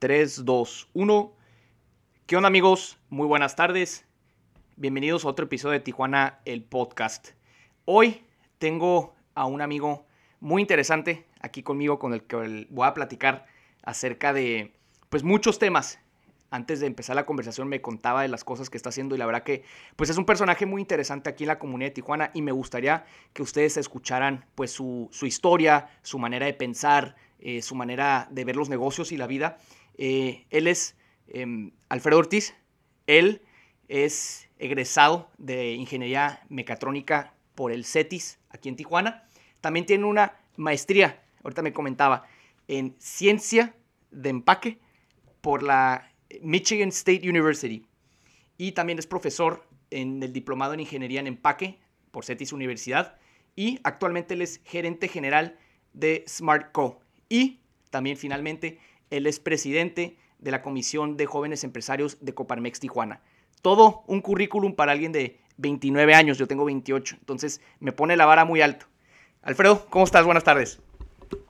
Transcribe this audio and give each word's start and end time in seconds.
3, 0.00 0.46
2, 0.46 0.88
1. 0.94 1.32
¿Qué 2.24 2.34
onda 2.34 2.46
amigos? 2.46 2.98
Muy 3.10 3.26
buenas 3.26 3.54
tardes. 3.54 4.06
Bienvenidos 4.76 5.26
a 5.26 5.28
otro 5.28 5.44
episodio 5.44 5.74
de 5.74 5.80
Tijuana, 5.80 6.40
el 6.46 6.64
podcast. 6.64 7.32
Hoy 7.84 8.24
tengo 8.56 9.14
a 9.34 9.44
un 9.44 9.60
amigo 9.60 10.06
muy 10.40 10.62
interesante 10.62 11.26
aquí 11.42 11.62
conmigo 11.62 11.98
con 11.98 12.14
el 12.14 12.22
que 12.22 12.66
voy 12.70 12.88
a 12.88 12.94
platicar 12.94 13.44
acerca 13.82 14.32
de 14.32 14.72
pues 15.10 15.22
muchos 15.22 15.58
temas. 15.58 16.00
Antes 16.50 16.80
de 16.80 16.86
empezar 16.86 17.14
la 17.14 17.26
conversación 17.26 17.68
me 17.68 17.82
contaba 17.82 18.22
de 18.22 18.28
las 18.28 18.42
cosas 18.42 18.70
que 18.70 18.78
está 18.78 18.88
haciendo 18.88 19.14
y 19.14 19.18
la 19.18 19.26
verdad 19.26 19.42
que 19.42 19.64
pues 19.96 20.08
es 20.08 20.16
un 20.16 20.24
personaje 20.24 20.64
muy 20.64 20.80
interesante 20.80 21.28
aquí 21.28 21.44
en 21.44 21.48
la 21.48 21.58
comunidad 21.58 21.90
de 21.90 21.94
Tijuana 21.96 22.30
y 22.32 22.40
me 22.40 22.52
gustaría 22.52 23.04
que 23.34 23.42
ustedes 23.42 23.76
escucharan 23.76 24.46
pues 24.54 24.72
su, 24.72 25.10
historia, 25.20 25.90
su 26.00 26.18
manera 26.18 26.46
de 26.46 26.54
pensar, 26.54 27.16
eh, 27.38 27.60
su 27.60 27.74
manera 27.74 28.28
de 28.30 28.46
ver 28.46 28.56
los 28.56 28.70
negocios 28.70 29.12
y 29.12 29.18
la 29.18 29.26
vida. 29.26 29.58
Eh, 29.98 30.46
él 30.50 30.66
es 30.66 30.96
em, 31.28 31.72
Alfredo 31.88 32.18
Ortiz, 32.18 32.54
él 33.06 33.42
es 33.88 34.48
egresado 34.58 35.30
de 35.38 35.72
Ingeniería 35.72 36.44
Mecatrónica 36.48 37.34
por 37.54 37.72
el 37.72 37.84
CETIS 37.84 38.38
aquí 38.50 38.68
en 38.68 38.76
Tijuana. 38.76 39.28
También 39.60 39.86
tiene 39.86 40.04
una 40.04 40.38
maestría, 40.56 41.22
ahorita 41.42 41.62
me 41.62 41.72
comentaba, 41.72 42.26
en 42.68 42.94
Ciencia 42.98 43.74
de 44.10 44.30
Empaque 44.30 44.78
por 45.40 45.62
la 45.62 46.12
Michigan 46.40 46.90
State 46.90 47.28
University. 47.28 47.84
Y 48.56 48.72
también 48.72 48.98
es 48.98 49.06
profesor 49.06 49.66
en 49.90 50.22
el 50.22 50.32
Diplomado 50.32 50.74
en 50.74 50.80
Ingeniería 50.80 51.20
en 51.20 51.26
Empaque 51.26 51.78
por 52.10 52.24
CETIS 52.24 52.52
Universidad. 52.52 53.18
Y 53.56 53.80
actualmente 53.82 54.34
él 54.34 54.42
es 54.42 54.60
gerente 54.64 55.08
general 55.08 55.58
de 55.92 56.24
SmartCo. 56.28 57.00
Y 57.28 57.60
también 57.90 58.16
finalmente 58.16 58.78
él 59.10 59.26
es 59.26 59.40
presidente 59.40 60.16
de 60.38 60.50
la 60.50 60.62
Comisión 60.62 61.16
de 61.16 61.26
Jóvenes 61.26 61.64
Empresarios 61.64 62.18
de 62.20 62.34
Coparmex 62.34 62.80
Tijuana 62.80 63.20
todo 63.62 64.04
un 64.06 64.20
currículum 64.20 64.74
para 64.74 64.92
alguien 64.92 65.12
de 65.12 65.38
29 65.58 66.14
años, 66.14 66.38
yo 66.38 66.46
tengo 66.46 66.64
28, 66.64 67.16
entonces 67.20 67.60
me 67.78 67.92
pone 67.92 68.16
la 68.16 68.26
vara 68.26 68.44
muy 68.44 68.60
alto. 68.62 68.86
Alfredo, 69.42 69.86
¿cómo 69.90 70.04
estás? 70.04 70.24
Buenas 70.24 70.44
tardes. 70.44 70.80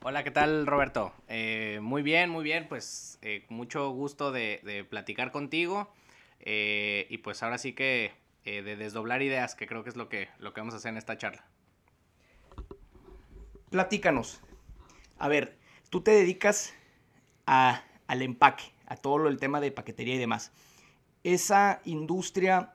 Hola, 0.03 0.23
¿qué 0.23 0.31
tal 0.31 0.67
Roberto? 0.67 1.13
Eh, 1.27 1.79
muy 1.81 2.01
bien, 2.01 2.29
muy 2.29 2.43
bien, 2.43 2.67
pues 2.67 3.17
eh, 3.21 3.45
mucho 3.49 3.89
gusto 3.91 4.31
de, 4.31 4.85
platicar 4.89 5.31
contigo 5.31 5.91
eh, 6.39 7.07
y 7.09 7.19
pues 7.19 7.41
ahora 7.43 7.57
sí 7.57 7.73
que 7.73 8.13
de 8.43 8.75
desdoblar 8.75 9.21
ideas, 9.21 9.53
que 9.53 9.67
creo 9.67 9.83
que 9.83 9.91
es 9.91 9.95
lo 9.95 10.09
que, 10.09 10.27
lo 10.39 10.51
que 10.51 10.61
vamos 10.61 10.73
a 10.73 10.77
hacer 10.77 10.89
en 10.89 10.97
esta 10.97 11.15
charla. 11.15 11.45
Platícanos. 13.69 14.41
A 15.19 15.27
ver, 15.27 15.57
tú 15.91 16.01
te 16.01 16.09
dedicas 16.09 16.73
al 17.51 18.21
empaque, 18.21 18.63
a 18.85 18.95
todo 18.95 19.27
el 19.27 19.37
tema 19.37 19.59
de 19.61 19.71
paquetería 19.71 20.15
y 20.15 20.19
demás 20.19 20.51
esa 21.23 21.81
industria, 21.85 22.73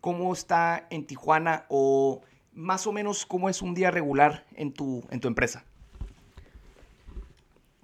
cómo 0.00 0.32
está 0.32 0.86
en 0.90 1.06
Tijuana 1.06 1.66
o 1.68 2.22
más 2.52 2.86
o 2.86 2.92
menos 2.92 3.26
cómo 3.26 3.48
es 3.48 3.62
un 3.62 3.74
día 3.74 3.90
regular 3.90 4.46
en 4.54 4.72
tu, 4.72 5.04
en 5.10 5.20
tu 5.20 5.28
empresa. 5.28 5.64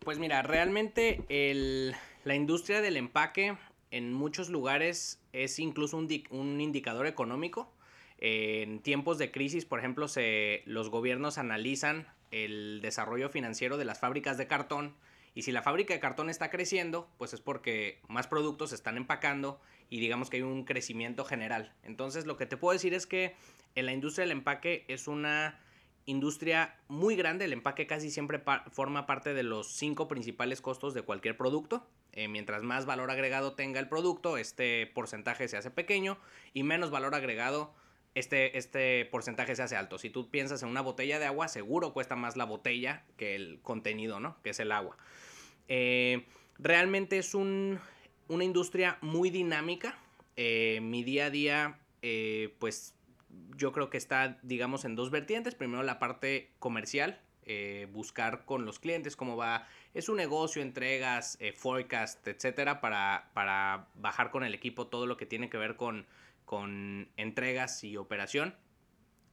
Pues 0.05 0.19
mira, 0.19 0.42
realmente 0.42 1.24
la 2.24 2.34
industria 2.34 2.80
del 2.80 2.97
empaque 2.97 3.56
en 3.91 4.12
muchos 4.12 4.48
lugares 4.48 5.20
es 5.32 5.58
incluso 5.58 5.97
un, 5.97 6.60
indicador 6.60 7.06
económico. 7.06 7.72
en 8.19 8.80
tiempos 8.80 9.19
de 9.19 9.30
crisis, 9.30 9.64
por 9.64 9.78
ejemplo, 9.78 10.08
se, 10.08 10.62
los 10.66 10.91
gobiernos 10.91 11.38
analizan 11.38 12.06
el 12.30 12.80
desarrollo 12.82 13.28
financiero 13.28 13.77
de 13.77 13.84
las 13.84 13.98
fábricas 13.98 14.38
de 14.38 14.47
cartón 14.47 14.94
y 15.34 15.42
si 15.42 15.53
la 15.53 15.62
fábrica 15.62 15.95
de 15.95 16.00
cartón 16.00 16.31
está 16.31 16.50
creciendo, 16.50 17.09
pues 17.19 17.33
es 17.33 17.41
porque 17.41 18.00
más 18.09 18.27
productos 18.27 18.70
se 18.70 18.77
están 18.77 18.97
empacando 18.97 19.61
y 19.89 20.00
digamos 20.00 20.31
que 20.31 20.39
hay 20.39 20.42
un 20.42 20.64
crecimiento 20.64 21.25
general. 21.25 21.72
Entonces 21.83 22.27
lo 22.27 22.37
que 22.37 22.47
te 22.47 22.56
puedo 22.56 22.72
decir 22.72 22.95
es 22.95 23.06
que 23.06 23.37
en 23.75 23.87
la 23.87 23.93
industria 23.93 24.25
del 24.25 24.32
empaque 24.32 24.84
es 24.88 25.09
una 25.09 25.60
industria 26.06 26.77
muy 26.88 27.15
grande. 27.15 27.44
El 27.44 27.53
empaque 27.53 27.87
casi 27.87 28.10
siempre 28.10 28.43
forma 28.72 29.06
parte 29.06 29.34
de 29.34 29.43
los 29.43 29.72
cinco 29.72 30.09
principales 30.09 30.60
costos 30.60 30.94
de 30.94 31.03
cualquier 31.03 31.37
producto. 31.37 31.87
Eh, 32.12 32.27
mientras 32.27 32.62
más 32.62 32.87
valor 32.87 33.10
agregado 33.10 33.54
tenga 33.54 33.78
el 33.78 33.88
producto, 33.88 34.37
este 34.37 34.88
porcentaje 34.88 35.47
se 35.47 35.56
hace 35.56 35.71
pequeño 35.71 36.19
y 36.53 36.65
menos 36.65 36.91
valor 36.91 37.15
agregado 37.15 37.72
este, 38.15 38.59
este 38.59 39.04
porcentaje 39.06 39.54
se 39.54 39.62
hace 39.62 39.77
alto. 39.77 39.99
Si 39.99 40.10
tú 40.10 40.31
piensas 40.31 40.62
en 40.62 40.69
una 40.69 40.81
botella 40.81 41.19
de 41.19 41.27
agua, 41.27 41.49
seguro 41.49 41.93
cuesta 41.93 42.16
más 42.16 42.37
la 42.37 42.44
botella 42.44 43.04
que 43.16 43.37
el 43.37 43.60
contenido, 43.62 44.21
¿no? 44.21 44.37
Que 44.43 44.50
es 44.50 44.60
el 44.60 44.72
agua. 44.72 44.97
Eh, 45.70 46.26
realmente 46.58 47.16
es 47.16 47.34
una 47.34 47.81
industria 48.28 48.98
muy 49.00 49.31
dinámica. 49.31 49.98
Eh, 50.36 50.81
mi 50.82 51.03
día 51.03 51.26
a 51.26 51.31
día, 51.31 51.78
eh, 52.03 52.54
pues 52.58 52.94
yo 53.56 53.72
creo 53.72 53.88
que 53.88 53.97
está, 53.97 54.38
digamos, 54.42 54.84
en 54.84 54.97
dos 54.97 55.10
vertientes. 55.10 55.54
Primero 55.54 55.82
la 55.82 55.98
parte 55.98 56.50
comercial, 56.59 57.20
buscar 57.92 58.44
con 58.44 58.64
los 58.64 58.78
clientes 58.78 59.16
cómo 59.16 59.36
va 59.36 59.66
es 59.92 60.09
un 60.09 60.19
negocio, 60.19 60.62
entregas, 60.62 61.36
forecast, 61.56 62.28
etcétera, 62.28 62.80
para, 62.80 63.28
para 63.34 63.88
bajar 63.97 64.30
con 64.30 64.44
el 64.44 64.54
equipo 64.54 64.86
todo 64.86 65.04
lo 65.06 65.16
que 65.16 65.26
tiene 65.26 65.50
que 65.50 65.59
ver 65.59 65.75
con 65.75 66.06
con 66.50 67.09
entregas 67.16 67.84
y 67.84 67.97
operación. 67.97 68.56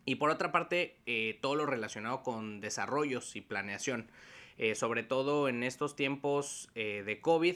Y 0.06 0.18
por 0.18 0.30
otra 0.30 0.52
parte, 0.52 1.00
eh, 1.08 1.40
todo 1.42 1.56
lo 1.56 1.66
relacionado 1.66 2.22
con 2.22 2.62
desarrollos 2.62 3.36
y 3.36 3.42
planeación. 3.42 4.12
Eh, 4.58 4.76
sobre 4.76 5.04
todo 5.04 5.50
en 5.50 5.64
estos 5.64 5.96
tiempos 5.96 6.70
eh, 6.74 7.04
de 7.06 7.22
COVID, 7.22 7.56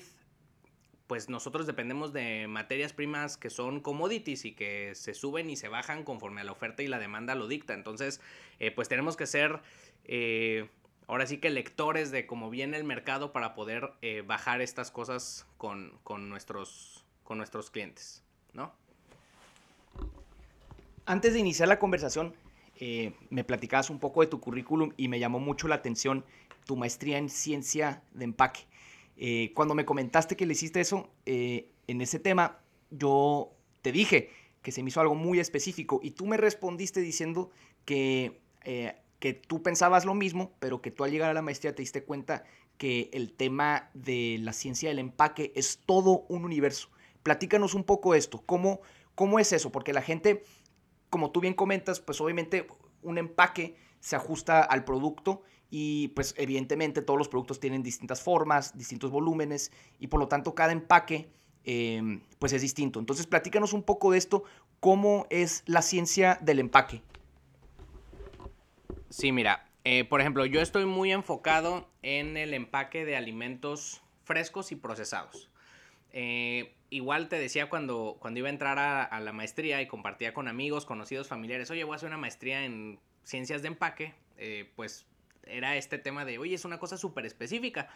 pues 1.07 1.29
nosotros 1.29 1.65
dependemos 1.67 2.13
de 2.13 2.47
materias 2.47 2.93
primas 2.93 3.37
que 3.37 3.49
son 3.49 3.81
commodities 3.81 4.45
y 4.45 4.53
que 4.53 4.93
se 4.95 5.13
suben 5.13 5.49
y 5.49 5.55
se 5.55 5.67
bajan 5.67 6.03
conforme 6.03 6.41
a 6.41 6.43
la 6.43 6.51
oferta 6.51 6.83
y 6.83 6.87
la 6.87 6.99
demanda 6.99 7.35
lo 7.35 7.47
dicta. 7.47 7.73
Entonces, 7.73 8.21
pues 8.75 8.87
tenemos 8.87 9.17
que 9.17 9.25
ser 9.25 9.59
ahora 11.07 11.27
sí 11.27 11.39
que 11.39 11.49
lectores 11.49 12.11
de 12.11 12.25
cómo 12.25 12.49
viene 12.49 12.77
el 12.77 12.85
mercado 12.85 13.33
para 13.33 13.55
poder 13.55 13.91
bajar 14.25 14.61
estas 14.61 14.89
cosas 14.89 15.45
con, 15.57 15.99
con, 16.05 16.29
nuestros, 16.29 17.03
con 17.25 17.39
nuestros 17.39 17.71
clientes, 17.71 18.23
¿no? 18.53 18.73
Antes 21.05 21.33
de 21.33 21.39
iniciar 21.39 21.67
la 21.67 21.77
conversación, 21.77 22.33
eh, 22.83 23.13
me 23.29 23.43
platicabas 23.43 23.91
un 23.91 23.99
poco 23.99 24.21
de 24.21 24.27
tu 24.27 24.39
currículum 24.39 24.91
y 24.97 25.07
me 25.07 25.19
llamó 25.19 25.39
mucho 25.39 25.67
la 25.67 25.75
atención 25.75 26.25
tu 26.65 26.75
maestría 26.75 27.19
en 27.19 27.29
ciencia 27.29 28.01
de 28.11 28.25
empaque. 28.25 28.61
Eh, 29.17 29.51
cuando 29.53 29.75
me 29.75 29.85
comentaste 29.85 30.35
que 30.35 30.47
le 30.47 30.53
hiciste 30.53 30.79
eso 30.79 31.11
eh, 31.27 31.69
en 31.85 32.01
ese 32.01 32.17
tema, 32.17 32.59
yo 32.89 33.51
te 33.83 33.91
dije 33.91 34.31
que 34.63 34.71
se 34.71 34.81
me 34.81 34.89
hizo 34.89 34.99
algo 34.99 35.13
muy 35.13 35.39
específico 35.39 35.99
y 36.01 36.11
tú 36.11 36.25
me 36.25 36.37
respondiste 36.37 37.01
diciendo 37.01 37.51
que, 37.85 38.41
que 39.19 39.33
tú 39.35 39.61
pensabas 39.61 40.03
lo 40.03 40.15
mismo, 40.15 40.55
pero 40.59 40.81
que 40.81 40.89
tú 40.89 41.03
al 41.03 41.11
llegar 41.11 41.29
a 41.29 41.35
la 41.35 41.43
maestría 41.43 41.75
te 41.75 41.83
diste 41.83 42.03
cuenta 42.03 42.45
que 42.79 43.11
el 43.13 43.31
tema 43.31 43.91
de 43.93 44.39
la 44.41 44.53
ciencia 44.53 44.89
del 44.89 44.97
empaque 44.97 45.53
es 45.55 45.81
todo 45.85 46.25
un 46.29 46.45
universo. 46.45 46.89
Platícanos 47.21 47.75
un 47.75 47.83
poco 47.83 48.15
esto, 48.15 48.41
¿cómo, 48.43 48.81
cómo 49.13 49.37
es 49.37 49.53
eso? 49.53 49.71
Porque 49.71 49.93
la 49.93 50.01
gente 50.01 50.43
como 51.11 51.29
tú 51.29 51.41
bien 51.41 51.53
comentas, 51.53 51.99
pues 51.99 52.19
obviamente 52.21 52.65
un 53.03 53.19
empaque 53.19 53.75
se 53.99 54.15
ajusta 54.15 54.63
al 54.63 54.83
producto 54.83 55.43
y 55.69 56.07
pues 56.09 56.33
evidentemente 56.37 57.01
todos 57.01 57.19
los 57.19 57.27
productos 57.27 57.59
tienen 57.59 57.83
distintas 57.83 58.23
formas, 58.23 58.75
distintos 58.77 59.11
volúmenes 59.11 59.71
y 59.99 60.07
por 60.07 60.19
lo 60.19 60.27
tanto 60.27 60.55
cada 60.55 60.71
empaque 60.71 61.29
em, 61.65 62.21
pues 62.39 62.53
es 62.53 62.61
distinto. 62.61 62.99
Entonces 62.99 63.27
platícanos 63.27 63.73
un 63.73 63.83
poco 63.83 64.11
de 64.11 64.17
esto, 64.17 64.43
cómo 64.79 65.27
es 65.29 65.63
la 65.65 65.81
ciencia 65.81 66.39
del 66.41 66.59
empaque. 66.59 67.03
Sí, 69.09 69.33
mira, 69.33 69.69
eh, 69.83 70.05
por 70.05 70.21
ejemplo, 70.21 70.45
yo 70.45 70.61
estoy 70.61 70.85
muy 70.85 71.11
enfocado 71.11 71.89
en 72.01 72.37
el 72.37 72.53
empaque 72.53 73.03
de 73.03 73.17
alimentos 73.17 74.01
frescos 74.23 74.71
y 74.71 74.77
procesados. 74.77 75.50
Eh, 76.13 76.73
igual 76.89 77.29
te 77.29 77.37
decía 77.37 77.69
cuando, 77.69 78.17
cuando 78.19 78.39
iba 78.39 78.49
a 78.49 78.51
entrar 78.51 78.79
a, 78.79 79.19
la 79.19 79.31
maestría 79.31 79.81
y 79.81 79.87
compartía 79.87 80.33
con 80.33 80.47
amigos, 80.47 80.85
conocidos, 80.85 81.27
familiares, 81.27 81.71
oye, 81.71 81.83
voy 81.83 81.93
a 81.93 81.95
hacer 81.95 82.07
una 82.07 82.17
maestría 82.17 82.65
en 82.65 82.99
ciencias 83.23 83.61
de 83.61 83.69
empaque, 83.69 84.13
eh, 84.37 84.69
pues 84.75 85.05
era 85.45 85.75
este 85.75 85.97
tema 85.97 86.25
de, 86.25 86.37
oye, 86.37 86.55
es 86.55 86.65
una 86.65 86.79
cosa 86.79 86.97
súper 86.97 87.25
específica. 87.25 87.89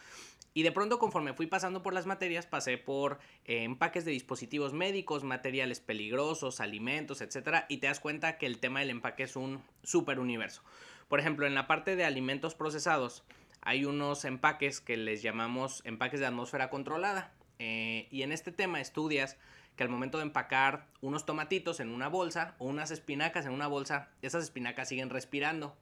Y 0.54 0.64
de 0.64 0.72
pronto 0.72 1.00
conforme 1.00 1.34
fui 1.34 1.48
pasando 1.48 1.84
por 1.84 1.94
las 1.94 2.06
materias, 2.06 2.46
pasé 2.46 2.78
por 2.78 3.20
eh, 3.44 3.64
empaques 3.64 4.06
de 4.06 4.12
dispositivos 4.12 4.74
médicos, 4.74 5.24
materiales 5.24 5.80
peligrosos, 5.80 6.62
alimentos, 6.62 7.22
etc. 7.22 7.66
Y 7.68 7.78
te 7.78 7.88
das 7.88 8.00
cuenta 8.00 8.38
que 8.38 8.46
el 8.46 8.60
tema 8.60 8.80
del 8.80 8.90
empaque 8.90 9.24
es 9.24 9.36
un 9.36 9.62
súper 9.84 10.20
universo. 10.20 10.64
Por 11.10 11.20
ejemplo, 11.20 11.46
en 11.46 11.56
la 11.56 11.68
parte 11.68 11.96
de 11.96 12.06
alimentos 12.06 12.56
procesados, 12.56 13.24
hay 13.62 13.86
unos 13.86 14.26
empaques 14.26 14.80
que 14.80 14.96
les 14.96 15.22
llamamos 15.22 15.82
empaques 15.86 16.20
de 16.20 16.28
atmósfera 16.28 16.70
controlada. 16.70 17.34
Eh, 17.60 18.08
y 18.12 18.24
en 18.24 18.32
este 18.32 18.52
tema 18.52 18.82
estudias 18.82 19.38
que 19.76 19.84
al 19.84 19.90
momento 19.90 20.18
de 20.18 20.24
empacar 20.24 20.88
unos 21.02 21.26
tomatitos 21.26 21.80
en 21.80 21.90
una 21.90 22.08
bolsa 22.08 22.56
o 22.60 22.66
unas 22.66 22.92
espinacas 22.92 23.46
en 23.46 23.52
una 23.52 23.68
bolsa, 23.68 24.10
esas 24.22 24.44
espinacas 24.44 24.90
siguen 24.90 25.10
respirando. 25.10 25.76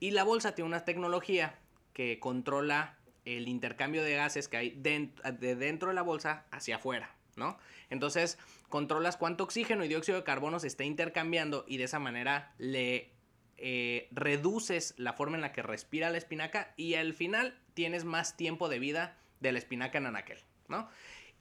Y 0.00 0.10
la 0.12 0.24
bolsa 0.24 0.54
tiene 0.54 0.68
una 0.68 0.84
tecnología 0.84 1.58
que 1.92 2.18
controla 2.20 2.96
el 3.24 3.48
intercambio 3.48 4.02
de 4.02 4.14
gases 4.14 4.48
que 4.48 4.56
hay 4.56 4.70
de 4.70 5.56
dentro 5.56 5.88
de 5.88 5.94
la 5.94 6.02
bolsa 6.02 6.46
hacia 6.50 6.76
afuera, 6.76 7.14
¿no? 7.36 7.58
Entonces, 7.90 8.38
controlas 8.68 9.16
cuánto 9.16 9.44
oxígeno 9.44 9.84
y 9.84 9.88
dióxido 9.88 10.18
de 10.18 10.24
carbono 10.24 10.60
se 10.60 10.66
está 10.66 10.84
intercambiando 10.84 11.64
y 11.66 11.76
de 11.76 11.84
esa 11.84 11.98
manera 11.98 12.54
le 12.58 13.10
eh, 13.56 14.08
reduces 14.12 14.94
la 14.96 15.12
forma 15.12 15.36
en 15.36 15.40
la 15.40 15.52
que 15.52 15.62
respira 15.62 16.10
la 16.10 16.18
espinaca 16.18 16.72
y 16.76 16.94
al 16.94 17.12
final 17.12 17.58
tienes 17.74 18.04
más 18.04 18.36
tiempo 18.36 18.68
de 18.68 18.78
vida 18.78 19.16
de 19.40 19.52
la 19.52 19.58
espinaca 19.58 19.98
en 19.98 20.06
anaquel, 20.06 20.38
¿no? 20.68 20.88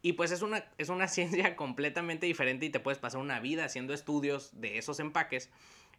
Y 0.01 0.13
pues 0.13 0.31
es 0.31 0.41
una, 0.41 0.63
es 0.77 0.89
una 0.89 1.07
ciencia 1.07 1.55
completamente 1.55 2.25
diferente 2.25 2.65
y 2.65 2.69
te 2.69 2.79
puedes 2.79 2.99
pasar 2.99 3.21
una 3.21 3.39
vida 3.39 3.65
haciendo 3.65 3.93
estudios 3.93 4.59
de 4.59 4.77
esos 4.77 4.99
empaques. 4.99 5.49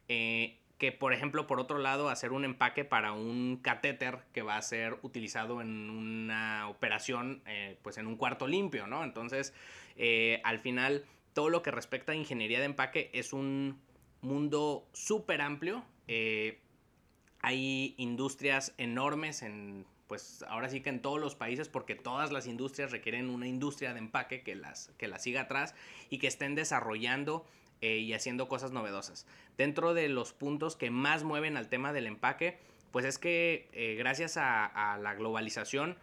Eh, 0.09 0.59
que 0.79 0.93
por 0.93 1.13
ejemplo, 1.13 1.49
por 1.49 1.59
otro 1.59 1.79
lado, 1.79 2.09
hacer 2.09 2.31
un 2.31 2.45
empaque 2.45 2.85
para 2.85 3.13
un 3.13 3.59
catéter 3.61 4.21
que 4.33 4.43
va 4.43 4.57
a 4.57 4.63
ser 4.63 4.97
utilizado 5.03 5.61
en 5.61 5.91
una 5.91 6.69
operación, 6.69 7.43
eh, 7.47 7.77
pues 7.83 7.99
en 7.99 8.07
un 8.07 8.17
cuarto 8.17 8.47
limpio, 8.47 8.87
¿no? 8.87 9.03
Entonces, 9.03 9.53
eh, 9.97 10.41
al 10.45 10.61
final, 10.61 11.05
todo 11.33 11.51
lo 11.51 11.63
que 11.63 11.73
respecta 11.73 12.13
a 12.13 12.15
ingeniería 12.15 12.61
de 12.61 12.67
empaque 12.67 13.11
es 13.13 13.33
un 13.33 13.81
mundo 14.21 14.89
súper 14.93 15.41
amplio. 15.41 15.85
hay 17.41 17.95
industrias 17.99 18.75
enormes 18.79 19.43
en 19.43 19.85
pues 20.09 20.43
ahora 20.49 20.71
sí 20.71 20.81
que 20.81 20.89
en 20.89 21.03
todos 21.03 21.21
los 21.21 21.37
países, 21.37 21.69
porque 21.69 21.95
todas 21.95 22.33
las 22.33 22.47
industrias 22.47 22.91
requieren 22.91 23.29
una 23.29 23.47
industria 23.47 23.93
de 23.93 23.99
empaque 24.01 24.43
que 24.43 24.57
las, 24.57 24.91
que 24.97 25.07
las 25.07 25.23
siga 25.23 25.43
atrás 25.43 25.75
y 26.09 26.19
que 26.19 26.27
estén 26.27 26.55
desarrollando 26.55 27.45
eh, 27.83 27.99
y 27.99 28.15
haciendo 28.15 28.49
cosas 28.49 28.73
novedosas. 28.73 29.27
Dentro 29.59 29.95
de 29.95 30.09
los 30.09 30.33
puntos 30.33 30.77
que 30.77 30.91
más 30.91 31.25
mueven 31.25 31.57
al 31.57 31.69
tema 31.69 31.93
del 31.93 32.07
empaque, 32.07 32.59
pues 32.91 33.05
es 33.05 33.19
que 33.19 33.69
eh, 33.73 33.97
gracias 33.97 34.39
a, 34.39 34.99
la 35.01 35.15
globalización, 35.15 35.97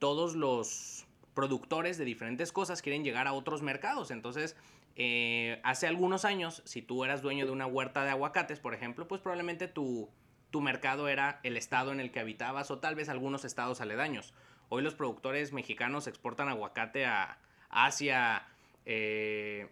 todos 0.00 0.34
los 0.34 1.06
productores 1.32 1.96
de 1.96 2.04
diferentes 2.04 2.52
cosas 2.52 2.82
quieren 2.82 3.04
llegar 3.04 3.28
a 3.28 3.32
otros 3.32 3.62
mercados. 3.62 4.10
Entonces, 4.10 4.56
eh, 4.96 5.60
hace 5.62 5.86
algunos 5.86 6.24
años, 6.24 6.60
si 6.64 6.82
tú 6.82 7.04
eras 7.04 7.22
dueño 7.22 7.46
de 7.46 7.52
una 7.52 7.66
huerta 7.66 8.04
de 8.04 8.10
aguacates, 8.10 8.58
por 8.58 8.74
ejemplo, 8.74 9.06
pues 9.06 9.20
probablemente 9.20 9.68
tu, 9.68 10.10
tu 10.54 10.60
mercado 10.60 11.08
era 11.08 11.40
el 11.42 11.56
estado 11.56 11.90
en 11.90 11.98
el 11.98 12.12
que 12.12 12.20
habitabas 12.20 12.70
o 12.70 12.78
tal 12.78 12.94
vez 12.94 13.08
algunos 13.08 13.44
estados 13.44 13.80
aledaños. 13.80 14.32
Hoy 14.68 14.84
los 14.84 14.94
productores 14.94 15.52
mexicanos 15.52 16.06
exportan 16.06 16.48
aguacate 16.48 17.06
a 17.06 17.38
Asia, 17.70 18.46
eh, 18.86 19.66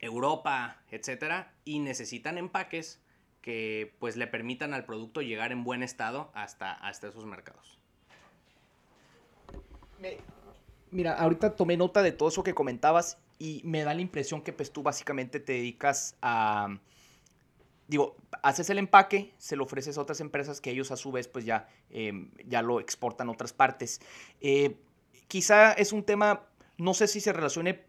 Europa, 0.00 0.82
etcétera, 0.90 1.52
y 1.64 1.78
necesitan 1.78 2.36
empaques 2.36 3.00
que 3.42 3.94
pues 4.00 4.16
le 4.16 4.26
permitan 4.26 4.74
al 4.74 4.86
producto 4.86 5.22
llegar 5.22 5.52
en 5.52 5.62
buen 5.62 5.84
estado 5.84 6.32
hasta, 6.34 6.72
hasta 6.72 7.06
esos 7.06 7.24
mercados. 7.24 7.78
Mira, 10.90 11.14
ahorita 11.14 11.54
tomé 11.54 11.76
nota 11.76 12.02
de 12.02 12.10
todo 12.10 12.28
eso 12.28 12.42
que 12.42 12.54
comentabas 12.54 13.18
y 13.38 13.60
me 13.62 13.84
da 13.84 13.94
la 13.94 14.00
impresión 14.00 14.42
que 14.42 14.52
pues 14.52 14.72
tú 14.72 14.82
básicamente 14.82 15.38
te 15.38 15.52
dedicas 15.52 16.16
a 16.22 16.76
digo, 17.92 18.16
haces 18.42 18.70
el 18.70 18.78
empaque, 18.78 19.34
se 19.36 19.54
lo 19.54 19.64
ofreces 19.64 19.98
a 19.98 20.00
otras 20.00 20.20
empresas 20.20 20.62
que 20.62 20.70
ellos 20.70 20.90
a 20.90 20.96
su 20.96 21.12
vez 21.12 21.28
pues 21.28 21.44
ya, 21.44 21.68
em, 21.90 22.30
ya 22.46 22.62
lo 22.62 22.80
exportan 22.80 23.28
a 23.28 23.32
otras 23.32 23.52
partes. 23.52 24.00
Eh, 24.40 24.76
quizá 25.28 25.72
es 25.74 25.92
un 25.92 26.02
tema, 26.02 26.48
no 26.78 26.94
sé 26.94 27.06
si 27.06 27.20
se 27.20 27.34
relacione 27.34 27.84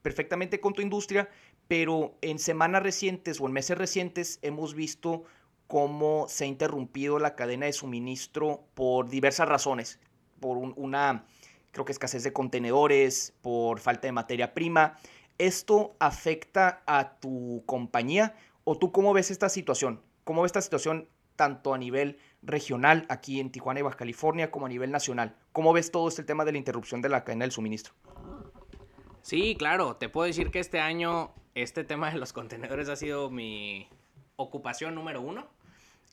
perfectamente 0.00 0.60
con 0.60 0.74
tu 0.74 0.80
industria, 0.80 1.28
pero 1.66 2.16
en 2.20 2.38
semanas 2.38 2.84
recientes 2.84 3.40
o 3.40 3.46
en 3.48 3.52
meses 3.52 3.76
recientes 3.76 4.38
hemos 4.42 4.74
visto 4.76 5.24
cómo 5.66 6.26
se 6.28 6.44
ha 6.44 6.46
interrumpido 6.46 7.18
la 7.18 7.34
cadena 7.34 7.66
de 7.66 7.72
suministro 7.72 8.62
por 8.74 9.08
diversas 9.08 9.48
razones, 9.48 9.98
por 10.38 10.56
una, 10.56 11.26
creo 11.72 11.84
que 11.84 11.90
escasez 11.90 12.22
de 12.22 12.32
contenedores, 12.32 13.34
por 13.42 13.80
falta 13.80 14.06
de 14.06 14.12
materia 14.12 14.54
prima. 14.54 14.98
¿Esto 15.38 15.96
afecta 15.98 16.84
a 16.86 17.18
tu 17.18 17.64
compañía 17.66 18.36
¿O 18.64 18.78
tú 18.78 18.92
cómo 18.92 19.12
ves 19.12 19.30
esta 19.30 19.48
situación? 19.48 20.00
¿Cómo 20.24 20.42
ves 20.42 20.50
esta 20.50 20.60
situación 20.60 21.08
tanto 21.36 21.74
a 21.74 21.78
nivel 21.78 22.18
regional 22.42 23.06
aquí 23.08 23.40
en 23.40 23.50
Tijuana 23.50 23.80
y 23.80 23.82
Baja 23.82 23.96
California 23.96 24.50
como 24.50 24.66
a 24.66 24.68
nivel 24.68 24.90
nacional? 24.90 25.36
¿Cómo 25.52 25.72
ves 25.72 25.90
todo 25.90 26.08
este 26.08 26.22
tema 26.22 26.44
de 26.44 26.52
la 26.52 26.58
interrupción 26.58 27.02
de 27.02 27.08
la 27.08 27.24
cadena 27.24 27.44
del 27.44 27.52
suministro? 27.52 27.94
Sí, 29.22 29.56
claro, 29.56 29.96
te 29.96 30.08
puedo 30.08 30.26
decir 30.26 30.50
que 30.50 30.60
este 30.60 30.80
año 30.80 31.32
este 31.54 31.84
tema 31.84 32.10
de 32.10 32.18
los 32.18 32.32
contenedores 32.32 32.88
ha 32.88 32.96
sido 32.96 33.30
mi 33.30 33.88
ocupación 34.36 34.94
número 34.94 35.20
uno. 35.20 35.46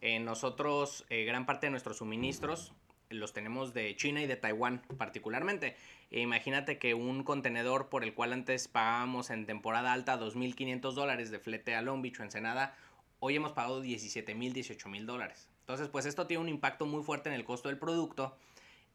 Eh, 0.01 0.19
nosotros, 0.19 1.05
eh, 1.09 1.25
gran 1.25 1.45
parte 1.45 1.67
de 1.67 1.71
nuestros 1.71 1.97
suministros 1.97 2.73
los 3.09 3.33
tenemos 3.33 3.73
de 3.73 3.95
China 3.95 4.21
y 4.21 4.27
de 4.27 4.35
Taiwán 4.35 4.81
particularmente. 4.97 5.75
E 6.11 6.21
imagínate 6.21 6.77
que 6.77 6.93
un 6.93 7.23
contenedor 7.23 7.89
por 7.89 8.03
el 8.03 8.13
cual 8.13 8.33
antes 8.33 8.67
pagábamos 8.67 9.29
en 9.29 9.45
temporada 9.45 9.93
alta 9.93 10.19
2.500 10.19 10.93
dólares 10.93 11.31
de 11.31 11.39
flete 11.39 11.75
a 11.75 11.81
Long 11.81 12.01
Beach 12.01 12.19
o 12.19 12.23
Ensenada, 12.23 12.75
hoy 13.19 13.35
hemos 13.35 13.53
pagado 13.53 13.83
17.000, 13.83 14.53
18.000 14.53 15.05
dólares. 15.05 15.49
Entonces, 15.61 15.87
pues 15.87 16.05
esto 16.05 16.25
tiene 16.25 16.41
un 16.41 16.49
impacto 16.49 16.85
muy 16.85 17.03
fuerte 17.03 17.29
en 17.29 17.35
el 17.35 17.43
costo 17.43 17.69
del 17.69 17.77
producto 17.77 18.35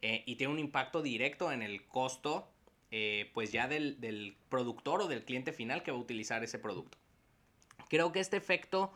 eh, 0.02 0.22
y 0.26 0.36
tiene 0.36 0.52
un 0.52 0.58
impacto 0.58 1.02
directo 1.02 1.52
en 1.52 1.62
el 1.62 1.84
costo, 1.86 2.48
eh, 2.90 3.30
pues 3.32 3.52
ya 3.52 3.68
del, 3.68 4.00
del 4.00 4.36
productor 4.48 5.02
o 5.02 5.08
del 5.08 5.24
cliente 5.24 5.52
final 5.52 5.82
que 5.82 5.92
va 5.92 5.98
a 5.98 6.00
utilizar 6.00 6.42
ese 6.42 6.58
producto. 6.58 6.98
Creo 7.88 8.12
que 8.12 8.20
este 8.20 8.36
efecto, 8.36 8.92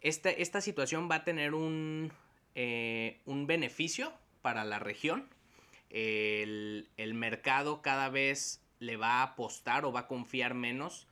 este, 0.00 0.42
esta 0.42 0.60
situación 0.60 1.08
va 1.10 1.16
a 1.16 1.24
tener 1.24 1.54
un, 1.54 2.12
eh, 2.54 3.20
un 3.24 3.46
beneficio 3.46 4.12
para 4.42 4.64
la 4.64 4.78
región. 4.78 5.28
El, 5.90 6.88
mercado 7.14 7.82
cada 7.82 8.08
vez 8.08 8.60
le 8.78 8.96
va 8.96 9.20
a 9.20 9.22
apostar 9.22 9.84
o 9.84 9.92
va 9.92 10.00
a 10.00 10.06
confiar 10.06 10.54
menos 10.54 11.06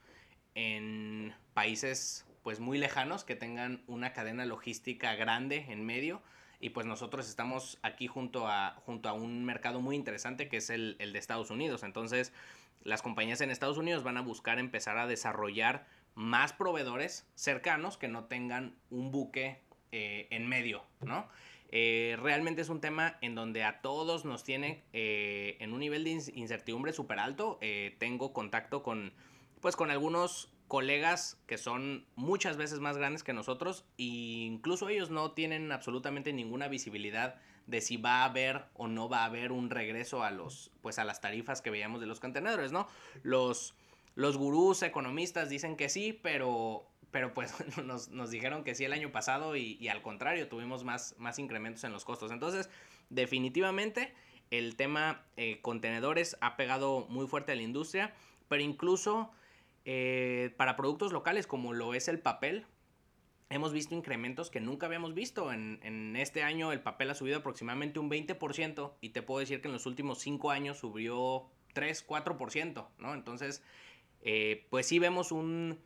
en 0.55 1.35
países 1.55 2.27
pues 2.43 2.61
muy 2.61 2.79
lejanos 2.79 3.25
que 3.25 3.37
tengan 3.37 3.83
una 3.87 4.13
cadena 4.13 4.45
logística 4.45 5.15
grande 5.15 5.67
en 5.69 5.87
medio 5.87 6.21
y 6.61 6.71
pues 6.71 6.85
nosotros 6.87 7.29
estamos 7.29 7.79
aquí 7.83 8.09
junto 8.09 8.49
a, 8.49 8.75
junto 8.85 9.09
a 9.09 9.13
un 9.13 9.45
mercado 9.45 9.81
muy 9.81 9.97
interesante 9.97 10.49
que 10.49 10.59
es 10.59 10.69
el, 10.71 10.97
de 10.99 11.19
Estados 11.19 11.51
Unidos. 11.51 11.85
Entonces 11.85 12.33
las 12.83 13.03
compañías 13.03 13.41
en 13.41 13.51
Estados 13.51 13.79
Unidos 13.79 14.03
van 14.03 14.17
a 14.17 14.23
buscar 14.23 14.59
empezar 14.59 14.99
a 14.99 15.07
desarrollar 15.07 15.87
más 16.15 16.53
proveedores 16.53 17.27
cercanos 17.35 17.97
que 17.97 18.09
no 18.09 18.25
tengan 18.25 18.77
un 18.91 19.11
buque 19.13 19.63
eh, 19.93 20.27
en 20.31 20.49
medio, 20.49 20.83
¿no? 21.01 21.29
Eh, 21.71 22.17
realmente 22.21 22.63
es 22.63 22.69
un 22.69 22.81
tema 22.81 23.17
en 23.21 23.35
donde 23.35 23.65
a 23.65 23.81
todos 23.81 24.25
nos 24.25 24.45
tiene 24.45 24.83
eh, 24.93 25.57
en 25.61 25.73
un 25.73 25.81
nivel 25.81 26.05
de 26.05 26.11
incertidumbre 26.35 26.93
súper 26.93 27.19
alto. 27.19 27.59
tengo 27.99 28.33
contacto 28.33 28.83
con, 28.83 29.13
pues, 29.61 29.77
con 29.77 29.91
algunos 29.91 30.51
colegas 30.69 31.39
que 31.47 31.59
son 31.59 32.07
muchas 32.17 32.57
veces 32.57 32.81
más 32.81 32.97
grandes 32.97 33.23
que 33.23 33.35
nosotros 33.35 33.85
e 33.99 34.05
incluso 34.05 34.89
ellos 34.89 35.11
no 35.11 35.33
tienen 35.33 35.71
absolutamente 35.71 36.33
ninguna 36.33 36.69
visibilidad 36.69 37.35
de 37.67 37.83
si 37.83 37.99
va 37.99 38.23
a 38.23 38.25
haber 38.25 38.65
o 38.73 38.89
no 38.89 39.11
va 39.11 39.19
a 39.19 39.27
haber 39.27 39.53
un 39.53 39.69
regreso 39.69 40.23
a 40.23 40.31
los 40.31 40.71
pues 40.81 40.99
a 40.99 41.05
las 41.05 41.21
tarifas 41.21 41.61
que 41.61 41.71
veíamos 41.71 42.01
de 42.01 42.07
los 42.07 42.21
contenedores, 42.21 42.73
¿no? 42.73 42.89
Los 43.23 43.75
los 44.15 44.37
gurús 44.37 44.83
economistas 44.83 45.49
dicen 45.49 45.77
que 45.77 45.89
sí, 45.89 46.19
pero 46.23 46.87
pero 47.13 47.33
pues 47.35 47.55
nos, 47.85 48.09
nos, 48.09 48.31
dijeron 48.31 48.65
que 48.65 48.75
sí 48.75 48.85
el 48.85 48.93
año 48.93 49.13
pasado 49.13 49.55
y, 49.55 49.87
al 49.89 50.03
contrario, 50.03 50.49
tuvimos 50.49 50.83
más, 50.83 51.15
más 51.19 51.39
incrementos 51.39 51.85
en 51.85 51.93
los 51.93 52.05
costos. 52.05 52.33
Entonces, 52.33 52.69
definitivamente 53.11 54.13
el 54.51 54.75
tema 54.75 55.25
eh, 55.37 55.61
contenedores 55.63 56.37
ha 56.41 56.57
pegado 56.57 57.07
muy 57.09 57.29
fuerte 57.29 57.53
a 57.53 57.55
la 57.55 57.63
industria, 57.63 58.13
pero 58.49 58.63
incluso 58.63 59.31
eh, 59.85 60.53
para 60.57 60.75
productos 60.77 61.13
locales 61.13 61.47
como 61.47 61.73
lo 61.73 61.95
es 61.95 62.09
el 62.09 62.19
papel, 62.19 62.67
hemos 63.51 63.73
visto 63.73 63.95
incrementos 63.95 64.51
que 64.51 64.61
nunca 64.61 64.87
habíamos 64.87 65.15
visto. 65.15 65.53
En, 65.53 66.17
este 66.17 66.43
año 66.43 66.73
el 66.73 66.81
papel 66.81 67.11
ha 67.11 67.15
subido 67.15 67.39
aproximadamente 67.39 67.99
un 67.99 68.11
20% 68.11 68.93
y 69.01 69.11
te 69.11 69.23
puedo 69.23 69.41
decir 69.41 69.61
que 69.61 69.69
en 69.69 69.75
los 69.75 69.87
últimos 69.87 70.21
5 70.21 70.51
años 70.51 70.79
subió 70.79 71.47
3, 71.75 72.07
4%, 72.07 72.89
¿no? 72.99 73.15
Entonces, 73.15 73.63
eh, 74.23 74.67
pues 74.71 74.87
sí 74.87 74.99
vemos 74.99 75.33
un 75.33 75.79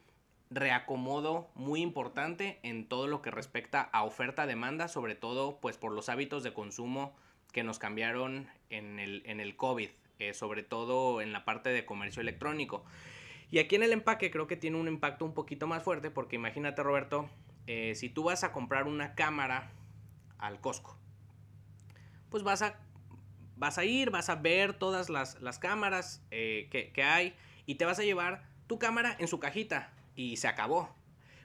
reacomodo 0.51 1.51
muy 1.55 1.81
importante 1.83 2.61
en 2.63 2.89
todo 2.89 3.07
lo 3.07 3.23
que 3.23 3.31
respecta 3.31 3.81
a 3.81 4.05
oferta-demanda, 4.05 4.89
sobre 4.89 5.15
todo 5.15 5.59
pues 5.61 5.77
por 5.77 5.93
los 5.93 6.09
hábitos 6.09 6.43
de 6.43 6.53
consumo 6.53 7.17
que 7.53 7.65
nos 7.65 7.79
cambiaron 7.79 8.49
en 8.71 8.99
el, 8.99 9.23
en 9.27 9.41
el 9.41 9.57
COVID, 9.57 9.91
eh, 10.19 10.35
sobre 10.35 10.63
todo 10.63 11.21
en 11.21 11.33
la 11.33 11.45
parte 11.45 11.71
de 11.71 11.85
comercio 11.85 12.21
electrónico. 12.23 12.85
Y 13.51 13.59
aquí 13.59 13.77
en 13.77 13.83
el 13.83 13.93
empaque 13.93 14.31
creo 14.31 14.47
que 14.47 14.57
tiene 14.57 14.77
un 14.77 14.89
impacto 14.89 15.25
un 15.25 15.35
poquito 15.35 15.67
más 15.67 15.83
fuerte 15.83 16.11
porque 16.11 16.37
imagínate 16.37 16.83
Roberto, 16.83 17.29
eh, 17.67 17.95
si 17.95 18.09
tú 18.09 18.25
vas 18.25 18.45
a 18.45 18.53
comprar 18.53 18.87
una 18.87 19.15
cámara 19.15 19.73
al 20.39 20.61
Costco, 20.61 20.97
pues 22.31 22.43
vas 22.43 22.63
a, 22.63 22.79
vas 23.57 23.79
a 23.79 23.85
ir, 23.85 24.11
vas 24.11 24.29
a 24.29 24.37
ver 24.37 24.75
todas 24.75 25.09
las, 25.09 25.59
cámaras 25.59 26.23
eh, 26.31 26.69
que, 26.71 26.93
que 26.93 27.03
hay 27.03 27.35
y 27.67 27.77
te 27.77 27.85
vas 27.85 27.99
a 27.99 28.03
llevar 28.03 28.45
tu 28.67 28.79
cámara 28.79 29.17
en 29.19 29.29
su 29.29 29.41
cajita 29.41 29.93
y 30.17 30.39
se 30.39 30.49
acabó. 30.49 30.95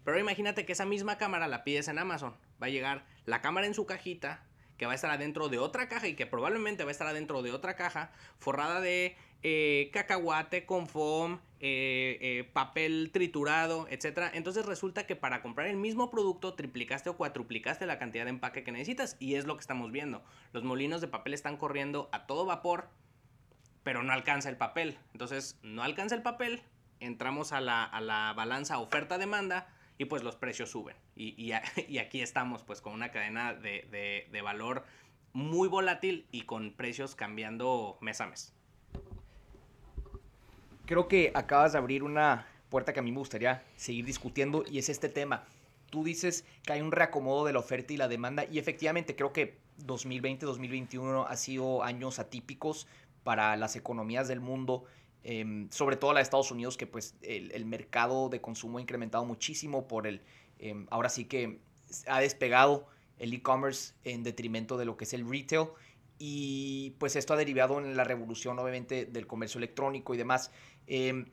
Pero 0.03 0.17
imagínate 0.17 0.65
que 0.65 0.71
esa 0.71 0.85
misma 0.85 1.17
cámara 1.17 1.47
la 1.47 1.63
pides 1.63 1.87
en 1.87 1.99
Amazon. 1.99 2.35
Va 2.61 2.67
a 2.67 2.71
llegar 2.71 3.05
la 3.25 3.41
cámara 3.41 3.67
en 3.67 3.75
su 3.75 3.85
cajita, 3.85 4.43
que 4.77 4.87
va 4.87 4.93
a 4.93 4.95
estar 4.95 5.11
adentro 5.11 5.47
de 5.47 5.59
otra 5.59 5.87
caja 5.87 6.07
y 6.07 6.15
que 6.15 6.25
probablemente 6.25 6.83
va 6.83 6.89
a 6.89 6.91
estar 6.91 7.05
adentro 7.05 7.43
de 7.43 7.51
otra 7.51 7.75
caja 7.75 8.11
forrada 8.39 8.81
de 8.81 9.15
eh, 9.43 9.91
cacahuate 9.93 10.65
con 10.65 10.87
foam, 10.87 11.39
eh, 11.59 12.17
eh, 12.19 12.49
papel 12.51 13.11
triturado, 13.13 13.87
etc. 13.91 14.31
Entonces 14.33 14.65
resulta 14.65 15.05
que 15.05 15.15
para 15.15 15.43
comprar 15.43 15.67
el 15.67 15.77
mismo 15.77 16.09
producto 16.09 16.55
triplicaste 16.55 17.11
o 17.11 17.17
cuatruplicaste 17.17 17.85
la 17.85 17.99
cantidad 17.99 18.23
de 18.23 18.31
empaque 18.31 18.63
que 18.63 18.71
necesitas 18.71 19.17
y 19.19 19.35
es 19.35 19.45
lo 19.45 19.55
que 19.55 19.61
estamos 19.61 19.91
viendo. 19.91 20.23
Los 20.51 20.63
molinos 20.63 20.99
de 21.01 21.07
papel 21.07 21.35
están 21.35 21.57
corriendo 21.57 22.09
a 22.11 22.25
todo 22.25 22.45
vapor, 22.45 22.89
pero 23.83 24.01
no 24.01 24.13
alcanza 24.13 24.49
el 24.49 24.57
papel. 24.57 24.97
Entonces 25.13 25.59
no 25.61 25.83
alcanza 25.83 26.15
el 26.15 26.23
papel, 26.23 26.63
entramos 27.01 27.51
a 27.51 27.61
la, 27.61 28.33
balanza 28.35 28.79
oferta-demanda 28.79 29.67
y 29.97 30.05
pues 30.05 30.23
los 30.23 30.35
precios 30.35 30.71
suben. 30.71 30.95
Y, 31.15 31.51
aquí 31.99 32.21
estamos 32.21 32.63
pues 32.63 32.81
con 32.81 32.93
una 32.93 33.11
cadena 33.11 33.53
de, 33.53 34.27
de 34.31 34.41
valor 34.41 34.85
muy 35.33 35.67
volátil 35.67 36.25
y 36.31 36.43
con 36.43 36.73
precios 36.73 37.15
cambiando 37.15 37.97
mes 38.01 38.21
a 38.21 38.27
mes 38.27 38.53
creo 40.91 41.07
que 41.07 41.31
acabas 41.35 41.71
de 41.71 41.77
abrir 41.77 42.03
una 42.03 42.45
puerta 42.69 42.91
que 42.91 42.99
a 42.99 43.03
mí 43.03 43.13
me 43.13 43.19
gustaría 43.19 43.63
seguir 43.77 44.03
discutiendo 44.03 44.65
y 44.69 44.77
es 44.77 44.89
este 44.89 45.07
tema. 45.07 45.45
Tú 45.89 46.03
dices 46.03 46.45
que 46.63 46.73
hay 46.73 46.81
un 46.81 46.91
reacomodo 46.91 47.45
de 47.45 47.53
la 47.53 47.59
oferta 47.59 47.93
y 47.93 47.97
la 47.97 48.09
demanda 48.09 48.43
y 48.43 48.59
efectivamente 48.59 49.15
creo 49.15 49.31
que 49.31 49.57
2020-2021 49.85 51.25
ha 51.29 51.35
sido 51.37 51.83
años 51.83 52.19
atípicos 52.19 52.87
para 53.23 53.55
las 53.55 53.77
economías 53.77 54.27
del 54.27 54.41
mundo, 54.41 54.83
em, 55.23 55.69
sobre 55.71 55.95
todo 55.95 56.13
la 56.13 56.19
de 56.19 56.23
Estados 56.23 56.51
Unidos, 56.51 56.77
que 56.77 56.87
pues 56.87 57.15
el, 57.21 57.65
mercado 57.65 58.29
de 58.29 58.41
consumo 58.41 58.77
ha 58.77 58.81
incrementado 58.81 59.25
muchísimo 59.25 59.87
por 59.87 60.07
el, 60.07 60.21
em, 60.59 60.87
ahora 60.89 61.09
sí 61.09 61.25
que 61.25 61.59
ha 62.07 62.19
despegado 62.19 62.87
el 63.19 63.33
e-commerce 63.33 63.93
en 64.03 64.23
detrimento 64.23 64.77
de 64.77 64.85
lo 64.85 64.97
que 64.97 65.03
es 65.03 65.13
el 65.13 65.29
retail 65.29 65.67
y 66.17 66.91
pues 66.99 67.15
esto 67.15 67.33
ha 67.33 67.37
derivado 67.37 67.79
en 67.79 67.95
la 67.95 68.03
revolución 68.03 68.57
obviamente 68.59 69.05
del 69.05 69.27
comercio 69.27 69.57
electrónico 69.57 70.13
y 70.13 70.17
demás. 70.17 70.51
Em, 70.87 71.25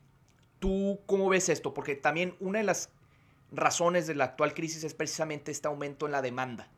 ¿Tú 0.59 0.99
cómo 1.05 1.29
ves 1.29 1.47
esto? 1.49 1.73
Porque 1.73 1.95
también 1.95 2.35
una 2.39 2.59
de 2.59 2.65
las 2.65 2.89
razones 3.51 4.07
de 4.07 4.15
la 4.15 4.25
actual 4.25 4.53
crisis 4.53 4.83
es 4.83 4.93
precisamente 4.93 5.51
este 5.51 5.67
aumento 5.67 6.05
en 6.05 6.11
la 6.11 6.21
demanda. 6.21 6.69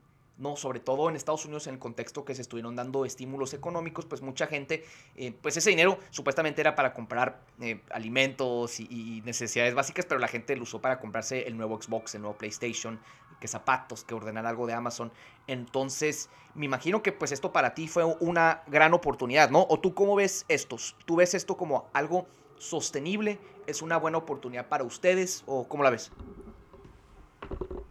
¿No? 0.42 0.56
Sobre 0.58 0.80
todo 0.80 1.08
en 1.08 1.16
Estados 1.16 1.46
Unidos, 1.46 1.68
en 1.68 1.76
el 1.76 1.80
contexto 1.80 2.26
que 2.26 2.34
se 2.34 2.42
estuvieron 2.42 2.76
dando 2.76 3.06
estímulos 3.06 3.54
económicos, 3.54 4.06
pues 4.06 4.24
mucha 4.24 4.48
gente, 4.48 4.84
eh, 5.16 5.32
pues 5.40 5.56
ese 5.56 5.70
dinero 5.70 6.00
supuestamente 6.10 6.62
era 6.62 6.76
para 6.76 6.94
comprar 6.94 7.42
eh, 7.62 7.82
alimentos 7.92 8.80
y, 8.80 9.22
necesidades 9.24 9.76
básicas, 9.76 10.06
pero 10.06 10.20
la 10.20 10.28
gente 10.28 10.56
lo 10.56 10.64
usó 10.64 10.82
para 10.82 11.00
comprarse 11.00 11.48
el 11.48 11.56
nuevo 11.56 11.80
Xbox, 11.80 12.16
el 12.16 12.22
nuevo 12.22 12.38
PlayStation, 12.38 13.00
que 13.40 13.48
zapatos, 13.48 14.04
que 14.04 14.16
ordenar 14.16 14.48
algo 14.48 14.66
de 14.66 14.74
Amazon. 14.74 15.12
Entonces, 15.46 16.30
me 16.56 16.66
imagino 16.66 17.04
que 17.04 17.12
pues 17.12 17.32
esto 17.32 17.52
para 17.52 17.76
ti 17.76 17.88
fue 17.88 18.04
una 18.20 18.64
gran 18.66 18.94
oportunidad, 18.96 19.52
¿no? 19.52 19.68
¿O 19.70 19.80
tú 19.80 19.94
cómo 19.94 20.16
ves 20.16 20.46
estos? 20.48 20.96
¿Tú 21.06 21.18
ves 21.18 21.36
esto 21.36 21.56
como 21.56 21.88
algo 21.94 22.26
sostenible? 22.58 23.40
¿Es 23.68 23.84
una 23.84 23.98
buena 23.98 24.18
oportunidad 24.18 24.68
para 24.70 24.84
ustedes 24.84 25.44
o 25.46 25.68
cómo 25.68 25.84
la 25.84 25.92
ves? 25.92 26.12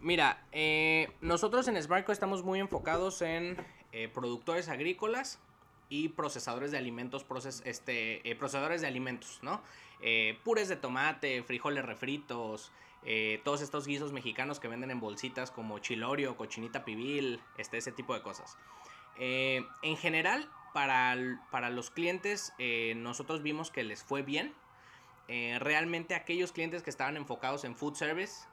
Mira, 0.01 0.43
eh, 0.51 1.11
nosotros 1.21 1.67
en 1.67 1.81
Smartco 1.81 2.11
estamos 2.11 2.43
muy 2.43 2.59
enfocados 2.59 3.21
en 3.21 3.55
eh, 3.91 4.09
productores 4.11 4.67
agrícolas 4.67 5.39
y 5.89 6.09
procesadores 6.09 6.71
de 6.71 6.79
alimentos, 6.79 7.23
este, 7.65 8.27
eh, 8.27 8.35
procesadores 8.35 8.81
de 8.81 8.87
alimentos, 8.87 9.39
¿no? 9.43 9.61
pures 10.43 10.67
de 10.67 10.77
tomate, 10.77 11.43
frijoles 11.43 11.85
refritos, 11.85 12.71
todos 13.43 13.61
estos 13.61 13.85
guisos 13.85 14.11
mexicanos 14.11 14.59
que 14.59 14.67
venden 14.67 14.89
en 14.89 14.99
bolsitas 14.99 15.51
como 15.51 15.77
chilorio, 15.77 16.35
cochinita 16.35 16.83
pibil, 16.83 17.39
este, 17.59 17.77
ese 17.77 17.91
tipo 17.91 18.15
de 18.15 18.23
cosas. 18.23 18.57
en 19.19 19.97
general, 19.97 20.49
para, 20.73 21.39
para 21.51 21.69
los 21.69 21.91
clientes, 21.91 22.51
nosotros 22.95 23.43
vimos 23.43 23.69
que 23.69 23.83
les 23.83 24.03
fue 24.03 24.23
bien. 24.23 24.55
realmente 25.27 26.15
aquellos 26.15 26.51
clientes 26.51 26.81
que 26.81 26.89
estaban 26.89 27.15
enfocados 27.15 27.63
en 27.63 27.75
food 27.75 27.93
service, 27.93 28.47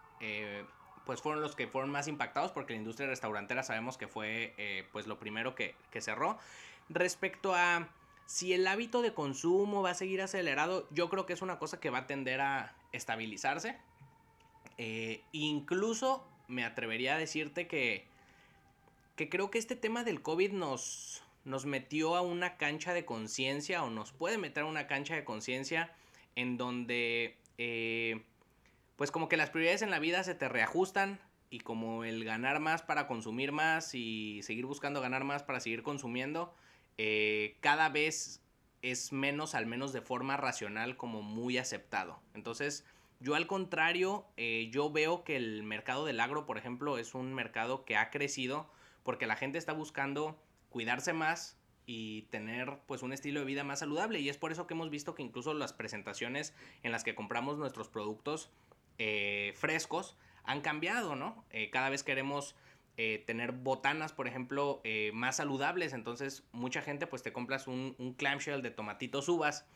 pues 1.09 1.23
fueron 1.23 1.41
los 1.41 1.57
que 1.57 1.67
fueron 1.67 1.91
más 1.91 2.07
impactados 2.07 2.53
porque 2.53 2.75
la 2.75 2.81
industria 2.81 3.09
restaurantera 3.09 3.63
sabemos 3.63 3.97
que 3.97 4.09
fue 4.09 4.53
eh, 4.59 4.87
pues 4.93 5.07
lo 5.07 5.19
primero 5.19 5.55
que, 5.55 5.75
cerró. 6.03 6.39
Respecto 6.91 7.55
a 7.55 7.89
si 8.27 8.53
el 8.53 8.67
hábito 8.67 9.01
de 9.01 9.15
consumo 9.15 9.81
va 9.81 9.93
a 9.93 9.95
seguir 9.95 10.21
acelerado, 10.21 10.87
yo 10.91 11.09
creo 11.09 11.25
que 11.25 11.33
es 11.33 11.41
una 11.41 11.59
cosa 11.59 11.81
que 11.81 11.89
va 11.89 12.01
a 12.01 12.07
tender 12.07 12.43
a 12.43 12.75
estabilizarse. 12.93 13.79
Eh, 14.77 15.23
incluso 15.33 16.29
me 16.47 16.63
atrevería 16.63 17.15
a 17.15 17.19
decirte 17.19 17.67
que, 17.69 18.07
que 19.17 19.31
creo 19.31 19.51
que 19.51 19.57
este 19.57 19.77
tema 19.77 20.05
del 20.05 20.21
COVID 20.21 20.53
nos, 20.53 21.23
nos 21.47 21.65
metió 21.65 22.17
a 22.17 22.21
una 22.21 22.59
cancha 22.59 22.93
de 22.93 23.07
conciencia 23.07 23.83
o 23.83 23.89
nos 23.89 24.13
puede 24.13 24.37
meter 24.37 24.65
a 24.65 24.67
una 24.67 24.87
cancha 24.87 25.15
de 25.15 25.25
conciencia 25.25 25.91
en 26.37 26.59
donde 26.59 27.35
eh, 27.57 28.21
pues 28.99 29.13
como 29.13 29.29
que 29.29 29.37
las 29.37 29.51
prioridades 29.51 29.83
en 29.83 29.93
la 29.93 30.01
vida 30.01 30.25
se 30.25 30.35
te 30.35 30.49
reajustan 30.49 31.21
y 31.51 31.61
como 31.61 32.03
el 32.03 32.25
ganar 32.25 32.59
más 32.59 32.83
para 32.83 33.07
consumir 33.07 33.53
más 33.53 33.95
y 33.95 34.41
seguir 34.43 34.67
buscando 34.67 35.01
ganar 35.01 35.23
más 35.23 35.45
para 35.45 35.61
seguir 35.61 35.85
consumiendo, 35.85 36.53
eh, 36.99 37.57
cada 37.61 37.89
vez 37.91 38.43
es 38.83 39.13
menos, 39.13 39.55
al 39.55 39.67
menos 39.67 39.93
de 39.93 40.01
forma 40.01 40.37
racional, 40.37 40.97
como 40.97 41.23
muy 41.23 41.59
aceptado. 41.59 42.21
Entonces, 42.35 42.85
yo 43.21 43.37
al 43.37 43.47
contrario, 43.47 44.27
eh, 44.37 44.69
yo 44.73 44.91
veo 44.91 45.23
que 45.23 45.37
el 45.37 45.63
mercado 45.63 46.05
del 46.05 46.19
agro, 46.19 46.45
por 46.45 46.59
ejemplo, 46.59 46.99
es 46.99 47.15
un 47.15 47.33
mercado 47.35 47.85
que 47.85 47.97
ha 47.97 48.11
crecido 48.11 48.69
porque 49.05 49.29
la 49.29 49.37
gente 49.37 49.59
está 49.59 49.73
buscando 49.73 50.43
cuidarse 50.71 51.13
más 51.13 51.57
y 51.87 52.23
tener 52.31 52.81
pues 52.87 53.03
un 53.03 53.13
estilo 53.13 53.41
de 53.41 53.47
vida 53.47 53.63
más 53.63 53.79
saludable 53.79 54.19
y 54.19 54.29
es 54.29 54.37
por 54.37 54.51
eso 54.51 54.67
que 54.67 54.75
hemos 54.75 54.91
visto 54.91 55.15
que 55.15 55.23
incluso 55.23 55.55
las 55.55 55.73
presentaciones 55.73 56.53
en 56.83 56.91
las 56.91 57.05
que 57.05 57.15
compramos 57.15 57.59
nuestros 57.59 57.89
productos 57.89 58.51
eh, 58.99 59.53
frescos 59.57 60.17
han 60.45 60.61
cambiado, 60.61 61.15
¿no? 61.15 61.45
Eh, 61.51 61.71
cada 61.71 61.89
vez 61.89 62.03
queremos 62.03 62.57
eh, 62.97 63.23
tener 63.27 63.53
botanas, 63.53 64.13
por 64.13 64.27
ejemplo, 64.27 64.83
más 65.13 65.37
saludables. 65.37 65.93
Entonces, 65.93 66.45
mucha 66.53 66.83
gente, 66.83 67.07
pues 67.07 67.23
te 67.23 67.33
compras 67.33 67.69
un, 67.69 67.95
clamshell 68.19 68.63
de 68.63 68.71
tomatitos 68.71 69.29
uvas 69.29 69.67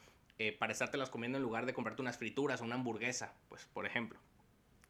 para 0.58 0.72
estártelas 0.72 1.08
comiendo 1.08 1.38
en 1.38 1.44
lugar 1.44 1.66
de 1.66 1.72
comprarte 1.72 2.02
unas 2.02 2.18
frituras 2.18 2.60
o 2.60 2.64
una 2.64 2.74
hamburguesa, 2.74 3.32
pues, 3.48 3.66
por 3.66 3.86
ejemplo. 3.86 4.18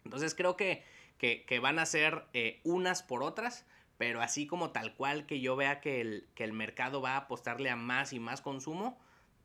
Entonces, 0.04 0.34
creo 0.34 0.56
que, 0.56 0.82
que, 1.18 1.58
van 1.58 1.78
a 1.78 1.84
ser 1.84 2.24
unas 2.64 3.02
por 3.02 3.22
otras, 3.22 3.66
pero 3.98 4.22
así 4.22 4.46
como 4.46 4.70
tal 4.70 4.94
cual 4.94 5.26
que 5.26 5.40
yo 5.40 5.54
vea 5.54 5.80
que 5.80 6.00
el, 6.00 6.26
que 6.34 6.44
el 6.44 6.54
mercado 6.54 7.02
va 7.02 7.12
a 7.12 7.16
apostarle 7.18 7.68
a 7.68 7.76
más 7.76 8.14
y 8.14 8.18
más 8.18 8.40
consumo, 8.40 8.98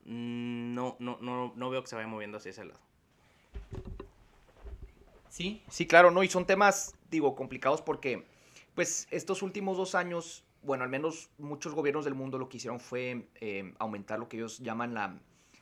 mm, 0.06 0.74
no, 0.74 0.96
no, 1.00 1.18
no, 1.20 1.52
no 1.54 1.70
veo 1.70 1.82
que 1.82 1.90
se 1.90 1.96
vaya 1.98 2.08
moviendo 2.08 2.38
hacia 2.38 2.52
ese 2.52 2.64
lado. 2.64 2.80
Sí, 5.38 5.62
sí, 5.70 5.86
claro, 5.86 6.10
no, 6.10 6.24
y 6.24 6.28
son 6.30 6.48
temas, 6.48 6.96
digo, 7.12 7.36
complicados 7.36 7.84
porque, 7.84 8.26
pues, 8.74 9.08
estos 9.12 9.44
últimos 9.44 9.78
dos 9.78 9.94
años, 9.94 10.44
bueno, 10.64 10.84
al 10.84 10.90
menos 10.90 11.30
muchos 11.38 11.76
gobiernos 11.76 12.06
del 12.06 12.16
mundo 12.16 12.40
lo 12.40 12.50
que 12.50 12.58
hicieron 12.58 12.80
fue 12.80 13.28
eh, 13.40 13.72
aumentar 13.78 14.18
lo 14.18 14.30
que 14.30 14.38
ellos 14.38 14.58
llaman 14.58 14.96
la, 14.96 15.20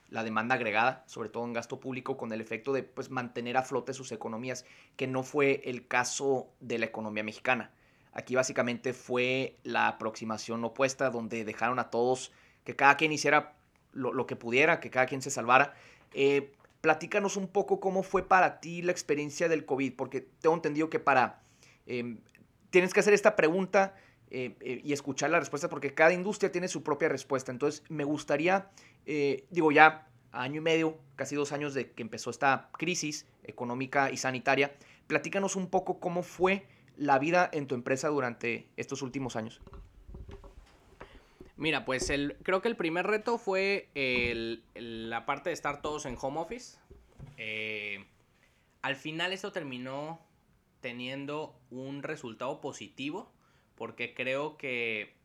la, 0.07 0.23
demanda 0.23 0.55
agregada, 0.55 1.03
sobre 1.07 1.27
todo 1.27 1.43
en 1.43 1.51
gasto 1.51 1.81
público, 1.81 2.15
con 2.15 2.31
el 2.31 2.39
efecto 2.39 2.71
de, 2.71 2.83
pues, 2.83 3.09
mantener 3.09 3.57
a 3.57 3.63
flote 3.63 3.93
sus 3.93 4.13
economías, 4.13 4.63
que 4.95 5.07
no 5.07 5.23
fue 5.23 5.61
el 5.65 5.87
caso 5.87 6.47
de 6.61 6.79
la 6.79 6.85
economía 6.85 7.25
mexicana. 7.25 7.73
Aquí 8.13 8.33
básicamente 8.33 8.93
fue 8.93 9.57
la 9.63 9.89
aproximación 9.89 10.63
opuesta, 10.63 11.09
donde 11.09 11.43
dejaron 11.43 11.79
a 11.79 11.89
todos 11.89 12.31
que 12.63 12.77
cada 12.77 12.95
quien 12.95 13.11
hiciera 13.11 13.57
lo, 13.91 14.13
lo 14.13 14.25
que 14.25 14.37
pudiera, 14.37 14.79
que 14.79 14.89
cada 14.89 15.05
quien 15.05 15.21
se 15.21 15.31
salvara. 15.31 15.73
Eh, 16.13 16.53
platícanos 16.85 17.35
un 17.35 17.47
poco 17.47 17.79
cómo 17.79 18.03
fue 18.03 18.27
para 18.27 18.59
ti 18.59 18.83
la 18.83 18.91
experiencia 18.91 19.49
del 19.49 19.65
COVID, 19.65 19.95
porque 19.95 20.21
tengo 20.21 20.53
entendido 20.53 20.87
que 20.87 20.99
para... 20.99 21.41
Em, 21.87 22.19
tienes 22.69 22.93
que 22.93 22.99
hacer 22.99 23.15
esta 23.15 23.35
pregunta 23.35 23.95
eh, 24.29 24.55
eh, 24.59 24.81
y 24.83 24.93
escuchar 24.93 25.31
la 25.31 25.39
respuesta 25.39 25.67
porque 25.67 25.95
cada 25.95 26.13
industria 26.13 26.51
tiene 26.51 26.67
su 26.67 26.83
propia 26.83 27.09
respuesta. 27.09 27.51
Entonces 27.51 27.81
me 27.89 28.03
gustaría, 28.03 28.69
eh, 29.07 29.47
digo 29.49 29.71
ya 29.71 30.07
año 30.31 30.57
y 30.57 30.61
medio, 30.61 30.99
casi 31.15 31.35
dos 31.35 31.53
años 31.53 31.73
de 31.73 31.89
que 31.91 32.03
empezó 32.03 32.29
esta 32.29 32.69
crisis 32.73 33.25
económica 33.41 34.11
y 34.11 34.17
sanitaria, 34.17 34.75
platícanos 35.07 35.55
un 35.55 35.71
poco 35.71 35.99
cómo 35.99 36.21
fue 36.21 36.67
la 36.97 37.17
vida 37.17 37.49
en 37.51 37.65
tu 37.65 37.73
empresa 37.73 38.09
durante 38.09 38.67
estos 38.77 39.01
últimos 39.01 39.35
años. 39.35 39.59
Mira, 41.57 41.85
pues 41.85 42.09
el, 42.09 42.37
creo 42.43 42.61
que 42.61 42.67
el 42.67 42.75
primer 42.75 43.07
reto 43.07 43.37
fue 43.37 43.89
la 44.73 45.25
parte 45.25 45.49
de 45.49 45.53
estar 45.53 45.81
todos 45.81 46.05
en 46.05 46.17
home 46.19 46.39
office. 46.39 46.77
Eh, 47.37 48.05
al 48.81 48.95
final 48.95 49.31
esto 49.31 49.51
terminó 49.51 50.21
teniendo 50.81 51.59
un 51.71 52.03
resultado 52.03 52.61
positivo 52.61 53.31
porque 53.75 54.13
creo 54.13 54.57
que 54.57 55.15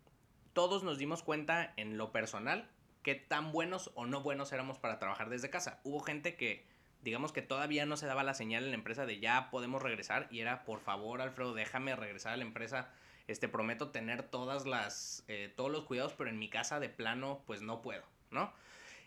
todos 0.52 0.82
nos 0.82 0.98
dimos 0.98 1.22
cuenta 1.22 1.72
en 1.76 1.98
lo 1.98 2.12
personal 2.12 2.68
qué 3.02 3.14
tan 3.14 3.52
buenos 3.52 3.90
o 3.94 4.06
no 4.06 4.22
buenos 4.22 4.52
éramos 4.52 4.78
para 4.78 4.98
trabajar 4.98 5.30
desde 5.30 5.50
casa. 5.50 5.80
Hubo 5.84 6.00
gente 6.00 6.36
que, 6.36 6.64
digamos 7.02 7.32
que 7.32 7.42
todavía 7.42 7.86
no 7.86 7.96
se 7.96 8.06
daba 8.06 8.22
la 8.22 8.34
señal 8.34 8.64
en 8.64 8.70
la 8.70 8.76
empresa 8.76 9.06
de 9.06 9.20
ya 9.20 9.50
podemos 9.50 9.82
regresar 9.82 10.28
y 10.30 10.40
era, 10.40 10.64
por 10.64 10.80
favor, 10.80 11.20
Alfredo, 11.20 11.54
déjame 11.54 11.96
regresar 11.96 12.34
a 12.34 12.36
la 12.36 12.44
empresa 12.44 12.90
este, 13.28 13.48
prometo 13.48 13.90
tener 13.90 14.22
todas 14.22 14.66
las, 14.66 15.24
eh, 15.28 15.52
todos 15.56 15.70
los 15.70 15.84
cuidados, 15.84 16.14
pero 16.14 16.30
en 16.30 16.38
mi 16.38 16.48
casa 16.48 16.80
de 16.80 16.88
plano, 16.88 17.42
pues 17.46 17.62
no 17.62 17.82
puedo, 17.82 18.04
¿no? 18.30 18.52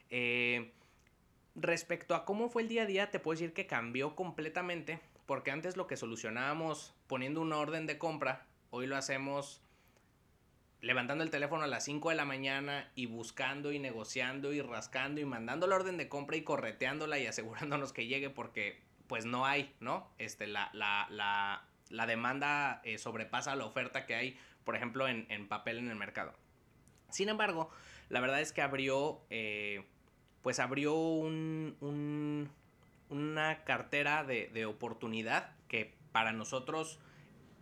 Eh, 0.10 0.72
respecto 1.56 2.16
a 2.16 2.26
cómo 2.26 2.50
fue 2.50 2.64
el 2.64 2.68
día 2.68 2.84
a 2.84 2.86
día, 2.86 3.12
te 3.12 3.20
puedo 3.20 3.36
decir 3.36 3.54
que 3.54 3.68
cambió 3.68 4.16
completamente, 4.16 5.00
porque 5.26 5.52
antes 5.52 5.78
lo 5.78 5.88
que 5.88 5.98
solucionábamos 5.98 6.94
poniendo 7.08 7.42
una 7.42 7.58
orden 7.58 7.88
de 7.88 7.98
compra, 7.98 8.46
hoy 8.70 8.88
lo 8.88 8.96
hacemos 8.96 9.62
levantando 10.84 11.24
el 11.24 11.30
teléfono 11.30 11.64
a 11.64 11.68
las 11.68 11.86
5 11.86 12.10
de 12.10 12.16
la 12.16 12.26
mañana 12.26 12.92
y 12.94 13.06
buscando 13.06 13.72
y 13.72 13.80
negociando 13.80 14.52
y 14.52 14.62
rascando 14.62 15.22
y 15.22 15.26
mandando 15.26 15.66
la 15.66 15.76
orden 15.76 15.96
de 15.96 16.10
compra 16.10 16.36
y 16.36 16.44
correteándola 16.44 17.18
y 17.20 17.26
asegurándonos 17.26 17.94
que 17.94 18.06
llegue 18.06 18.30
porque 18.30 18.82
pues 19.08 19.26
no 19.26 19.46
hay, 19.46 19.74
¿no? 19.80 20.10
Este, 20.18 20.46
la, 20.46 20.70
la, 20.74 21.08
la, 21.10 21.66
la 21.94 22.08
demanda 22.08 22.82
eh, 22.84 22.98
sobrepasa 22.98 23.56
la 23.56 23.66
oferta 23.66 24.06
que 24.06 24.16
hay, 24.16 24.38
por 24.66 24.76
ejemplo, 24.76 25.08
en, 25.08 25.48
papel 25.48 25.78
en 25.78 25.90
el 25.90 25.96
mercado. 25.96 26.34
Sin 27.10 27.30
embargo, 27.30 27.70
la 28.10 28.20
verdad 28.20 28.42
es 28.42 28.52
que 28.52 28.64
abrió, 28.64 29.22
eh, 29.30 29.86
pues 30.42 30.60
abrió 30.60 30.96
un, 30.96 31.78
un, 31.82 32.50
una 33.10 33.64
cartera 33.64 34.24
de, 34.24 34.66
oportunidad 34.66 35.52
que 35.68 35.94
para 36.12 36.34
nosotros, 36.34 37.00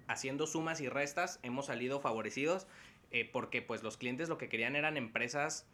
haciendo 0.08 0.48
sumas 0.48 0.80
y 0.80 0.88
restas, 0.88 1.40
hemos 1.44 1.66
salido 1.66 2.00
favorecidos 2.00 2.68
eh, 3.12 3.30
porque 3.32 3.62
pues 3.62 3.84
los 3.84 3.98
clientes 3.98 4.30
lo 4.30 4.38
que 4.38 4.48
querían 4.48 4.78
eran 4.78 4.96
empresas 4.96 5.68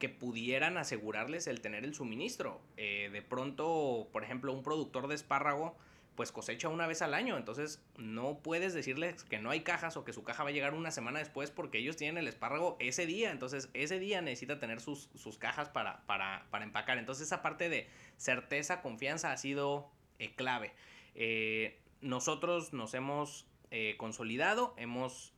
que 0.00 0.08
pudieran 0.08 0.78
asegurarles 0.78 1.46
el 1.46 1.60
tener 1.60 1.84
el 1.84 1.94
suministro. 1.94 2.60
De 2.76 3.22
pronto, 3.22 4.08
por 4.12 4.24
ejemplo, 4.24 4.52
un 4.52 4.64
productor 4.64 5.06
de 5.06 5.14
espárrago 5.14 5.76
pues 6.14 6.30
cosecha 6.30 6.68
una 6.68 6.86
vez 6.86 7.02
al 7.02 7.14
año, 7.14 7.36
entonces 7.36 7.82
no 7.96 8.38
puedes 8.38 8.72
decirles 8.72 9.24
que 9.24 9.38
no 9.38 9.50
hay 9.50 9.60
cajas 9.60 9.96
o 9.96 10.04
que 10.04 10.12
su 10.12 10.22
caja 10.22 10.44
va 10.44 10.50
a 10.50 10.52
llegar 10.52 10.74
una 10.74 10.90
semana 10.90 11.18
después 11.18 11.50
porque 11.50 11.78
ellos 11.78 11.96
tienen 11.96 12.18
el 12.18 12.28
espárrago 12.28 12.76
ese 12.78 13.06
día, 13.06 13.30
entonces 13.32 13.68
ese 13.74 13.98
día 13.98 14.22
necesita 14.22 14.60
tener 14.60 14.80
sus, 14.80 15.10
sus 15.14 15.38
cajas 15.38 15.68
para, 15.68 16.06
para, 16.06 16.46
para, 16.50 16.64
empacar. 16.64 16.98
Entonces 16.98 17.26
esa 17.26 17.42
parte 17.42 17.68
de 17.68 17.88
certeza, 18.16 18.80
confianza 18.80 19.32
ha 19.32 19.36
sido 19.36 19.90
eh, 20.18 20.34
clave. 20.34 20.72
Eh, 21.14 21.80
nosotros 22.00 22.72
nos 22.72 22.94
hemos 22.94 23.46
eh, 23.70 23.96
consolidado, 23.98 24.74
hemos 24.76 25.32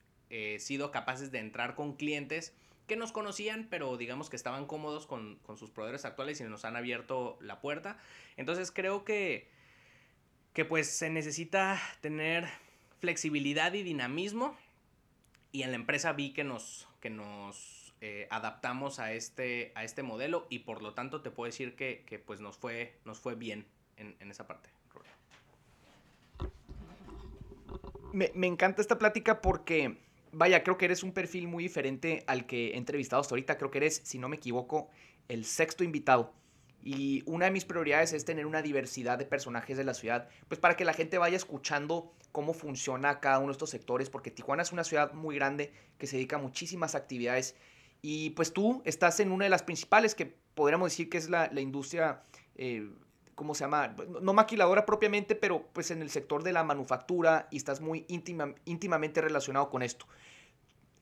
sido 0.59 0.91
capaces 0.91 1.31
de 1.31 1.39
entrar 1.39 1.77
con 1.77 1.95
clientes 1.95 2.53
que 2.89 2.97
nos 2.97 3.13
conocían, 3.13 3.69
pero 3.71 3.97
digamos 3.97 4.29
que 4.29 4.35
estaban 4.35 4.67
cómodos 4.67 5.07
con, 5.07 5.37
con, 5.37 5.57
sus 5.57 5.71
proveedores 5.71 6.05
actuales 6.05 6.41
y 6.41 6.45
nos 6.45 6.65
han 6.65 6.75
abierto 6.75 7.39
la 7.41 7.61
puerta. 7.61 7.99
Entonces 8.37 8.73
creo 8.73 9.05
que, 9.05 9.49
que 10.57 10.65
pues 10.65 10.89
se 10.89 11.11
necesita 11.11 11.79
tener 12.01 12.49
flexibilidad 12.99 13.75
y 13.75 13.83
dinamismo 13.83 14.57
y 15.53 15.65
en 15.65 15.71
la 15.71 15.77
empresa 15.77 16.15
vi 16.15 16.33
que 16.33 16.45
nos, 16.45 16.89
que 17.01 17.11
nos 17.11 17.93
eh, 18.01 18.27
adaptamos 18.31 18.99
a 18.99 19.13
este, 19.13 19.71
a 19.75 19.85
este 19.85 20.03
modelo 20.03 20.47
y 20.49 20.61
por 20.61 20.81
lo 20.81 20.95
tanto 20.95 21.21
te 21.21 21.31
puedo 21.31 21.45
decir 21.45 21.77
que, 21.77 22.05
que 22.07 22.19
pues 22.19 22.41
nos 22.41 22.57
fue, 22.57 22.97
nos 23.05 23.21
fue 23.21 23.35
bien 23.35 23.67
en, 23.99 24.17
en 24.19 24.31
esa 24.31 24.47
parte. 24.47 24.71
Me, 28.15 28.33
me 28.35 28.47
encanta 28.47 28.81
esta 28.81 28.97
plática 28.97 29.43
porque 29.43 29.99
vaya, 30.33 30.65
creo 30.65 30.79
que 30.79 30.87
eres 30.87 31.03
un 31.03 31.13
perfil 31.13 31.49
muy 31.49 31.65
diferente 31.65 32.25
al 32.27 32.47
que 32.47 32.69
he 32.69 32.79
entrevistado 32.79 33.21
hasta 33.21 33.35
ahorita. 33.35 33.59
Creo 33.59 33.71
que 33.71 33.77
eres, 33.77 34.01
si 34.05 34.19
no 34.19 34.31
me 34.31 34.37
equivoco, 34.37 34.89
el 35.29 35.45
sexto 35.45 35.85
invitado. 35.85 36.33
Y 36.87 37.25
una 37.27 37.47
de 37.47 37.51
mis 37.51 37.65
prioridades 37.65 38.13
es 38.13 38.25
tener 38.25 38.47
una 38.47 38.63
diversidad 38.63 39.19
de 39.19 39.25
personajes 39.25 39.77
de 39.77 39.83
la 39.83 39.93
ciudad, 39.93 40.29
pues 40.47 40.61
para 40.61 40.77
que 40.77 40.85
la 40.85 40.93
gente 40.93 41.19
vaya 41.19 41.37
escuchando 41.37 42.13
cómo 42.31 42.55
funciona 42.55 43.19
cada 43.19 43.39
uno 43.39 43.49
de 43.49 43.55
estos 43.55 43.71
sectores, 43.71 44.09
porque 44.09 44.31
Tijuana 44.31 44.63
es 44.63 44.71
una 44.71 44.85
ciudad 44.85 45.13
muy 45.13 45.35
grande 45.35 45.73
que 45.99 46.07
se 46.07 46.15
dedica 46.15 46.37
a 46.37 46.39
muchísimas 46.39 46.95
actividades. 46.95 47.57
Y 48.03 48.31
pues 48.31 48.53
tú 48.53 48.83
estás 48.85 49.19
en 49.19 49.33
una 49.33 49.47
de 49.47 49.51
las 49.51 49.65
principales, 49.65 50.15
que 50.15 50.37
podríamos 50.55 50.93
decir 50.93 51.11
que 51.11 51.19
es 51.19 51.29
la, 51.29 51.51
la 51.53 51.61
industria, 51.61 52.23
eh, 52.55 52.89
¿cómo 53.35 53.57
se 53.57 53.65
llama? 53.65 53.97
No 54.23 54.33
maquiladora 54.33 54.87
propiamente, 54.87 55.35
pero 55.35 55.67
pues 55.73 55.91
en 55.91 56.03
el 56.03 56.11
sector 56.11 56.45
de 56.45 56.53
la 56.53 56.63
manufactura 56.63 57.49
y 57.51 57.57
estás 57.57 57.81
muy 57.81 58.05
íntima, 58.07 58.55
íntimamente 58.65 59.21
relacionado 59.21 59.71
con 59.71 59.83
esto 59.83 60.07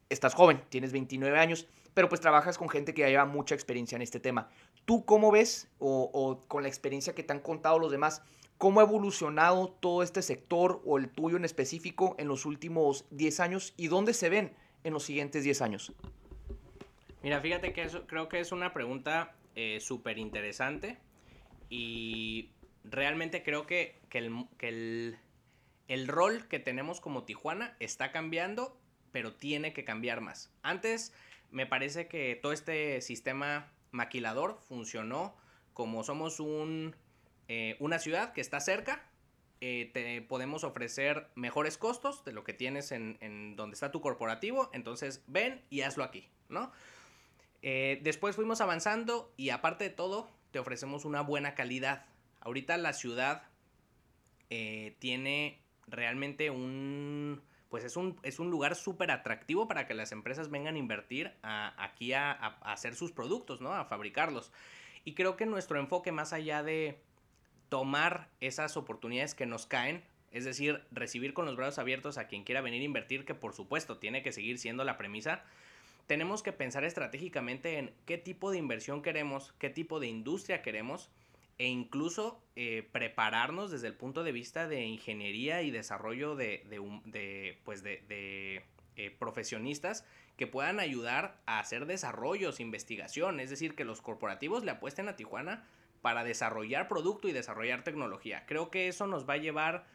estás 0.09 0.35
joven, 0.35 0.63
tienes 0.69 0.93
29 0.93 1.39
años, 1.39 1.67
pero 1.93 2.09
pues 2.09 2.21
trabajas 2.21 2.59
con 2.59 2.69
gente 2.69 2.95
que 2.95 3.03
ya 3.03 3.09
lleva 3.09 3.25
mucha 3.25 3.55
experiencia 3.55 3.97
en 3.97 4.03
este 4.03 4.21
tema. 4.21 4.49
¿Tú 4.85 5.05
cómo 5.05 5.31
ves, 5.31 5.69
o, 5.79 6.41
con 6.49 6.63
la 6.63 6.69
experiencia 6.69 7.15
que 7.15 7.23
te 7.23 7.33
han 7.33 7.41
contado 7.41 7.79
los 7.79 7.91
demás, 7.91 8.23
cómo 8.59 8.81
ha 8.81 8.85
evolucionado 8.85 9.69
todo 9.69 10.03
este 10.03 10.23
sector 10.23 10.83
o 10.85 10.99
el 10.99 11.09
tuyo 11.09 11.37
en 11.37 11.45
específico 11.45 12.15
en 12.19 12.29
los 12.29 12.47
últimos 12.47 13.07
10 13.11 13.41
años 13.41 13.75
y 13.77 13.89
dónde 13.89 14.15
se 14.15 14.29
ven 14.29 14.53
en 14.85 14.93
los 14.93 15.05
siguientes 15.05 15.45
10 15.45 15.63
años? 15.63 15.93
Mira, 17.23 17.41
fíjate 17.41 17.73
que 17.73 17.89
creo 18.07 18.29
que 18.29 18.41
es 18.41 18.53
una 18.53 18.73
pregunta 18.75 19.35
eh, 19.55 19.79
súper 19.81 20.19
interesante 20.19 20.99
y 21.71 22.51
realmente 22.85 23.43
creo 23.43 23.67
que, 23.67 23.99
que, 24.11 24.19
el, 24.19 24.47
que 24.59 24.69
el, 24.69 25.19
el 25.89 26.09
rol 26.09 26.47
que 26.49 26.59
tenemos 26.59 27.01
como 27.01 27.25
Tijuana 27.25 27.77
está 27.81 28.13
cambiando 28.13 28.77
pero 29.15 29.33
tiene 29.33 29.73
que 29.73 29.85
cambiar 29.85 30.21
más. 30.21 30.53
Antes 30.63 31.13
me 31.53 31.67
parece 31.67 32.09
que 32.09 32.35
todo 32.35 32.53
este 32.53 33.01
sistema 33.01 33.71
maquilador 33.95 34.59
funcionó 34.69 35.35
como 35.73 36.05
somos 36.05 36.41
un, 36.41 36.95
eh, 37.49 37.77
una 37.81 37.99
ciudad 37.99 38.33
que 38.33 38.41
está 38.41 38.61
cerca, 38.61 39.09
eh, 39.61 39.91
te 39.95 40.21
podemos 40.23 40.63
ofrecer 40.65 41.29
mejores 41.35 41.79
costos 41.79 42.25
de 42.25 42.33
lo 42.33 42.45
que 42.45 42.53
tienes 42.53 42.93
en, 42.93 43.17
en, 43.21 43.57
donde 43.57 43.75
está 43.75 43.91
tu 43.91 44.01
corporativo, 44.01 44.69
entonces 44.73 45.23
ven 45.27 45.63
y 45.71 45.81
hazlo 45.81 46.05
aquí, 46.05 46.29
¿no? 46.49 46.71
Eh, 47.63 48.01
después 48.03 48.37
fuimos 48.37 48.61
avanzando 48.61 49.33
y 49.37 49.51
aparte 49.51 49.85
de 49.85 49.91
todo, 49.91 50.31
te 50.51 50.59
ofrecemos 50.59 51.05
una 51.05 51.23
buena 51.23 51.55
calidad. 51.55 52.05
Ahorita 52.41 52.77
la 52.77 52.93
ciudad 52.93 53.49
tiene 55.01 55.59
realmente 55.89 56.49
un 56.49 57.43
pues 57.75 57.83
es 57.83 57.97
un, 57.97 58.17
es 58.23 58.39
un 58.39 58.53
lugar 58.53 58.77
súper 58.77 59.11
atractivo 59.11 59.67
para 59.67 59.89
que 59.89 59.95
las 59.95 60.13
empresas 60.13 60.49
vengan 60.49 60.77
a 60.77 60.79
invertir 60.79 61.33
aquí 61.43 62.13
a, 62.13 62.31
a, 62.31 62.73
hacer 62.73 62.95
sus 62.95 63.11
productos, 63.11 63.61
¿no? 63.61 63.75
A 63.75 63.85
fabricarlos. 63.87 64.53
Y 65.05 65.15
creo 65.15 65.35
que 65.35 65.45
nuestro 65.45 65.81
enfoque, 65.81 66.13
más 66.13 66.33
allá 66.33 66.63
de 66.63 67.01
tomar 67.69 68.29
esas 68.41 68.77
oportunidades 68.77 69.35
que 69.35 69.45
nos 69.45 69.67
caen, 69.67 70.05
es 70.31 70.45
decir, 70.45 70.85
recibir 70.93 71.35
con 71.35 71.47
los 71.47 71.57
brazos 71.57 71.81
abiertos 71.81 72.17
a 72.17 72.29
quien 72.29 72.45
quiera 72.45 72.61
venir 72.61 72.81
a 72.81 72.85
invertir, 72.85 73.25
que 73.25 73.35
por 73.35 73.55
supuesto 73.55 73.99
tiene 73.99 74.23
que 74.23 74.31
seguir 74.31 74.61
siendo 74.61 74.85
la 74.85 74.97
premisa, 74.97 75.43
tenemos 76.07 76.45
que 76.45 76.53
pensar 76.53 76.85
estratégicamente 76.85 77.79
en 77.79 77.93
qué 78.07 78.19
tipo 78.19 78.53
de 78.53 78.59
inversión 78.59 79.03
queremos, 79.03 79.53
qué 79.59 79.69
tipo 79.69 79.99
de 79.99 80.07
industria 80.07 80.63
queremos 80.63 81.11
e 81.59 81.67
incluso 81.67 82.43
eh, 82.57 82.89
prepararnos 82.93 83.71
desde 83.71 83.89
el 83.89 83.95
punto 83.95 84.25
de 84.25 84.33
vista 84.33 84.67
de 84.67 84.85
ingeniería 84.85 85.63
y 85.63 85.71
desarrollo 85.71 86.35
de, 86.37 86.65
de, 86.69 86.81
de 87.05 87.59
pues 87.65 87.83
de, 87.83 88.03
de 88.09 88.65
eh, 88.97 89.11
profesionistas 89.11 90.05
que 90.37 90.47
puedan 90.47 90.81
ayudar 90.81 91.41
a 91.47 91.61
hacer 91.61 91.87
desarrollos, 91.87 92.61
investigación, 92.61 93.39
es 93.39 93.51
decir, 93.51 93.75
que 93.75 93.85
los 93.85 94.01
corporativos 94.01 94.65
le 94.65 94.73
apuesten 94.73 95.09
a 95.09 95.17
Tijuana 95.17 95.65
para 96.03 96.25
desarrollar 96.25 96.89
producto 96.89 97.29
y 97.29 97.33
desarrollar 97.33 97.85
tecnología. 97.85 98.45
Creo 98.47 98.71
que 98.71 98.89
eso 98.89 99.07
nos 99.07 99.29
va 99.29 99.35
a 99.35 99.39
llevar 99.39 99.87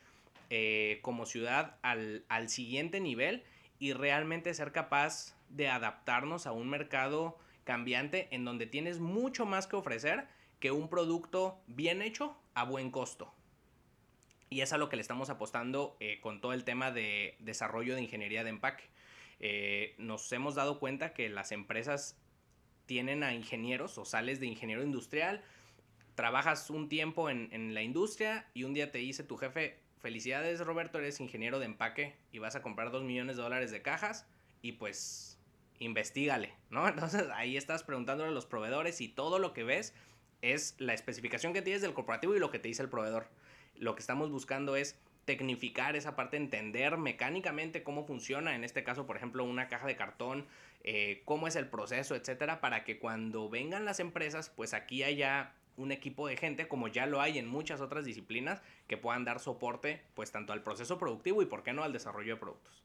eh, 0.49 0.99
como 1.01 1.25
ciudad 1.25 1.75
al, 1.81 2.23
al 2.29 2.49
siguiente 2.49 2.99
nivel 2.99 3.43
y 3.79 3.93
realmente 3.93 4.53
ser 4.53 4.71
capaz 4.71 5.35
de 5.49 5.67
adaptarnos 5.67 6.47
a 6.47 6.51
un 6.51 6.69
mercado 6.69 7.37
cambiante 7.63 8.27
en 8.31 8.45
donde 8.45 8.65
tienes 8.65 8.99
mucho 8.99 9.45
más 9.45 9.67
que 9.67 9.75
ofrecer 9.75 10.27
que 10.59 10.71
un 10.71 10.89
producto 10.89 11.61
bien 11.67 12.01
hecho 12.01 12.37
a 12.53 12.63
buen 12.63 12.91
costo. 12.91 13.33
Y 14.49 14.61
es 14.61 14.73
a 14.73 14.77
lo 14.77 14.89
que 14.89 14.95
le 14.95 15.01
estamos 15.01 15.29
apostando 15.29 15.95
eh, 15.99 16.19
con 16.21 16.41
todo 16.41 16.53
el 16.53 16.63
tema 16.63 16.91
de 16.91 17.35
desarrollo 17.39 17.95
de 17.95 18.01
ingeniería 18.01 18.43
de 18.43 18.49
empaque. 18.49 18.83
Eh, 19.39 19.95
nos 19.97 20.31
hemos 20.33 20.55
dado 20.55 20.79
cuenta 20.79 21.13
que 21.13 21.29
las 21.29 21.51
empresas 21.51 22.17
tienen 22.85 23.23
a 23.23 23.33
ingenieros 23.33 23.97
o 23.97 24.05
sales 24.05 24.39
de 24.39 24.47
ingeniero 24.47 24.83
industrial, 24.83 25.43
trabajas 26.15 26.69
un 26.69 26.89
tiempo 26.89 27.29
en, 27.29 27.47
en 27.51 27.73
la 27.73 27.83
industria 27.83 28.47
y 28.53 28.63
un 28.63 28.73
día 28.73 28.91
te 28.91 28.97
dice 28.97 29.23
tu 29.23 29.37
jefe, 29.37 29.79
felicidades 29.99 30.59
Roberto, 30.59 30.97
eres 30.97 31.19
ingeniero 31.19 31.59
de 31.59 31.65
empaque 31.65 32.15
y 32.31 32.39
vas 32.39 32.55
a 32.55 32.61
comprar 32.61 32.91
dos 32.91 33.03
millones 33.03 33.37
de 33.37 33.43
dólares 33.43 33.71
de 33.71 33.81
cajas 33.81 34.25
y 34.61 34.73
pues 34.73 35.39
investigale, 35.79 36.53
¿no? 36.69 36.87
Entonces 36.89 37.27
ahí 37.33 37.57
estás 37.57 37.83
preguntándole 37.83 38.31
a 38.31 38.33
los 38.33 38.45
proveedores 38.45 39.01
y 39.01 39.07
todo 39.07 39.39
lo 39.39 39.53
que 39.53 39.63
ves 39.63 39.93
es 40.41 40.75
la 40.79 40.93
especificación 40.93 41.53
que 41.53 41.61
tienes 41.61 41.81
del 41.81 41.93
corporativo 41.93 42.35
y 42.35 42.39
lo 42.39 42.51
que 42.51 42.59
te 42.59 42.67
dice 42.67 42.81
el 42.81 42.89
proveedor. 42.89 43.27
Lo 43.75 43.95
que 43.95 44.01
estamos 44.01 44.31
buscando 44.31 44.75
es 44.75 44.97
tecnificar 45.25 45.95
esa 45.95 46.15
parte, 46.15 46.37
entender 46.37 46.97
mecánicamente 46.97 47.83
cómo 47.83 48.03
funciona, 48.05 48.55
en 48.55 48.63
este 48.63 48.83
caso, 48.83 49.05
por 49.05 49.15
ejemplo, 49.15 49.43
una 49.43 49.67
caja 49.67 49.85
de 49.85 49.95
cartón, 49.95 50.47
eh, 50.83 51.21
cómo 51.25 51.47
es 51.47 51.55
el 51.55 51.67
proceso, 51.67 52.15
etcétera, 52.15 52.61
para 52.61 52.83
que 52.83 52.97
cuando 52.97 53.47
vengan 53.47 53.85
las 53.85 53.99
empresas, 53.99 54.49
pues 54.49 54.73
aquí 54.73 55.03
haya 55.03 55.53
un 55.77 55.91
equipo 55.91 56.27
de 56.27 56.35
gente, 56.35 56.67
como 56.67 56.87
ya 56.87 57.05
lo 57.05 57.21
hay 57.21 57.37
en 57.37 57.47
muchas 57.47 57.79
otras 57.79 58.05
disciplinas, 58.05 58.61
que 58.87 58.97
puedan 58.97 59.23
dar 59.23 59.39
soporte, 59.39 60.01
pues 60.13 60.31
tanto 60.31 60.51
al 60.51 60.63
proceso 60.63 60.97
productivo 60.97 61.41
y, 61.41 61.45
por 61.45 61.63
qué 61.63 61.73
no, 61.73 61.83
al 61.83 61.93
desarrollo 61.93 62.33
de 62.33 62.39
productos. 62.39 62.83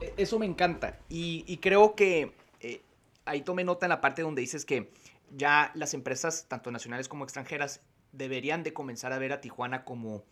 E, 0.00 0.14
eso 0.16 0.38
me 0.38 0.46
encanta. 0.46 0.98
Y, 1.08 1.56
creo 1.62 1.94
que 1.94 2.32
eh, 2.60 2.82
ahí 3.24 3.42
tomé 3.42 3.64
nota 3.64 3.86
en 3.86 3.90
la 3.90 4.00
parte 4.00 4.22
donde 4.22 4.42
dices 4.42 4.64
que 4.64 4.90
ya 5.30 5.72
las 5.74 5.94
empresas, 5.94 6.46
tanto 6.48 6.70
nacionales 6.70 7.08
como 7.08 7.24
extranjeras, 7.24 7.80
deberían 8.12 8.62
de 8.62 8.72
comenzar 8.72 9.12
a 9.12 9.18
ver 9.18 9.32
a 9.32 9.40
Tijuana 9.40 9.84
como 9.84 10.24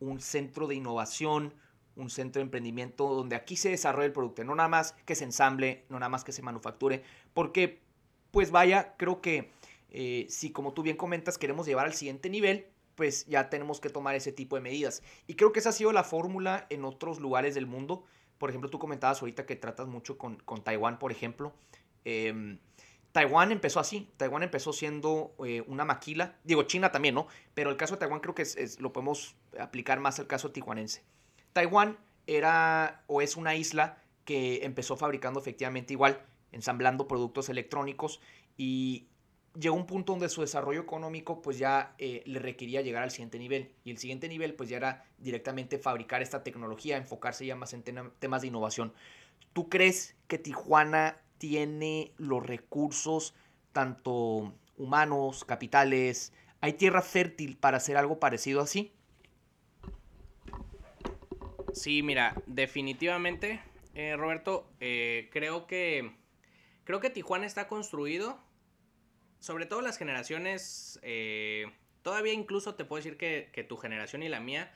un 0.00 0.20
centro 0.20 0.66
de 0.66 0.74
innovación, 0.74 1.54
un 1.96 2.10
centro 2.10 2.40
de 2.40 2.44
emprendimiento 2.44 3.08
donde 3.14 3.36
aquí 3.36 3.56
se 3.56 3.70
desarrolle 3.70 4.06
el 4.06 4.12
producto, 4.12 4.44
no 4.44 4.54
nada 4.54 4.68
más 4.68 4.92
que 5.04 5.14
se 5.14 5.24
ensamble, 5.24 5.84
no 5.88 5.98
nada 5.98 6.08
más 6.08 6.24
que 6.24 6.32
se 6.32 6.42
manufacture, 6.42 7.02
porque 7.34 7.80
pues 8.30 8.50
vaya, 8.50 8.94
creo 8.96 9.20
que 9.20 9.50
eh, 9.90 10.26
si 10.28 10.50
como 10.50 10.72
tú 10.72 10.82
bien 10.82 10.96
comentas 10.96 11.38
queremos 11.38 11.66
llevar 11.66 11.86
al 11.86 11.94
siguiente 11.94 12.30
nivel, 12.30 12.66
pues 12.94 13.26
ya 13.26 13.50
tenemos 13.50 13.80
que 13.80 13.90
tomar 13.90 14.14
ese 14.14 14.32
tipo 14.32 14.56
de 14.56 14.62
medidas. 14.62 15.02
Y 15.26 15.34
creo 15.34 15.52
que 15.52 15.60
esa 15.60 15.70
ha 15.70 15.72
sido 15.72 15.92
la 15.92 16.04
fórmula 16.04 16.66
en 16.70 16.84
otros 16.84 17.20
lugares 17.20 17.54
del 17.54 17.66
mundo. 17.66 18.04
Por 18.38 18.50
ejemplo, 18.50 18.70
tú 18.70 18.78
comentabas 18.78 19.20
ahorita 19.20 19.46
que 19.46 19.56
tratas 19.56 19.86
mucho 19.86 20.18
con, 20.18 20.36
con 20.36 20.62
Taiwán, 20.62 20.98
por 20.98 21.12
ejemplo. 21.12 21.54
Em, 22.04 22.58
Taiwán 23.12 23.52
empezó 23.52 23.78
así, 23.78 24.10
Taiwán 24.16 24.42
empezó 24.42 24.72
siendo 24.72 25.34
eh, 25.44 25.62
una 25.66 25.84
maquila, 25.84 26.36
digo 26.44 26.62
China 26.62 26.90
también, 26.92 27.14
¿no? 27.14 27.26
Pero 27.54 27.70
el 27.70 27.76
caso 27.76 27.94
de 27.94 28.00
Taiwán 28.00 28.20
creo 28.20 28.34
que 28.34 28.42
es, 28.42 28.80
lo 28.80 28.92
podemos 28.92 29.36
aplicar 29.58 30.00
más 30.00 30.18
al 30.18 30.26
caso 30.26 30.50
tijuanense. 30.50 31.02
Taiwán 31.52 31.98
era 32.26 33.04
o 33.06 33.20
es 33.20 33.36
una 33.36 33.54
isla 33.54 33.98
que 34.24 34.64
empezó 34.64 34.96
fabricando 34.96 35.40
efectivamente 35.40 35.92
igual, 35.92 36.22
ensamblando 36.52 37.06
productos 37.06 37.50
electrónicos 37.50 38.20
y 38.56 39.08
llegó 39.58 39.76
un 39.76 39.86
punto 39.86 40.12
donde 40.12 40.28
su 40.30 40.40
desarrollo 40.40 40.80
económico 40.80 41.42
pues 41.42 41.58
ya 41.58 41.94
eh, 41.98 42.22
le 42.24 42.38
requería 42.38 42.80
llegar 42.80 43.02
al 43.02 43.10
siguiente 43.10 43.38
nivel 43.38 43.72
y 43.84 43.90
el 43.90 43.98
siguiente 43.98 44.28
nivel 44.28 44.54
pues 44.54 44.70
ya 44.70 44.78
era 44.78 45.04
directamente 45.18 45.78
fabricar 45.78 46.22
esta 46.22 46.42
tecnología, 46.42 46.96
enfocarse 46.96 47.44
ya 47.44 47.56
más 47.56 47.74
en 47.74 47.82
temas 47.82 48.42
de 48.42 48.48
innovación. 48.48 48.94
¿Tú 49.52 49.68
crees 49.68 50.16
que 50.28 50.38
Tijuana 50.38 51.20
tiene 51.42 52.12
los 52.18 52.46
recursos, 52.46 53.34
tanto 53.72 54.54
humanos, 54.76 55.44
capitales? 55.44 56.32
¿Hay 56.60 56.74
tierra 56.74 57.02
fértil 57.02 57.56
para 57.56 57.78
hacer 57.78 57.96
algo 57.96 58.20
parecido 58.20 58.60
así? 58.60 58.92
Sí, 61.72 62.04
mira, 62.04 62.40
definitivamente, 62.46 63.60
eh, 63.96 64.14
Roberto, 64.16 64.70
eh, 64.78 65.30
creo 65.32 65.66
que 65.66 66.12
creo 66.84 67.00
que 67.00 67.10
Tijuana 67.10 67.44
está 67.44 67.66
construido, 67.66 68.38
sobre 69.40 69.66
todo 69.66 69.80
las 69.80 69.98
generaciones, 69.98 71.00
eh, 71.02 71.66
todavía 72.02 72.34
incluso 72.34 72.76
te 72.76 72.84
puedo 72.84 73.02
decir 73.02 73.16
que, 73.18 73.50
que, 73.52 73.64
tu 73.64 73.78
generación 73.78 74.22
y 74.22 74.28
la 74.28 74.38
mía 74.38 74.72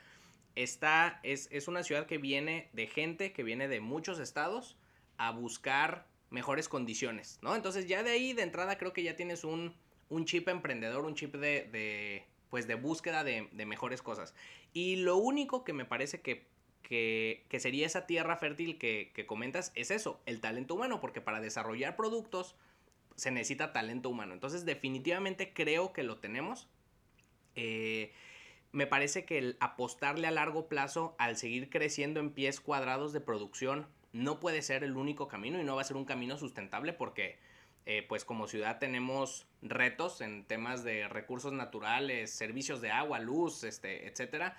está, 0.55 1.21
es, 1.23 1.47
es 1.49 1.69
una 1.69 1.83
ciudad 1.83 2.07
que 2.07 2.17
viene 2.17 2.67
de 2.73 2.87
gente, 2.87 3.31
que 3.31 3.43
viene 3.43 3.69
de 3.69 3.79
muchos 3.79 4.19
estados 4.19 4.75
a 5.17 5.31
buscar 5.31 6.16
mejores 6.29 6.69
condiciones, 6.69 7.39
¿no? 7.41 7.55
Entonces 7.55 7.87
ya 7.87 8.03
de 8.03 8.11
ahí 8.11 8.33
de 8.33 8.43
entrada 8.43 8.77
creo 8.77 8.93
que 8.93 9.03
ya 9.03 9.15
tienes 9.15 9.43
un, 9.43 9.73
un 10.09 10.25
chip 10.25 10.47
emprendedor, 10.47 11.05
un 11.05 11.15
chip 11.15 11.35
de, 11.35 12.25
pues 12.49 12.67
de 12.67 12.75
búsqueda 12.75 13.23
de, 13.23 13.47
mejores 13.65 14.01
cosas. 14.01 14.33
Y 14.73 14.97
lo 14.97 15.17
único 15.17 15.63
que 15.63 15.73
me 15.73 15.85
parece 15.85 16.21
que, 16.21 16.47
que, 16.81 17.59
sería 17.59 17.85
esa 17.85 18.05
tierra 18.05 18.37
fértil 18.37 18.77
que, 18.77 19.11
que, 19.13 19.25
comentas 19.25 19.71
es 19.75 19.91
eso, 19.91 20.21
el 20.25 20.41
talento 20.41 20.75
humano, 20.75 20.99
porque 20.99 21.21
para 21.21 21.39
desarrollar 21.39 21.95
productos 21.95 22.55
se 23.15 23.31
necesita 23.31 23.73
talento 23.73 24.09
humano. 24.09 24.33
Entonces 24.33 24.65
definitivamente 24.65 25.53
creo 25.53 25.91
que 25.91 26.03
lo 26.03 26.17
tenemos. 26.19 26.67
Eh, 27.55 28.13
me 28.71 28.85
parece 28.85 29.25
que 29.25 29.39
el 29.39 29.57
apostarle 29.59 30.27
a 30.27 30.31
largo 30.31 30.67
plazo 30.67 31.15
al 31.17 31.35
seguir 31.37 31.69
creciendo 31.69 32.19
en 32.19 32.31
pies 32.31 32.59
cuadrados 32.59 33.13
de 33.13 33.21
producción 33.21 33.87
no 34.13 34.39
puede 34.39 34.61
ser 34.61 34.83
el 34.83 34.95
único 34.95 35.27
camino 35.27 35.59
y 35.59 35.63
no 35.63 35.75
va 35.75 35.81
a 35.81 35.85
ser 35.85 35.97
un 35.97 36.05
camino 36.05 36.37
sustentable 36.37 36.93
porque 36.93 37.37
eh, 37.85 38.05
pues 38.07 38.25
como 38.25 38.47
ciudad 38.47 38.79
tenemos 38.79 39.47
retos 39.61 40.19
en 40.19 40.43
temas 40.43 40.83
de 40.83 41.07
recursos 41.07 41.53
naturales, 41.53 42.31
servicios 42.31 42.81
de 42.81 42.91
agua, 42.91 43.19
luz, 43.19 43.63
este, 43.63 44.07
etcétera. 44.07 44.57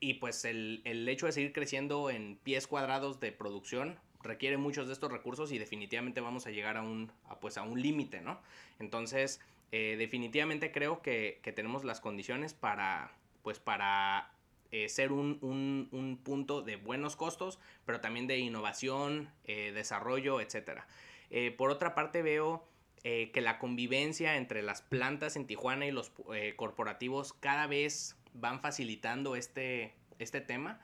Y 0.00 0.14
pues 0.14 0.44
el, 0.44 0.82
hecho 1.08 1.26
de 1.26 1.32
seguir 1.32 1.52
creciendo 1.52 2.10
en 2.10 2.36
pies 2.42 2.66
cuadrados 2.66 3.20
de 3.20 3.30
producción 3.30 4.00
requiere 4.22 4.56
muchos 4.56 4.88
de 4.88 4.94
estos 4.94 5.12
recursos 5.12 5.52
y 5.52 5.58
definitivamente 5.58 6.20
vamos 6.20 6.46
a 6.48 6.50
llegar 6.50 6.76
a 6.76 6.82
un, 6.82 7.12
pues 7.40 7.56
a 7.56 7.62
un 7.62 7.80
límite, 7.80 8.20
¿no? 8.20 8.40
Entonces, 8.80 9.40
eh, 9.70 9.94
definitivamente 9.96 10.72
creo 10.72 11.02
que, 11.02 11.38
que, 11.42 11.52
tenemos 11.52 11.84
las 11.84 12.00
condiciones 12.00 12.52
para, 12.52 13.12
pues 13.42 13.60
para 13.60 14.32
eh, 14.72 14.88
ser 14.88 15.10
un, 15.10 16.20
punto 16.22 16.62
de 16.62 16.76
buenos 16.76 17.16
costos, 17.16 17.58
pero 17.84 18.00
también 18.00 18.28
de 18.28 18.38
innovación, 18.38 19.28
eh, 19.44 19.72
desarrollo, 19.74 20.40
etc. 20.40 20.82
Eh, 21.30 21.50
por 21.50 21.70
otra 21.70 21.94
parte 21.94 22.22
veo 22.22 22.66
que 23.02 23.40
la 23.40 23.58
convivencia 23.58 24.36
entre 24.36 24.60
las 24.60 24.82
plantas 24.82 25.36
en 25.36 25.46
Tijuana 25.46 25.86
y 25.86 25.90
los 25.90 26.12
corporativos 26.56 27.32
cada 27.32 27.66
vez 27.66 28.14
van 28.34 28.60
facilitando 28.60 29.36
este, 29.36 29.94
este 30.18 30.42
tema. 30.42 30.82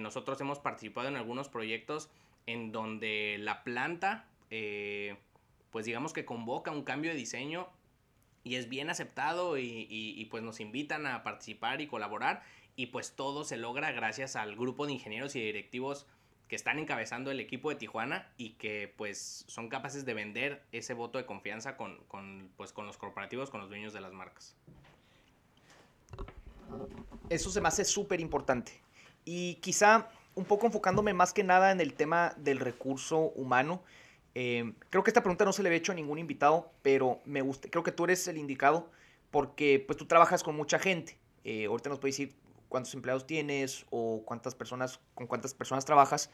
nosotros 0.00 0.40
hemos 0.40 0.58
participado 0.58 1.06
en 1.06 1.14
algunos 1.14 1.48
proyectos 1.48 2.10
en 2.46 2.72
donde 2.72 3.36
la 3.38 3.62
planta, 3.62 4.26
pues 5.70 5.86
digamos 5.86 6.12
que 6.12 6.24
convoca 6.24 6.72
un 6.72 6.82
cambio 6.82 7.12
de 7.12 7.16
diseño 7.16 7.68
y 8.44 8.56
es 8.56 8.68
bien 8.68 8.90
aceptado 8.90 9.56
y, 9.56 9.86
y, 9.88 10.24
pues 10.26 10.42
nos 10.42 10.58
invitan 10.58 11.06
a 11.06 11.22
participar 11.22 11.80
y 11.80 11.86
colaborar 11.86 12.42
y 12.76 12.86
pues 12.86 13.14
todo 13.14 13.44
se 13.44 13.56
logra 13.56 13.92
gracias 13.92 14.36
al 14.36 14.56
grupo 14.56 14.86
de 14.86 14.92
ingenieros 14.92 15.36
y 15.36 15.40
directivos 15.40 16.06
que 16.48 16.56
están 16.56 16.78
encabezando 16.78 17.30
el 17.30 17.40
equipo 17.40 17.70
de 17.70 17.76
Tijuana 17.76 18.30
y 18.36 18.50
que 18.50 18.92
pues 18.96 19.44
son 19.48 19.68
capaces 19.68 20.04
de 20.04 20.12
vender 20.12 20.62
ese 20.70 20.92
voto 20.92 21.16
de 21.16 21.24
confianza 21.24 21.78
con, 21.78 21.98
pues, 22.56 22.72
con 22.72 22.86
los 22.86 22.98
corporativos, 22.98 23.48
con 23.48 23.60
los 23.60 23.70
dueños 23.70 23.94
de 23.94 24.02
las 24.02 24.12
marcas. 24.12 24.54
Eso 27.30 27.50
se 27.50 27.60
me 27.60 27.68
hace 27.68 27.86
súper 27.86 28.20
importante. 28.20 28.72
Y 29.24 29.54
quizá 29.56 30.10
un 30.34 30.44
poco 30.44 30.66
enfocándome 30.66 31.14
más 31.14 31.32
que 31.32 31.42
nada 31.42 31.72
en 31.72 31.80
el 31.80 31.94
tema 31.94 32.34
del 32.36 32.58
recurso 32.58 33.30
humano. 33.34 33.82
Eh, 34.34 34.74
creo 34.90 35.02
que 35.02 35.10
esta 35.10 35.22
pregunta 35.22 35.44
no 35.44 35.52
se 35.52 35.62
le 35.62 35.68
había 35.68 35.78
hecho 35.78 35.92
a 35.92 35.94
ningún 35.94 36.18
invitado, 36.18 36.70
pero 36.82 37.20
me 37.24 37.40
gusta, 37.40 37.68
creo 37.70 37.82
que 37.82 37.92
tú 37.92 38.04
eres 38.04 38.26
el 38.28 38.38
indicado 38.38 38.90
porque 39.30 39.82
pues 39.86 39.96
tú 39.96 40.06
trabajas 40.06 40.42
con 40.42 40.54
mucha 40.54 40.78
gente. 40.78 41.16
Eh, 41.44 41.64
ahorita 41.64 41.88
nos 41.88 41.98
puedes 41.98 42.16
decir 42.16 42.34
cuántos 42.72 42.94
empleados 42.94 43.26
tienes 43.26 43.84
o 43.90 44.22
cuántas 44.24 44.54
personas, 44.54 44.98
con 45.14 45.26
cuántas 45.26 45.52
personas 45.52 45.84
trabajas. 45.84 46.30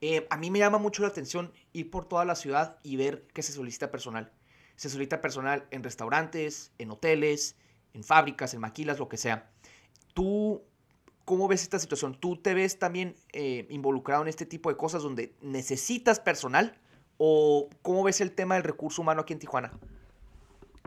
Eh, 0.00 0.26
a 0.30 0.38
mí 0.38 0.50
me 0.50 0.58
llama 0.58 0.78
mucho 0.78 1.02
la 1.02 1.08
atención 1.08 1.52
ir 1.74 1.90
por 1.90 2.08
toda 2.08 2.24
la 2.24 2.34
ciudad 2.34 2.78
y 2.82 2.96
ver 2.96 3.26
que 3.34 3.42
se 3.42 3.52
solicita 3.52 3.90
personal. 3.90 4.32
Se 4.76 4.88
solicita 4.88 5.20
personal 5.20 5.66
en 5.70 5.82
restaurantes, 5.84 6.72
en 6.78 6.90
hoteles, 6.90 7.56
en 7.92 8.04
fábricas, 8.04 8.54
en 8.54 8.60
maquilas, 8.60 8.98
lo 8.98 9.10
que 9.10 9.18
sea. 9.18 9.50
¿Tú 10.14 10.62
cómo 11.26 11.46
ves 11.46 11.62
esta 11.62 11.78
situación? 11.78 12.18
¿Tú 12.18 12.36
te 12.38 12.54
ves 12.54 12.78
también 12.78 13.14
eh, 13.34 13.66
involucrado 13.68 14.22
en 14.22 14.28
este 14.28 14.46
tipo 14.46 14.70
de 14.70 14.78
cosas 14.78 15.02
donde 15.02 15.34
necesitas 15.42 16.20
personal? 16.20 16.80
¿O 17.18 17.68
cómo 17.82 18.02
ves 18.02 18.22
el 18.22 18.32
tema 18.32 18.54
del 18.54 18.64
recurso 18.64 19.02
humano 19.02 19.20
aquí 19.20 19.34
en 19.34 19.40
Tijuana? 19.40 19.70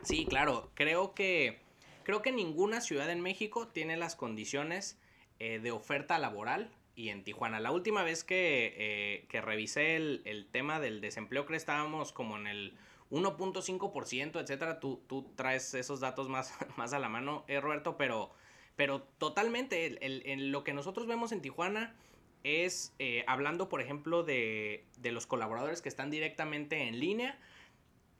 Sí, 0.01 0.25
claro. 0.25 0.71
Creo 0.73 1.13
que 1.13 1.64
Creo 2.05 2.21
que 2.21 2.31
ninguna 2.31 2.81
ciudad 2.81 3.09
en 3.09 3.19
México 3.19 3.67
tiene 3.67 3.97
las 3.97 4.15
condiciones 4.15 4.99
eh, 5.39 5.59
de 5.59 5.71
oferta 5.71 6.19
laboral 6.19 6.69
y 6.95 7.09
en 7.09 7.23
Tijuana. 7.23 7.59
La 7.59 7.71
última 7.71 8.03
vez 8.03 8.23
que, 8.23 8.75
eh, 8.77 9.25
que 9.27 9.41
revisé 9.41 9.95
el, 9.95 10.47
tema 10.51 10.79
del 10.79 11.01
desempleo, 11.01 11.45
creo 11.45 11.55
que 11.55 11.57
estábamos 11.57 12.13
como 12.13 12.37
en 12.37 12.45
el 12.45 12.77
1.5%, 13.09 14.39
etcétera. 14.39 14.79
Tú, 14.79 15.01
tú 15.07 15.31
traes 15.35 15.73
esos 15.73 15.99
datos 15.99 16.29
más, 16.29 16.53
más 16.77 16.93
a 16.93 16.99
la 16.99 17.09
mano, 17.09 17.43
eh, 17.47 17.59
Roberto, 17.59 17.97
pero, 17.97 18.29
pero 18.75 19.01
totalmente 19.17 19.97
el, 20.05 20.51
lo 20.51 20.63
que 20.63 20.73
nosotros 20.73 21.07
vemos 21.07 21.31
en 21.31 21.41
Tijuana 21.41 21.95
es, 22.43 22.93
hablando 23.25 23.67
por 23.67 23.81
ejemplo 23.81 24.21
de 24.21 24.85
los 25.01 25.25
colaboradores 25.25 25.81
que 25.81 25.89
están 25.89 26.11
directamente 26.11 26.87
en 26.87 26.99
línea, 26.99 27.39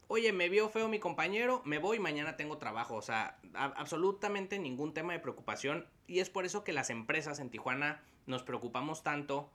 oye, 0.08 0.32
me 0.34 0.50
vio 0.50 0.70
feo 0.70 0.88
mi 0.88 1.00
compañero, 1.00 1.62
me 1.66 1.78
voy, 1.78 2.00
mañana 2.00 2.38
tengo 2.38 2.58
trabajo. 2.58 2.96
O 2.96 3.02
sea, 3.02 3.38
absolutamente 3.54 4.60
ningún 4.60 4.94
tema 4.94 5.14
de 5.14 5.20
preocupación. 5.20 5.88
Y 6.08 6.20
es 6.20 6.30
por 6.30 6.46
eso 6.46 6.64
que 6.64 6.74
las 6.74 6.90
empresas 6.90 7.40
en 7.40 7.50
Tijuana 7.50 8.04
nos 8.26 8.44
preocupamos 8.44 9.04
tanto 9.04 9.50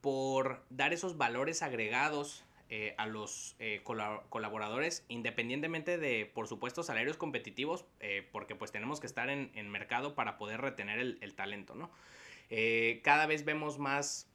por 0.00 0.64
dar 0.70 0.92
esos 0.92 1.16
valores 1.16 1.62
agregados 1.62 2.44
eh, 2.68 2.94
a 2.98 3.06
los 3.06 3.54
eh, 3.60 3.80
colaboradores, 3.84 5.04
independientemente 5.08 5.98
de, 5.98 6.26
por 6.26 6.48
supuesto, 6.48 6.82
salarios 6.82 7.16
competitivos, 7.16 7.84
eh, 8.00 8.28
porque 8.32 8.56
pues 8.56 8.72
tenemos 8.72 8.98
que 8.98 9.06
estar 9.06 9.30
en, 9.30 9.70
mercado 9.70 10.16
para 10.16 10.36
poder 10.36 10.60
retener 10.60 10.98
el, 10.98 11.18
el 11.20 11.34
talento, 11.34 11.74
¿no? 11.74 11.90
cada 13.02 13.26
vez 13.26 13.44
vemos 13.44 13.80
más 13.80 14.30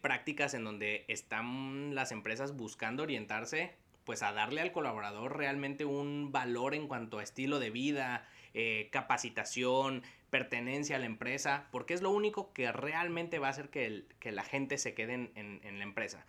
prácticas 0.00 0.54
en 0.54 0.62
donde 0.62 1.04
están 1.08 1.92
las 1.92 2.12
empresas 2.12 2.54
buscando 2.56 3.02
orientarse 3.02 3.74
pues 4.04 4.22
a 4.22 4.32
darle 4.32 4.60
al 4.60 4.72
colaborador 4.72 5.36
realmente 5.36 5.84
un 5.84 6.32
valor 6.32 6.74
en 6.74 6.88
cuanto 6.88 7.18
a 7.18 7.22
estilo 7.22 7.58
de 7.58 7.70
vida, 7.70 8.26
eh, 8.54 8.88
capacitación, 8.90 10.02
pertenencia 10.30 10.96
a 10.96 10.98
la 10.98 11.06
empresa, 11.06 11.68
porque 11.70 11.94
es 11.94 12.02
lo 12.02 12.10
único 12.10 12.52
que 12.52 12.72
realmente 12.72 13.38
va 13.38 13.48
a 13.48 13.50
hacer 13.50 13.68
que, 13.68 14.04
la 14.24 14.42
gente 14.42 14.78
se 14.78 14.94
quede 14.94 15.30
en, 15.34 15.78
la 15.78 15.84
empresa. 15.84 16.24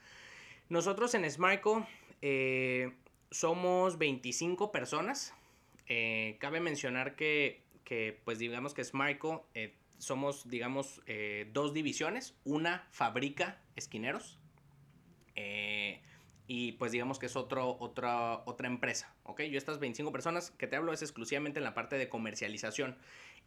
Nosotros 0.69 1.13
en 1.13 1.29
Smarco 1.29 1.85
eh, 2.21 2.93
somos 3.29 3.97
25 3.97 4.71
personas. 4.71 5.33
Eh, 5.87 6.37
cabe 6.39 6.59
mencionar 6.59 7.15
que, 7.15 7.61
pues 8.23 8.39
digamos 8.39 8.73
que 8.73 8.83
Smarco 8.83 9.45
somos, 9.97 10.47
digamos, 10.47 11.01
dos 11.51 11.73
divisiones. 11.73 12.35
Una 12.45 12.87
fabrica 12.91 13.59
esquineros 13.75 14.39
pues 16.71 16.91
digamos 16.91 17.19
que 17.19 17.25
es 17.27 17.35
otro, 17.35 17.77
otra, 17.79 18.41
otra 18.45 18.67
empresa, 18.67 19.13
¿ok? 19.23 19.41
Yo 19.43 19.57
estas 19.57 19.79
25 19.79 20.11
personas 20.11 20.51
que 20.51 20.67
te 20.67 20.75
hablo 20.75 20.93
es 20.93 21.01
exclusivamente 21.01 21.59
en 21.59 21.63
la 21.63 21.73
parte 21.73 21.97
de 21.97 22.09
comercialización 22.09 22.97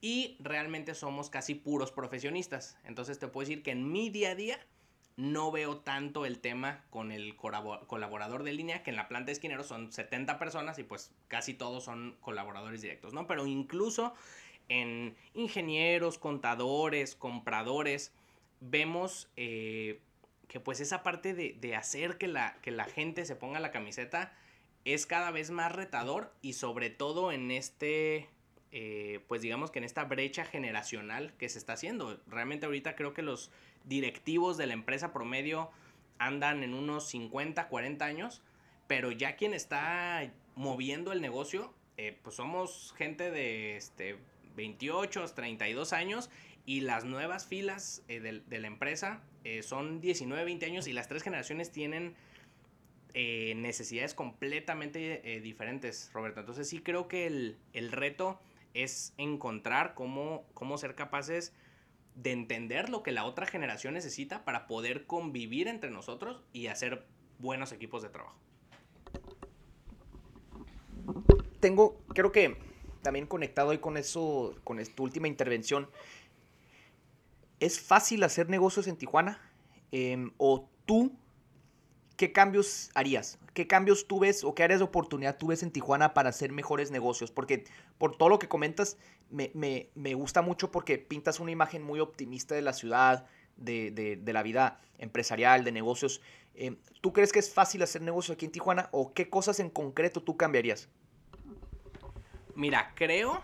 y 0.00 0.36
realmente 0.40 0.94
somos 0.94 1.30
casi 1.30 1.54
puros 1.54 1.92
profesionistas. 1.92 2.78
Entonces 2.84 3.18
te 3.18 3.28
puedo 3.28 3.46
decir 3.48 3.62
que 3.62 3.70
en 3.70 3.90
mi 3.90 4.10
día 4.10 4.30
a 4.30 4.34
día 4.34 4.58
no 5.16 5.52
veo 5.52 5.78
tanto 5.78 6.26
el 6.26 6.40
tema 6.40 6.84
con 6.90 7.12
el 7.12 7.36
colaborador 7.36 8.42
de 8.42 8.52
línea, 8.52 8.82
que 8.82 8.90
en 8.90 8.96
la 8.96 9.08
planta 9.08 9.26
de 9.26 9.32
esquineros 9.32 9.66
son 9.66 9.92
70 9.92 10.38
personas 10.38 10.78
y 10.78 10.82
pues 10.82 11.12
casi 11.28 11.54
todos 11.54 11.84
son 11.84 12.16
colaboradores 12.20 12.82
directos, 12.82 13.12
¿no? 13.12 13.26
Pero 13.26 13.46
incluso 13.46 14.14
en 14.68 15.14
ingenieros, 15.34 16.18
contadores, 16.18 17.14
compradores, 17.14 18.12
vemos... 18.60 19.28
Eh, 19.36 20.00
que 20.48 20.60
pues 20.60 20.80
esa 20.80 21.02
parte 21.02 21.34
de, 21.34 21.76
hacer 21.76 22.18
que 22.18 22.28
la, 22.28 22.56
que 22.62 22.70
la 22.70 22.84
gente 22.84 23.24
se 23.24 23.36
ponga 23.36 23.60
la 23.60 23.70
camiseta 23.70 24.32
es 24.84 25.06
cada 25.06 25.30
vez 25.30 25.50
más 25.50 25.72
retador 25.72 26.32
y 26.42 26.54
sobre 26.54 26.90
todo 26.90 27.32
en 27.32 27.50
este, 27.50 28.28
eh, 28.72 29.20
pues 29.28 29.42
digamos 29.42 29.70
que 29.70 29.78
en 29.78 29.84
esta 29.84 30.04
brecha 30.04 30.44
generacional 30.44 31.32
que 31.38 31.48
se 31.48 31.58
está 31.58 31.74
haciendo. 31.74 32.20
Realmente 32.26 32.66
ahorita 32.66 32.94
creo 32.94 33.14
que 33.14 33.22
los 33.22 33.50
directivos 33.84 34.56
de 34.56 34.66
la 34.66 34.74
empresa 34.74 35.12
promedio 35.12 35.70
andan 36.18 36.62
en 36.62 36.74
unos 36.74 37.08
50, 37.08 37.68
40 37.68 38.04
años, 38.04 38.42
pero 38.86 39.10
ya 39.10 39.36
quien 39.36 39.54
está 39.54 40.30
moviendo 40.54 41.12
el 41.12 41.20
negocio, 41.20 41.72
eh, 41.96 42.18
pues 42.22 42.36
somos 42.36 42.94
gente 42.96 43.30
de 43.30 43.76
este, 43.76 44.18
28, 44.56 45.24
32 45.34 45.92
años 45.92 46.30
y 46.66 46.80
las 46.80 47.04
nuevas 47.04 47.46
filas 47.46 48.02
eh, 48.08 48.20
de, 48.20 48.58
la 48.58 48.66
empresa 48.66 49.20
eh, 49.44 49.62
son 49.62 50.00
19, 50.00 50.44
20 50.44 50.66
años 50.66 50.88
y 50.88 50.92
las 50.92 51.08
tres 51.08 51.22
generaciones 51.22 51.70
tienen 51.70 52.14
eh, 53.14 53.54
necesidades 53.56 54.14
completamente 54.14 55.40
diferentes, 55.42 56.10
Roberto. 56.12 56.40
Entonces 56.40 56.68
sí 56.68 56.80
creo 56.80 57.06
que 57.06 57.26
el, 57.26 57.92
reto 57.92 58.40
es 58.74 59.14
encontrar 59.18 59.94
cómo, 59.94 60.44
cómo 60.54 60.76
ser 60.78 60.94
capaces 60.94 61.52
de 62.14 62.32
entender 62.32 62.88
lo 62.88 63.02
que 63.02 63.12
la 63.12 63.24
otra 63.24 63.46
generación 63.46 63.94
necesita 63.94 64.44
para 64.44 64.66
poder 64.66 65.06
convivir 65.06 65.68
entre 65.68 65.90
nosotros 65.90 66.42
y 66.52 66.68
hacer 66.68 67.04
buenos 67.38 67.72
equipos 67.72 68.02
de 68.02 68.08
trabajo. 68.08 68.38
Tengo, 71.60 72.00
creo 72.14 72.30
que 72.30 72.56
también 73.02 73.26
conectado 73.26 73.70
ahí 73.70 73.78
con 73.78 73.96
eso, 73.96 74.54
con 74.64 74.82
tu 74.84 75.02
última 75.02 75.28
intervención, 75.28 75.88
¿Es 77.64 77.80
fácil 77.80 78.22
hacer 78.24 78.50
negocios 78.50 78.88
en 78.88 78.96
Tijuana? 78.98 79.40
Em, 79.90 80.32
¿O 80.36 80.68
tú 80.84 81.16
qué 82.18 82.30
cambios 82.30 82.90
harías? 82.94 83.38
¿Qué 83.54 83.66
cambios 83.66 84.06
tú 84.06 84.18
ves 84.18 84.44
o 84.44 84.54
qué 84.54 84.64
áreas 84.64 84.80
de 84.80 84.84
oportunidad 84.84 85.38
tú 85.38 85.46
ves 85.46 85.62
en 85.62 85.70
Tijuana 85.70 86.12
para 86.12 86.28
hacer 86.28 86.52
mejores 86.52 86.90
negocios? 86.90 87.30
Porque 87.30 87.64
por 87.96 88.18
todo 88.18 88.28
lo 88.28 88.38
que 88.38 88.48
comentas, 88.48 88.98
me, 89.30 90.14
gusta 90.14 90.42
mucho 90.42 90.70
porque 90.70 90.98
pintas 90.98 91.40
una 91.40 91.52
imagen 91.52 91.82
muy 91.82 92.00
optimista 92.00 92.54
de 92.54 92.60
la 92.60 92.74
ciudad, 92.74 93.24
de, 93.56 94.20
la 94.26 94.42
vida 94.42 94.82
empresarial, 94.98 95.64
de 95.64 95.72
negocios. 95.72 96.20
Em, 96.54 96.76
¿Tú 97.00 97.14
crees 97.14 97.32
que 97.32 97.38
es 97.38 97.50
fácil 97.50 97.82
hacer 97.82 98.02
negocios 98.02 98.34
aquí 98.34 98.44
en 98.44 98.52
Tijuana 98.52 98.90
o 98.92 99.14
qué 99.14 99.30
cosas 99.30 99.58
en 99.58 99.70
concreto 99.70 100.22
tú 100.22 100.36
cambiarías? 100.36 100.90
Mira, 102.54 102.92
creo 102.94 103.42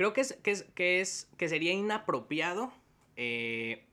Creo 0.00 0.14
que, 0.14 0.22
es, 0.22 0.32
que, 0.42 0.50
es, 0.50 0.62
que, 0.74 1.02
es, 1.02 1.28
que 1.36 1.46
sería 1.50 1.74
inapropiado 1.74 2.72
eh, 3.16 3.84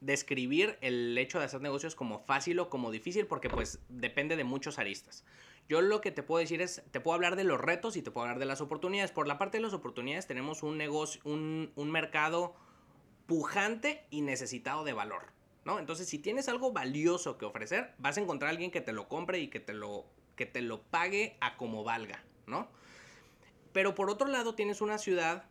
describir 0.00 0.76
el 0.80 1.16
hecho 1.16 1.38
de 1.38 1.44
hacer 1.44 1.60
negocios 1.60 1.94
como 1.94 2.18
fácil 2.18 2.58
o 2.58 2.68
como 2.68 2.90
difícil 2.90 3.28
porque 3.28 3.48
pues 3.48 3.78
depende 3.88 4.34
de 4.34 4.42
muchos 4.42 4.80
aristas. 4.80 5.24
Yo 5.68 5.80
lo 5.80 6.00
que 6.00 6.10
te 6.10 6.24
puedo 6.24 6.40
decir 6.40 6.60
es, 6.60 6.82
te 6.90 6.98
puedo 6.98 7.14
hablar 7.14 7.36
de 7.36 7.44
los 7.44 7.60
retos 7.60 7.96
y 7.96 8.02
te 8.02 8.10
puedo 8.10 8.24
hablar 8.24 8.40
de 8.40 8.46
las 8.46 8.60
oportunidades. 8.60 9.12
Por 9.12 9.28
la 9.28 9.38
parte 9.38 9.58
de 9.58 9.62
las 9.62 9.74
oportunidades 9.74 10.26
tenemos 10.26 10.64
un 10.64 10.76
negocio, 10.76 11.20
un, 11.22 11.70
un 11.76 11.88
mercado 11.92 12.56
pujante 13.26 14.06
y 14.10 14.22
necesitado 14.22 14.82
de 14.82 14.92
valor, 14.92 15.26
¿no? 15.64 15.78
Entonces, 15.78 16.08
si 16.08 16.18
tienes 16.18 16.48
algo 16.48 16.72
valioso 16.72 17.38
que 17.38 17.44
ofrecer, 17.44 17.94
vas 17.98 18.18
a 18.18 18.20
encontrar 18.20 18.48
a 18.48 18.50
alguien 18.50 18.72
que 18.72 18.80
te 18.80 18.92
lo 18.92 19.06
compre 19.06 19.38
y 19.38 19.46
que 19.46 19.60
te 19.60 19.72
lo, 19.72 20.04
que 20.34 20.46
te 20.46 20.62
lo 20.62 20.82
pague 20.82 21.36
a 21.40 21.56
como 21.56 21.84
valga, 21.84 22.24
¿no? 22.48 22.68
Pero 23.74 23.96
por 23.96 24.08
otro 24.08 24.28
lado 24.28 24.54
tienes 24.54 24.80
una 24.80 24.98
ciudad 24.98 25.46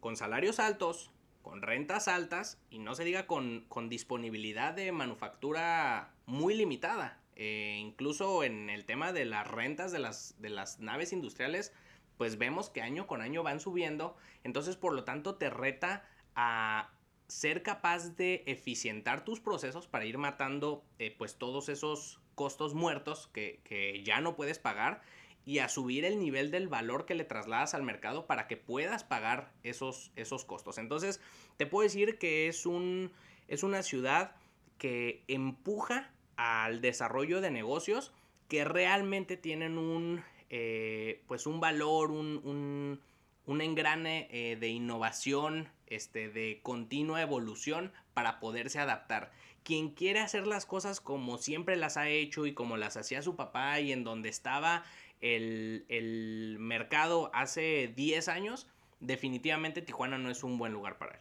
con 0.00 0.16
salarios 0.16 0.60
altos, 0.60 1.10
con 1.42 1.60
rentas 1.60 2.08
altas 2.08 2.58
y 2.70 2.78
no 2.78 2.94
se 2.94 3.04
diga 3.04 3.26
con, 3.26 3.66
disponibilidad 3.90 4.72
de 4.72 4.90
manufactura 4.92 6.14
muy 6.24 6.54
limitada. 6.54 7.20
Eh, 7.36 7.76
incluso 7.78 8.44
en 8.44 8.70
el 8.70 8.86
tema 8.86 9.12
de 9.12 9.26
las 9.26 9.46
rentas 9.46 9.92
de 9.92 9.98
las, 9.98 10.40
de 10.40 10.48
las 10.48 10.80
naves 10.80 11.12
industriales, 11.12 11.70
pues 12.16 12.38
vemos 12.38 12.70
que 12.70 12.80
año 12.80 13.06
con 13.06 13.20
año 13.20 13.42
van 13.42 13.60
subiendo. 13.60 14.16
Entonces, 14.42 14.76
por 14.76 14.94
lo 14.94 15.04
tanto, 15.04 15.34
te 15.34 15.50
reta 15.50 16.08
a 16.34 16.92
ser 17.28 17.62
capaz 17.62 18.16
de 18.16 18.42
eficientar 18.46 19.22
tus 19.22 19.38
procesos 19.38 19.86
para 19.86 20.06
ir 20.06 20.16
matando 20.16 20.82
eh, 20.98 21.14
pues 21.18 21.36
todos 21.36 21.68
esos 21.68 22.20
costos 22.34 22.72
muertos 22.72 23.28
que 23.34 24.02
ya 24.02 24.22
no 24.22 24.34
puedes 24.34 24.58
pagar 24.58 25.02
y 25.46 25.60
a 25.60 25.68
subir 25.68 26.04
el 26.04 26.18
nivel 26.18 26.50
del 26.50 26.66
valor 26.66 27.06
que 27.06 27.14
le 27.14 27.24
trasladas 27.24 27.72
al 27.72 27.84
mercado 27.84 28.26
para 28.26 28.48
que 28.48 28.56
puedas 28.56 29.04
pagar 29.04 29.52
esos, 29.62 30.10
esos 30.16 30.44
costos. 30.44 30.76
Entonces, 30.76 31.20
te 31.56 31.66
puedo 31.66 31.84
decir 31.84 32.18
que 32.18 32.48
es, 32.48 32.66
un, 32.66 33.12
es 33.46 33.62
una 33.62 33.84
ciudad 33.84 34.34
que 34.76 35.22
empuja 35.28 36.10
al 36.36 36.80
desarrollo 36.80 37.40
de 37.40 37.52
negocios 37.52 38.12
que 38.48 38.64
realmente 38.64 39.36
tienen 39.36 39.78
un, 39.78 40.24
eh, 40.50 41.22
pues 41.28 41.46
un 41.46 41.60
valor, 41.60 42.10
un, 42.10 43.00
un, 43.46 43.60
engrane 43.60 44.28
eh, 44.30 44.56
de 44.56 44.68
innovación, 44.68 45.68
este, 45.86 46.28
de 46.28 46.58
continua 46.62 47.22
evolución 47.22 47.92
para 48.14 48.40
poderse 48.40 48.80
adaptar. 48.80 49.30
Quien 49.62 49.90
quiere 49.90 50.20
hacer 50.20 50.46
las 50.46 50.66
cosas 50.66 51.00
como 51.00 51.38
siempre 51.38 51.76
las 51.76 51.96
ha 51.96 52.08
hecho 52.08 52.46
y 52.46 52.54
como 52.54 52.76
las 52.76 52.96
hacía 52.96 53.22
su 53.22 53.34
papá 53.34 53.80
y 53.80 53.92
en 53.92 54.04
donde 54.04 54.28
estaba 54.28 54.84
el, 55.20 56.56
mercado 56.58 57.30
hace 57.34 57.92
10 57.94 58.28
años, 58.28 58.68
definitivamente 59.00 59.82
Tijuana 59.82 60.18
no 60.18 60.30
es 60.30 60.44
un 60.44 60.58
buen 60.58 60.72
lugar 60.72 60.98
para 60.98 61.16
él. 61.16 61.20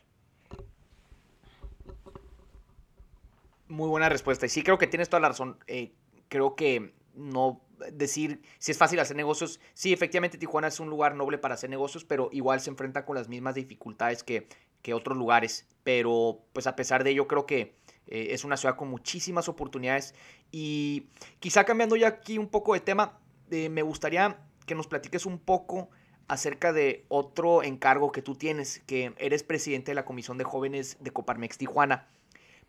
Muy 3.68 3.90
buena 3.90 4.10
respuesta. 4.10 4.46
Y 4.46 4.50
sí, 4.50 4.64
creo 4.64 4.78
que 4.78 4.88
tienes 4.88 5.10
toda 5.10 5.22
la 5.22 5.30
razón. 5.30 5.58
Eh, 5.68 5.94
creo 6.30 6.56
que 6.56 6.94
no 7.16 7.62
decir 7.92 8.42
si 8.60 8.72
es 8.72 8.78
fácil 8.78 9.00
hacer 9.00 9.16
negocios. 9.16 9.60
Sí, 9.74 9.92
efectivamente 9.92 10.38
Tijuana 10.38 10.68
es 10.68 10.80
un 10.80 10.90
lugar 10.90 11.16
noble 11.16 11.38
para 11.38 11.56
hacer 11.56 11.70
negocios, 11.70 12.06
pero 12.06 12.30
igual 12.32 12.62
se 12.62 12.70
enfrenta 12.70 13.06
con 13.06 13.16
las 13.16 13.28
mismas 13.28 13.56
dificultades 13.56 14.24
que, 14.24 14.48
otros 14.94 15.18
lugares. 15.18 15.68
Pero 15.84 16.44
pues 16.54 16.68
a 16.68 16.76
pesar 16.76 17.04
de 17.04 17.10
ello 17.10 17.28
creo 17.28 17.48
que 17.48 17.76
eh, 18.06 18.28
es 18.30 18.44
una 18.44 18.56
ciudad 18.56 18.76
con 18.76 18.88
muchísimas 18.88 19.50
oportunidades. 19.50 20.14
Y 20.52 21.08
quizá 21.40 21.64
cambiando 21.64 21.96
ya 21.96 22.08
aquí 22.08 22.38
un 22.38 22.50
poco 22.50 22.76
de 22.76 22.82
tema, 22.82 23.20
me 23.50 23.82
gustaría 23.82 24.38
que 24.66 24.76
nos 24.76 24.88
platiques 24.88 25.26
un 25.26 25.40
poco 25.40 25.90
acerca 26.28 26.74
de 26.74 27.06
otro 27.08 27.64
encargo 27.64 28.12
que 28.12 28.22
tú 28.22 28.36
tienes, 28.36 28.80
que 28.88 29.14
eres 29.18 29.44
presidente 29.44 29.92
de 29.92 29.96
la 29.96 30.06
Comisión 30.06 30.38
de 30.38 30.44
Jóvenes 30.44 30.98
de 31.00 31.12
Coparmex 31.12 31.58
Tijuana. 31.58 32.08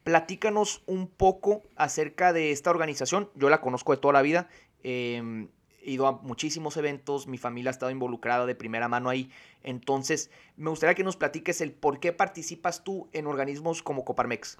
Platícanos 0.04 0.82
un 0.86 1.08
poco 1.08 1.62
acerca 1.74 2.32
de 2.32 2.52
esta 2.52 2.70
organización. 2.70 3.30
Yo 3.34 3.50
la 3.50 3.60
conozco 3.60 3.92
de 3.92 3.98
toda 3.98 4.12
la 4.12 4.22
vida. 4.22 4.48
Em, 4.82 5.48
he 5.82 5.92
ido 5.92 6.06
a 6.06 6.12
muchísimos 6.12 6.76
eventos, 6.76 7.26
mi 7.26 7.38
familia 7.38 7.70
ha 7.70 7.72
estado 7.72 7.90
involucrada 7.90 8.46
de 8.46 8.54
primera 8.54 8.88
mano 8.88 9.08
ahí. 9.08 9.30
Entonces, 9.62 10.30
me 10.56 10.70
gustaría 10.70 10.94
que 10.94 11.02
nos 11.02 11.16
platiques 11.16 11.60
el 11.60 11.72
por 11.72 11.98
qué 11.98 12.12
participas 12.12 12.84
tú 12.84 13.08
en 13.12 13.26
organismos 13.26 13.82
como 13.82 14.04
Coparmex. 14.04 14.58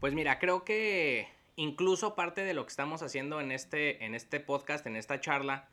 Pues 0.00 0.14
mira, 0.14 0.38
creo 0.38 0.64
que 0.64 1.28
incluso 1.56 2.14
parte 2.14 2.42
de 2.42 2.54
lo 2.54 2.64
que 2.64 2.70
estamos 2.70 3.02
haciendo 3.02 3.40
en 3.40 3.50
este, 3.50 4.04
en 4.04 4.14
este 4.14 4.40
podcast, 4.40 4.86
en 4.86 4.96
esta 4.96 5.20
charla, 5.20 5.68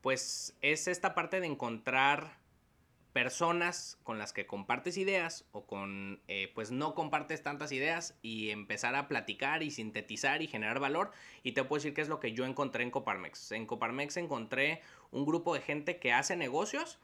pues 0.00 0.56
es 0.62 0.88
esta 0.88 1.14
parte 1.14 1.40
de 1.40 1.46
encontrar 1.46 2.38
personas 3.12 3.98
con 4.04 4.18
las 4.18 4.32
que 4.32 4.46
compartes 4.46 4.96
ideas 4.96 5.44
o 5.52 5.66
con 5.66 6.20
eh, 6.28 6.52
pues 6.54 6.70
no 6.70 6.94
compartes 6.94 7.42
tantas 7.42 7.72
ideas 7.72 8.16
y 8.22 8.50
empezar 8.50 8.94
a 8.94 9.08
platicar 9.08 9.62
y 9.62 9.70
sintetizar 9.70 10.42
y 10.42 10.46
generar 10.46 10.78
valor 10.78 11.10
y 11.42 11.52
te 11.52 11.64
puedo 11.64 11.78
decir 11.80 11.94
que 11.94 12.02
es 12.02 12.08
lo 12.08 12.20
que 12.20 12.32
yo 12.32 12.44
encontré 12.44 12.84
en 12.84 12.90
Coparmex. 12.90 13.52
En 13.52 13.66
Coparmex 13.66 14.18
encontré 14.18 14.82
un 15.10 15.24
grupo 15.26 15.54
de 15.54 15.60
gente 15.60 15.98
que 15.98 16.12
hace 16.12 16.36
negocios 16.36 16.98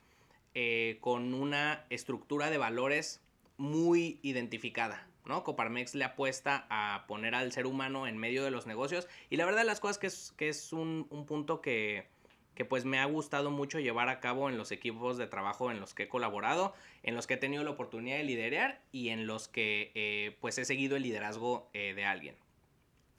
eh, 0.54 0.98
con 1.00 1.34
una 1.34 1.84
estructura 1.90 2.50
de 2.50 2.58
valores 2.58 3.20
muy 3.56 4.20
identificada. 4.22 5.08
¿No? 5.26 5.44
Coparmex 5.44 5.94
le 5.94 6.04
apuesta 6.04 6.66
a 6.70 7.06
poner 7.06 7.34
al 7.34 7.52
ser 7.52 7.66
humano 7.66 8.06
en 8.06 8.18
medio 8.18 8.44
de 8.44 8.50
los 8.50 8.66
negocios 8.66 9.08
y 9.30 9.36
la 9.36 9.44
verdad 9.44 9.60
de 9.60 9.66
las 9.66 9.80
cosas 9.80 9.98
que 9.98 10.06
es, 10.06 10.32
que 10.36 10.48
es 10.48 10.72
un, 10.72 11.06
un 11.10 11.26
punto 11.26 11.60
que, 11.60 12.06
que 12.54 12.64
pues 12.64 12.84
me 12.84 12.98
ha 12.98 13.04
gustado 13.04 13.50
mucho 13.50 13.80
llevar 13.80 14.08
a 14.08 14.20
cabo 14.20 14.48
en 14.48 14.56
los 14.56 14.70
equipos 14.72 15.18
de 15.18 15.26
trabajo 15.26 15.70
en 15.70 15.80
los 15.80 15.94
que 15.94 16.04
he 16.04 16.08
colaborado, 16.08 16.74
en 17.02 17.14
los 17.14 17.26
que 17.26 17.34
he 17.34 17.38
tenido 17.38 17.64
la 17.64 17.70
oportunidad 17.70 18.16
de 18.16 18.24
liderar 18.24 18.80
y 18.92 19.08
en 19.08 19.26
los 19.26 19.48
que 19.48 19.90
eh, 19.94 20.36
pues 20.40 20.58
he 20.58 20.64
seguido 20.64 20.96
el 20.96 21.02
liderazgo 21.02 21.68
eh, 21.72 21.94
de 21.94 22.04
alguien. 22.04 22.36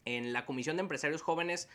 En 0.06 0.34
la 0.34 0.46
Comisión 0.46 0.78
de 0.78 0.82
Empresarios 0.82 1.22
Jóvenes 1.22 1.70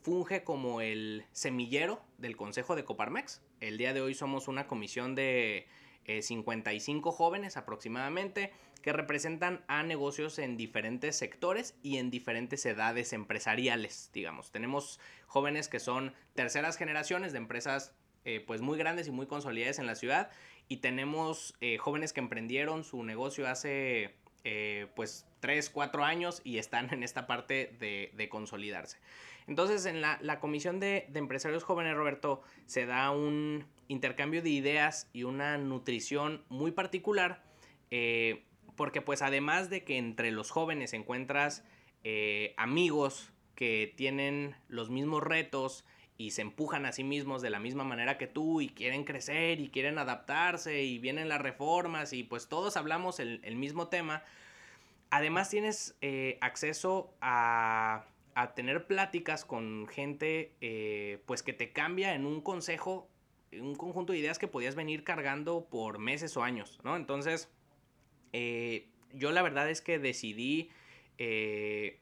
funge 0.00 0.44
como 0.44 0.80
el 0.80 1.24
semillero 1.32 2.00
del 2.18 2.36
Consejo 2.36 2.76
de 2.76 2.84
Coparmex. 2.84 3.42
El 3.60 3.78
día 3.78 3.92
de 3.92 4.00
hoy 4.00 4.14
somos 4.14 4.48
una 4.48 4.66
comisión 4.66 5.14
de 5.14 5.66
55 6.06 7.08
eh, 7.08 7.12
jóvenes 7.12 7.56
aproximadamente 7.56 8.52
que 8.82 8.92
representan 8.92 9.64
a 9.66 9.82
negocios 9.82 10.38
en 10.38 10.56
diferentes 10.56 11.16
sectores 11.16 11.74
y 11.82 11.96
en 11.96 12.10
diferentes 12.10 12.64
edades 12.66 13.12
empresariales, 13.12 14.10
digamos. 14.12 14.50
Tenemos 14.50 15.00
jóvenes 15.26 15.68
que 15.68 15.80
son 15.80 16.14
terceras 16.34 16.76
generaciones 16.76 17.32
de 17.32 17.38
empresas 17.38 17.92
eh, 18.24 18.42
pues 18.46 18.60
muy 18.60 18.78
grandes 18.78 19.08
y 19.08 19.10
muy 19.10 19.26
consolidadas 19.26 19.78
en 19.78 19.86
la 19.86 19.94
ciudad 19.94 20.30
y 20.68 20.78
tenemos 20.78 21.54
eh, 21.60 21.78
jóvenes 21.78 22.12
que 22.12 22.20
emprendieron 22.20 22.84
su 22.84 23.02
negocio 23.02 23.48
hace 23.48 24.16
pues 24.94 25.26
3, 25.40 25.70
4 25.70 26.04
años 26.04 26.42
y 26.44 26.58
están 26.58 26.92
en 26.92 27.02
esta 27.02 27.26
parte 27.26 27.74
de, 27.78 28.28
consolidarse. 28.30 28.98
Entonces, 29.46 29.84
en 29.86 30.00
la, 30.00 30.40
comisión 30.40 30.80
de, 30.80 31.06
empresarios 31.14 31.64
jóvenes, 31.64 31.94
Roberto, 31.96 32.42
se 32.66 32.86
da 32.86 33.10
un 33.10 33.66
intercambio 33.88 34.42
de 34.42 34.50
ideas 34.50 35.08
y 35.12 35.24
una 35.24 35.58
nutrición 35.58 36.42
muy 36.48 36.70
particular, 36.70 37.42
eh, 37.90 38.44
porque 38.76 39.02
pues 39.02 39.20
además 39.20 39.68
de 39.68 39.84
que 39.84 39.98
entre 39.98 40.30
los 40.30 40.50
jóvenes 40.50 40.94
encuentras 40.94 41.62
eh, 42.04 42.54
amigos 42.56 43.32
que 43.54 43.92
tienen 43.96 44.56
los 44.68 44.90
mismos 44.90 45.22
retos 45.22 45.84
y 46.16 46.30
se 46.30 46.42
empujan 46.42 46.86
a 46.86 46.92
sí 46.92 47.04
mismos 47.04 47.42
de 47.42 47.50
la 47.50 47.60
misma 47.60 47.84
manera 47.84 48.18
que 48.18 48.26
tú 48.26 48.60
y 48.60 48.68
quieren 48.68 49.04
crecer 49.04 49.60
y 49.60 49.68
quieren 49.68 49.98
adaptarse 49.98 50.82
y 50.82 50.98
vienen 50.98 51.28
las 51.28 51.40
reformas 51.40 52.12
y 52.12 52.22
pues 52.22 52.48
todos 52.48 52.76
hablamos 52.76 53.20
el, 53.20 53.56
mismo 53.56 53.88
tema, 53.88 54.22
además 55.10 55.50
tienes 55.50 55.96
eh, 56.00 56.38
acceso 56.40 57.14
a 57.20 58.06
a 58.34 58.54
tener 58.54 58.86
pláticas 58.86 59.44
con 59.44 59.86
gente 59.86 60.54
eh, 60.60 61.22
pues 61.26 61.42
que 61.42 61.52
te 61.52 61.72
cambia 61.72 62.14
en 62.14 62.26
un 62.26 62.40
consejo, 62.40 63.08
un 63.52 63.76
conjunto 63.76 64.12
de 64.12 64.18
ideas 64.18 64.38
que 64.38 64.48
podías 64.48 64.74
venir 64.74 65.04
cargando 65.04 65.66
por 65.70 65.98
meses 65.98 66.36
o 66.36 66.42
años, 66.42 66.80
¿no? 66.82 66.96
Entonces, 66.96 67.48
eh, 68.32 68.88
yo 69.12 69.30
la 69.30 69.42
verdad 69.42 69.70
es 69.70 69.80
que 69.80 70.00
decidí 70.00 70.70
eh, 71.18 72.00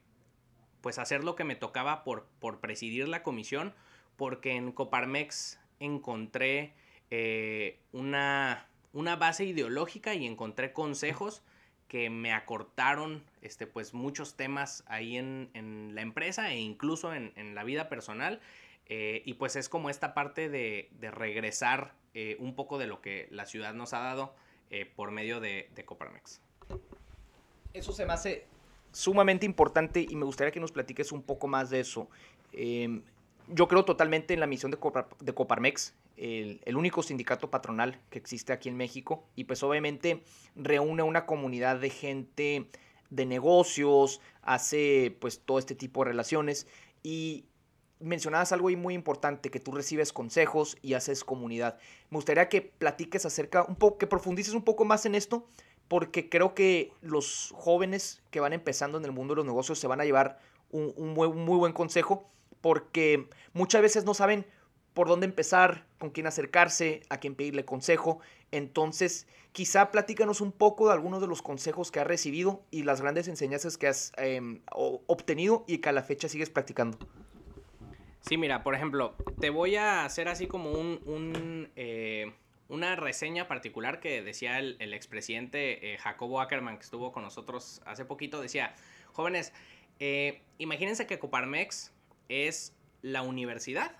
pues 0.81 0.97
hacer 0.97 1.23
lo 1.23 1.35
que 1.35 1.43
me 1.43 1.55
tocaba 1.55 2.03
por, 2.03 2.27
por 2.39 2.59
presidir 2.59 3.07
la 3.07 3.21
comisión, 3.21 3.75
porque 4.15 4.53
en 4.53 4.71
Coparmex 4.71 5.59
encontré 5.79 6.73
una, 7.91 8.67
una 8.91 9.15
base 9.15 9.45
ideológica 9.45 10.15
y 10.15 10.25
encontré 10.25 10.73
consejos 10.73 11.43
que 11.93 12.09
me 12.09 12.33
acortaron 12.33 13.23
este, 13.43 13.67
pues, 13.67 13.93
muchos 13.93 14.35
temas 14.35 14.83
ahí 14.87 15.15
en, 15.15 15.91
la 15.93 16.01
empresa 16.01 16.51
e 16.51 16.57
incluso 16.57 17.13
en, 17.13 17.53
la 17.53 17.63
vida 17.63 17.87
personal. 17.87 18.41
Eh, 18.87 19.21
y 19.25 19.35
pues 19.35 19.55
es 19.55 19.69
como 19.69 19.91
esta 19.91 20.15
parte 20.15 20.49
de, 20.49 20.89
regresar 21.11 21.93
eh, 22.15 22.35
un 22.39 22.55
poco 22.55 22.79
de 22.79 22.87
lo 22.87 22.99
que 22.99 23.27
la 23.29 23.45
ciudad 23.45 23.75
nos 23.75 23.93
ha 23.93 23.99
dado 23.99 24.33
eh, 24.71 24.87
por 24.87 25.11
medio 25.11 25.39
de, 25.39 25.69
de 25.75 25.85
Coparmex. 25.85 26.41
Eso 27.73 27.91
se 27.93 28.07
me 28.07 28.13
hace 28.13 28.47
sumamente 28.91 29.45
importante 29.45 30.03
y 30.09 30.15
me 30.15 30.25
gustaría 30.25 30.49
que 30.51 30.59
nos 30.59 30.71
platiques 30.71 31.11
un 31.11 31.21
poco 31.21 31.47
más 31.47 31.69
de 31.69 31.81
eso. 31.81 32.09
Em, 32.53 33.03
yo 33.49 33.67
creo 33.67 33.85
totalmente 33.85 34.33
en 34.33 34.39
la 34.39 34.47
misión 34.47 34.71
de, 34.71 34.79
de 35.19 35.33
Coparmex 35.35 35.93
el, 36.23 36.77
único 36.77 37.03
sindicato 37.03 37.49
patronal 37.49 37.99
que 38.09 38.17
existe 38.17 38.53
aquí 38.53 38.69
en 38.69 38.77
México 38.77 39.25
y 39.35 39.43
pues 39.43 39.61
obviamente 39.61 40.23
reúne 40.55 41.03
una 41.03 41.25
comunidad 41.25 41.79
de 41.79 41.89
gente 41.89 42.69
de 43.09 43.25
negocios, 43.25 44.21
hace 44.41 45.15
pues 45.19 45.41
todo 45.41 45.59
este 45.59 45.75
tipo 45.75 46.03
de 46.03 46.11
relaciones 46.11 46.65
y 47.03 47.45
mencionabas 47.99 48.53
algo 48.53 48.69
ahí 48.69 48.75
muy 48.77 48.93
importante, 48.93 49.51
que 49.51 49.59
tú 49.59 49.73
recibes 49.73 50.13
consejos 50.13 50.77
y 50.81 50.93
haces 50.93 51.23
comunidad. 51.25 51.77
Me 52.09 52.17
gustaría 52.17 52.47
que 52.47 52.61
platiques 52.61 53.25
acerca, 53.25 53.63
un 53.63 53.75
poco, 53.75 53.97
que 53.97 54.07
profundices 54.07 54.53
un 54.53 54.63
poco 54.63 54.85
más 54.85 55.05
en 55.05 55.15
esto, 55.15 55.47
porque 55.89 56.29
creo 56.29 56.53
que 56.53 56.91
los 57.01 57.53
jóvenes 57.53 58.23
que 58.31 58.39
van 58.39 58.53
empezando 58.53 58.97
en 58.97 59.05
el 59.05 59.11
mundo 59.11 59.33
de 59.33 59.37
los 59.37 59.45
negocios 59.45 59.79
se 59.79 59.87
van 59.87 60.01
a 60.01 60.05
llevar 60.05 60.39
un, 60.71 60.93
un 60.95 61.13
muy 61.13 61.57
buen 61.57 61.73
consejo, 61.73 62.29
porque 62.61 63.27
muchas 63.53 63.81
veces 63.81 64.05
no 64.05 64.13
saben 64.13 64.45
por 64.93 65.07
dónde 65.07 65.25
empezar, 65.25 65.85
con 65.97 66.11
quién 66.11 66.27
acercarse, 66.27 67.01
a 67.09 67.19
quién 67.19 67.35
pedirle 67.35 67.65
consejo. 67.65 68.19
Entonces, 68.51 69.27
quizá 69.51 69.91
platícanos 69.91 70.41
un 70.41 70.51
poco 70.51 70.87
de 70.87 70.93
algunos 70.93 71.21
de 71.21 71.27
los 71.27 71.41
consejos 71.41 71.91
que 71.91 71.99
has 71.99 72.07
recibido 72.07 72.63
y 72.71 72.83
las 72.83 73.01
grandes 73.01 73.27
enseñanzas 73.27 73.77
que 73.77 73.87
has 73.87 74.11
em, 74.17 74.61
obtenido 74.71 75.63
y 75.67 75.79
que 75.79 75.89
a 75.89 75.91
la 75.91 76.03
fecha 76.03 76.29
sigues 76.29 76.49
practicando. 76.49 76.97
Sí, 78.21 78.37
mira, 78.37 78.63
por 78.63 78.73
ejemplo, 78.73 79.15
te 79.39 79.49
voy 79.49 79.75
a 79.75 80.05
hacer 80.05 80.29
así 80.29 80.47
como 80.47 80.71
un, 80.71 81.69
eh, 81.75 82.31
una 82.69 82.95
reseña 82.95 83.47
particular 83.47 83.99
que 83.99 84.21
decía 84.21 84.59
el, 84.59 84.93
expresidente 84.93 85.93
eh, 85.93 85.97
Jacobo 85.97 86.39
Ackerman, 86.39 86.77
que 86.77 86.83
estuvo 86.83 87.11
con 87.11 87.23
nosotros 87.23 87.81
hace 87.85 88.05
poquito, 88.05 88.41
decía, 88.41 88.73
jóvenes, 89.11 89.51
eh, 89.99 90.41
imagínense 90.57 91.05
que 91.05 91.19
Coparmex 91.19 91.91
es 92.29 92.73
la 93.01 93.21
universidad 93.23 93.91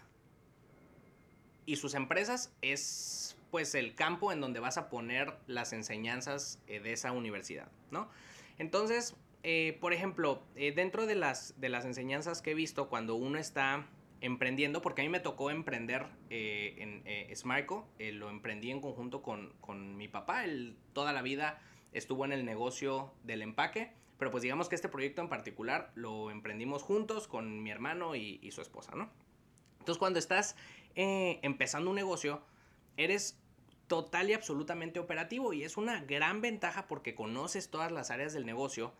y 1.65 1.77
sus 1.77 1.93
empresas 1.93 2.53
es 2.61 3.37
pues 3.53 3.75
el 3.75 3.93
campo 3.93 4.31
en 4.31 4.41
donde 4.41 4.59
vas 4.59 4.79
a 4.79 4.89
poner 4.89 5.37
las 5.45 5.73
enseñanzas 5.73 6.59
eh, 6.65 6.79
de 6.79 6.91
esa 6.91 7.11
universidad, 7.11 7.69
¿no? 7.91 8.09
Entonces, 8.57 9.15
eh, 9.43 9.77
por 9.79 9.93
ejemplo, 9.93 10.41
eh, 10.55 10.71
dentro 10.71 11.05
de 11.05 11.13
las, 11.13 11.53
de 11.61 11.69
las 11.69 11.85
enseñanzas 11.85 12.41
que 12.41 12.49
he 12.49 12.55
visto 12.55 12.89
cuando 12.89 13.13
uno 13.13 13.37
está 13.37 13.85
emprendiendo, 14.21 14.81
porque 14.81 15.01
a 15.01 15.03
mí 15.03 15.09
me 15.09 15.19
tocó 15.19 15.51
emprender 15.51 16.07
en 16.31 17.03
Smarco, 17.35 17.87
lo 17.99 18.31
emprendí 18.31 18.71
en 18.71 18.81
conjunto 18.81 19.21
con, 19.21 19.53
con, 19.61 19.97
mi 19.97 20.07
papá, 20.07 20.45
él 20.45 20.75
toda 20.93 21.13
la 21.13 21.21
vida 21.21 21.61
estuvo 21.91 22.25
en 22.25 22.31
el 22.31 22.45
negocio 22.45 23.13
del 23.23 23.43
empaque, 23.43 23.91
pero 24.17 24.31
pues 24.31 24.41
digamos 24.41 24.67
que 24.67 24.75
este 24.75 24.89
proyecto 24.89 25.21
en 25.21 25.29
particular 25.29 25.91
lo 25.93 26.31
emprendimos 26.31 26.81
juntos 26.81 27.27
con 27.27 27.61
mi 27.61 27.69
hermano 27.69 28.15
y, 28.15 28.39
y 28.41 28.49
su 28.51 28.61
esposa, 28.61 28.93
¿no? 28.95 29.11
Entonces 29.79 29.99
cuando 29.99 30.17
estás 30.17 30.55
eh, 30.95 31.39
empezando 31.41 31.89
un 31.89 31.95
negocio, 31.95 32.41
eres 32.97 33.39
total 33.87 34.29
y 34.29 34.33
absolutamente 34.33 34.99
operativo 34.99 35.53
y 35.53 35.63
es 35.63 35.77
una 35.77 36.01
gran 36.01 36.41
ventaja 36.41 36.87
porque 36.87 37.15
conoces 37.15 37.69
todas 37.69 37.91
las 37.91 38.11
áreas 38.11 38.33
del 38.33 38.45
negocio, 38.45 38.93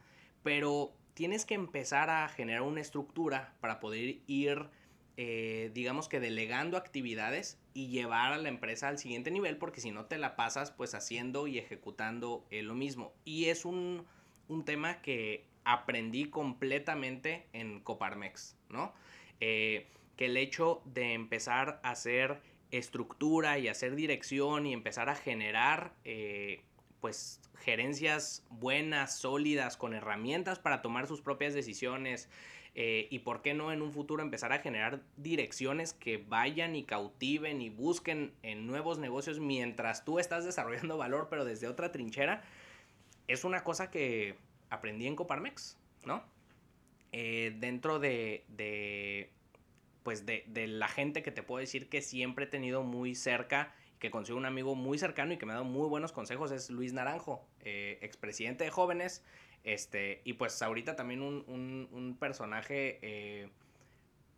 pero 0.44 0.94
tienes 1.14 1.46
que 1.46 1.54
empezar 1.54 2.10
a 2.10 2.28
generar 2.30 2.64
una 2.64 2.82
estructura 2.82 3.54
para 3.60 3.80
poder 3.80 4.18
ir, 4.28 4.70
eh, 5.18 5.72
digamos 5.74 6.10
que 6.10 6.20
delegando 6.20 6.78
actividades 6.78 7.60
y 7.74 7.88
llevar 7.88 8.34
a 8.34 8.38
la 8.38 8.50
empresa 8.50 8.88
al 8.88 8.98
siguiente 8.98 9.32
nivel 9.32 9.58
porque 9.58 9.82
si 9.82 9.92
no 9.92 10.06
te 10.06 10.18
la 10.18 10.36
pasas 10.36 10.72
pues 10.72 10.96
haciendo 10.96 11.48
y 11.48 11.60
ejecutando 11.60 12.46
eh, 12.50 12.64
lo 12.64 12.74
mismo. 12.74 13.14
Y 13.26 13.46
es 13.46 13.66
un, 13.66 14.06
un, 14.48 14.66
tema 14.66 15.02
que 15.02 15.46
aprendí 15.64 16.26
completamente 16.26 17.48
en 17.54 17.80
Coparmex, 17.80 18.58
¿no? 18.70 18.94
Que 20.16 20.26
el 20.26 20.38
hecho 20.38 20.82
de 20.86 21.14
empezar 21.14 21.80
a 21.84 21.92
hacer 21.92 22.42
estructura 22.72 23.60
y 23.60 23.68
hacer 23.68 23.96
dirección 23.96 24.66
y 24.66 24.74
empezar 24.74 25.10
a 25.10 25.16
generar 25.16 25.94
eh, 26.04 26.62
pues 27.02 27.40
gerencias 27.56 28.44
buenas, 28.50 29.18
sólidas, 29.20 29.78
con 29.78 29.94
herramientas 29.94 30.60
para 30.60 30.82
tomar 30.82 31.08
sus 31.08 31.22
propias 31.22 31.54
decisiones 31.54 32.30
eh, 32.76 33.08
y 33.12 33.20
por 33.20 33.44
qué 33.44 33.54
no 33.54 33.72
en 33.72 33.84
un 33.84 33.92
futuro 33.92 34.24
empezar 34.24 34.52
a 34.52 34.60
generar 34.60 35.02
direcciones 35.18 35.94
que 35.94 36.18
vayan 36.18 36.76
y 36.76 36.84
cautiven 36.84 37.62
y 37.62 37.70
busquen 37.70 38.34
en 38.42 38.66
nuevos 38.66 38.98
negocios 38.98 39.40
mientras 39.40 40.04
tú 40.04 40.18
estás 40.18 40.44
desarrollando 40.46 40.98
valor 40.98 41.28
pero 41.30 41.46
desde 41.46 41.68
otra 41.68 41.92
trinchera, 41.92 42.44
es 43.28 43.44
una 43.44 43.64
cosa 43.64 43.92
que 43.92 44.36
aprendí 44.70 45.06
en 45.06 45.16
Coparmex, 45.16 45.78
¿no? 46.06 46.24
Eh, 47.12 47.56
dentro 47.60 48.00
de 48.00 48.44
pues 50.04 50.26
de, 50.26 50.44
la 50.68 50.88
gente 50.88 51.24
que 51.24 51.32
te 51.32 51.44
puedo 51.44 51.60
decir 51.60 51.90
que 51.90 52.02
siempre 52.02 52.46
he 52.46 52.48
tenido 52.48 52.84
muy 52.84 53.16
cerca, 53.16 53.74
que 54.00 54.12
considero 54.12 54.38
un 54.38 54.46
amigo 54.46 54.76
muy 54.76 54.98
cercano 54.98 55.34
y 55.34 55.38
que 55.38 55.46
me 55.46 55.54
ha 55.54 55.56
dado 55.56 55.66
muy 55.66 55.88
buenos 55.88 56.12
consejos, 56.12 56.52
es 56.52 56.70
Luis 56.70 56.94
Naranjo, 56.94 57.46
eh, 57.62 58.00
expresidente 58.02 58.66
de 58.66 58.70
jóvenes, 58.70 59.24
este, 59.64 60.22
y 60.26 60.34
pues 60.34 60.62
ahorita 60.62 60.96
también 60.96 61.22
un, 61.22 62.18
personaje 62.20 63.00
eh, 63.02 63.50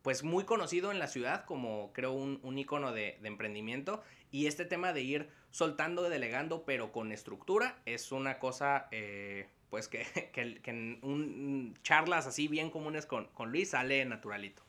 pues 0.04 0.24
muy 0.24 0.44
conocido 0.44 0.92
en 0.92 1.00
la 1.00 1.08
ciudad 1.08 1.46
como 1.46 1.92
creo 1.94 2.14
un, 2.14 2.40
un 2.44 2.60
ícono 2.60 2.92
de, 2.92 3.18
emprendimiento 3.24 4.04
y 4.32 4.46
este 4.46 4.66
tema 4.66 4.94
de 4.94 5.02
ir 5.02 5.30
soltando, 5.50 6.04
delegando 6.10 6.64
pero 6.64 6.92
con 6.92 7.12
estructura 7.12 7.80
es 7.86 8.12
una 8.12 8.38
cosa 8.38 8.88
eh, 8.92 9.48
pues 9.72 9.88
que, 9.88 10.06
que, 10.32 10.62
en 10.70 11.00
un, 11.02 11.74
charlas 11.82 12.28
así 12.28 12.48
bien 12.48 12.70
comunes 12.70 13.08
con, 13.08 13.26
con 13.34 13.52
Luis 13.52 13.72
sale 13.72 14.06
naturalito. 14.06 14.64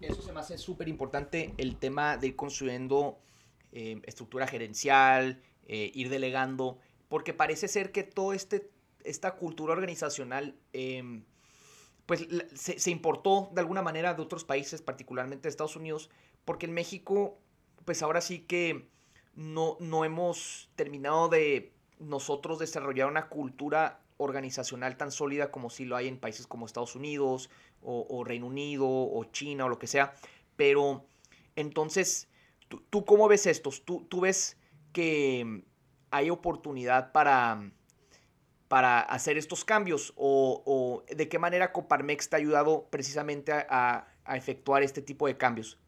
Eso 0.00 0.22
se 0.22 0.32
me 0.32 0.40
hace 0.40 0.58
súper 0.58 0.88
importante 0.88 1.54
el 1.56 1.76
tema 1.76 2.16
de 2.16 2.28
ir 2.28 2.36
construyendo 2.36 3.18
eh, 3.72 4.00
estructura 4.04 4.46
gerencial, 4.46 5.42
eh, 5.66 5.90
ir 5.94 6.10
delegando, 6.10 6.78
porque 7.08 7.32
parece 7.32 7.68
ser 7.68 7.92
que 7.92 8.02
toda 8.02 8.36
este, 8.36 8.70
esta 9.04 9.36
cultura 9.36 9.72
organizacional 9.72 10.54
em, 10.72 11.24
pues 12.04 12.26
se, 12.54 12.90
importó 12.90 13.50
de 13.52 13.60
alguna 13.60 13.82
manera 13.82 14.14
de 14.14 14.22
otros 14.22 14.44
países, 14.44 14.82
particularmente 14.82 15.42
de 15.42 15.50
Estados 15.50 15.76
Unidos, 15.76 16.10
porque 16.44 16.66
en 16.66 16.74
México 16.74 17.38
pues 17.84 18.02
ahora 18.02 18.20
sí 18.20 18.40
que 18.40 18.88
no, 19.34 19.76
no 19.80 20.04
hemos 20.04 20.70
terminado 20.76 21.28
de 21.28 21.72
nosotros 21.98 22.58
desarrollar 22.58 23.08
una 23.08 23.28
cultura 23.28 24.00
organizacional 24.18 24.96
tan 24.96 25.10
sólida 25.10 25.50
como 25.50 25.70
si 25.70 25.84
lo 25.84 25.96
hay 25.96 26.08
en 26.08 26.18
países 26.18 26.46
como 26.46 26.66
Estados 26.66 26.96
Unidos 26.96 27.50
o, 27.82 28.24
Reino 28.24 28.46
Unido 28.46 28.88
o 28.88 29.24
China 29.26 29.66
o 29.66 29.68
lo 29.68 29.78
que 29.78 29.86
sea. 29.86 30.14
Pero 30.56 31.04
entonces, 31.54 32.28
¿tú, 32.90 33.04
cómo 33.04 33.28
ves 33.28 33.46
estos? 33.46 33.84
¿Tú, 33.84 34.04
¿Tú, 34.08 34.20
ves 34.20 34.56
que 34.92 35.62
hay 36.10 36.30
oportunidad 36.30 37.12
para, 37.12 37.70
para 38.68 39.00
hacer 39.00 39.38
estos 39.38 39.64
cambios? 39.64 40.12
¿O, 40.16 41.04
de 41.08 41.28
qué 41.28 41.38
manera 41.38 41.72
Coparmex 41.72 42.28
te 42.28 42.36
ha 42.36 42.38
ayudado 42.38 42.88
precisamente 42.90 43.52
a, 43.52 44.08
efectuar 44.28 44.82
este 44.82 45.02
tipo 45.02 45.28
de 45.28 45.36
cambios? 45.36 45.78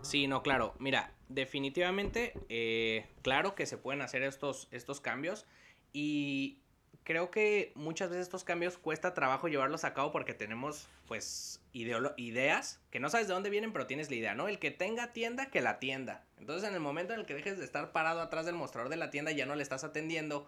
Sí, 0.00 0.26
no, 0.26 0.42
claro. 0.42 0.74
Mira, 0.78 1.12
definitivamente, 1.28 2.32
eh, 2.48 3.06
claro 3.20 3.54
que 3.54 3.66
se 3.66 3.76
pueden 3.76 4.00
hacer 4.00 4.22
estos, 4.22 4.68
estos 4.70 5.00
cambios 5.00 5.46
y 5.92 6.58
creo 7.04 7.30
que 7.30 7.72
muchas 7.74 8.10
veces 8.10 8.24
estos 8.24 8.44
cambios 8.44 8.78
cuesta 8.78 9.14
trabajo 9.14 9.48
llevarlos 9.48 9.84
a 9.84 9.94
cabo 9.94 10.12
porque 10.12 10.34
tenemos 10.34 10.88
pues 11.06 11.60
ideas 11.72 12.80
que 12.90 13.00
no 13.00 13.10
sabes 13.10 13.28
de 13.28 13.34
dónde 13.34 13.50
vienen 13.50 13.72
pero 13.72 13.86
tienes 13.86 14.10
la 14.10 14.16
idea, 14.16 14.34
¿no? 14.34 14.48
El 14.48 14.58
que 14.58 14.70
tenga 14.70 15.12
tienda, 15.12 15.46
que 15.46 15.60
la 15.60 15.78
tienda. 15.78 16.24
Entonces 16.38 16.68
en 16.68 16.74
el 16.74 16.80
momento 16.80 17.12
en 17.12 17.20
el 17.20 17.26
que 17.26 17.34
dejes 17.34 17.58
de 17.58 17.64
estar 17.64 17.92
parado 17.92 18.20
atrás 18.20 18.46
del 18.46 18.54
mostrador 18.54 18.88
de 18.88 18.96
la 18.96 19.10
tienda 19.10 19.32
ya 19.32 19.46
no 19.46 19.56
le 19.56 19.62
estás 19.62 19.84
atendiendo 19.84 20.46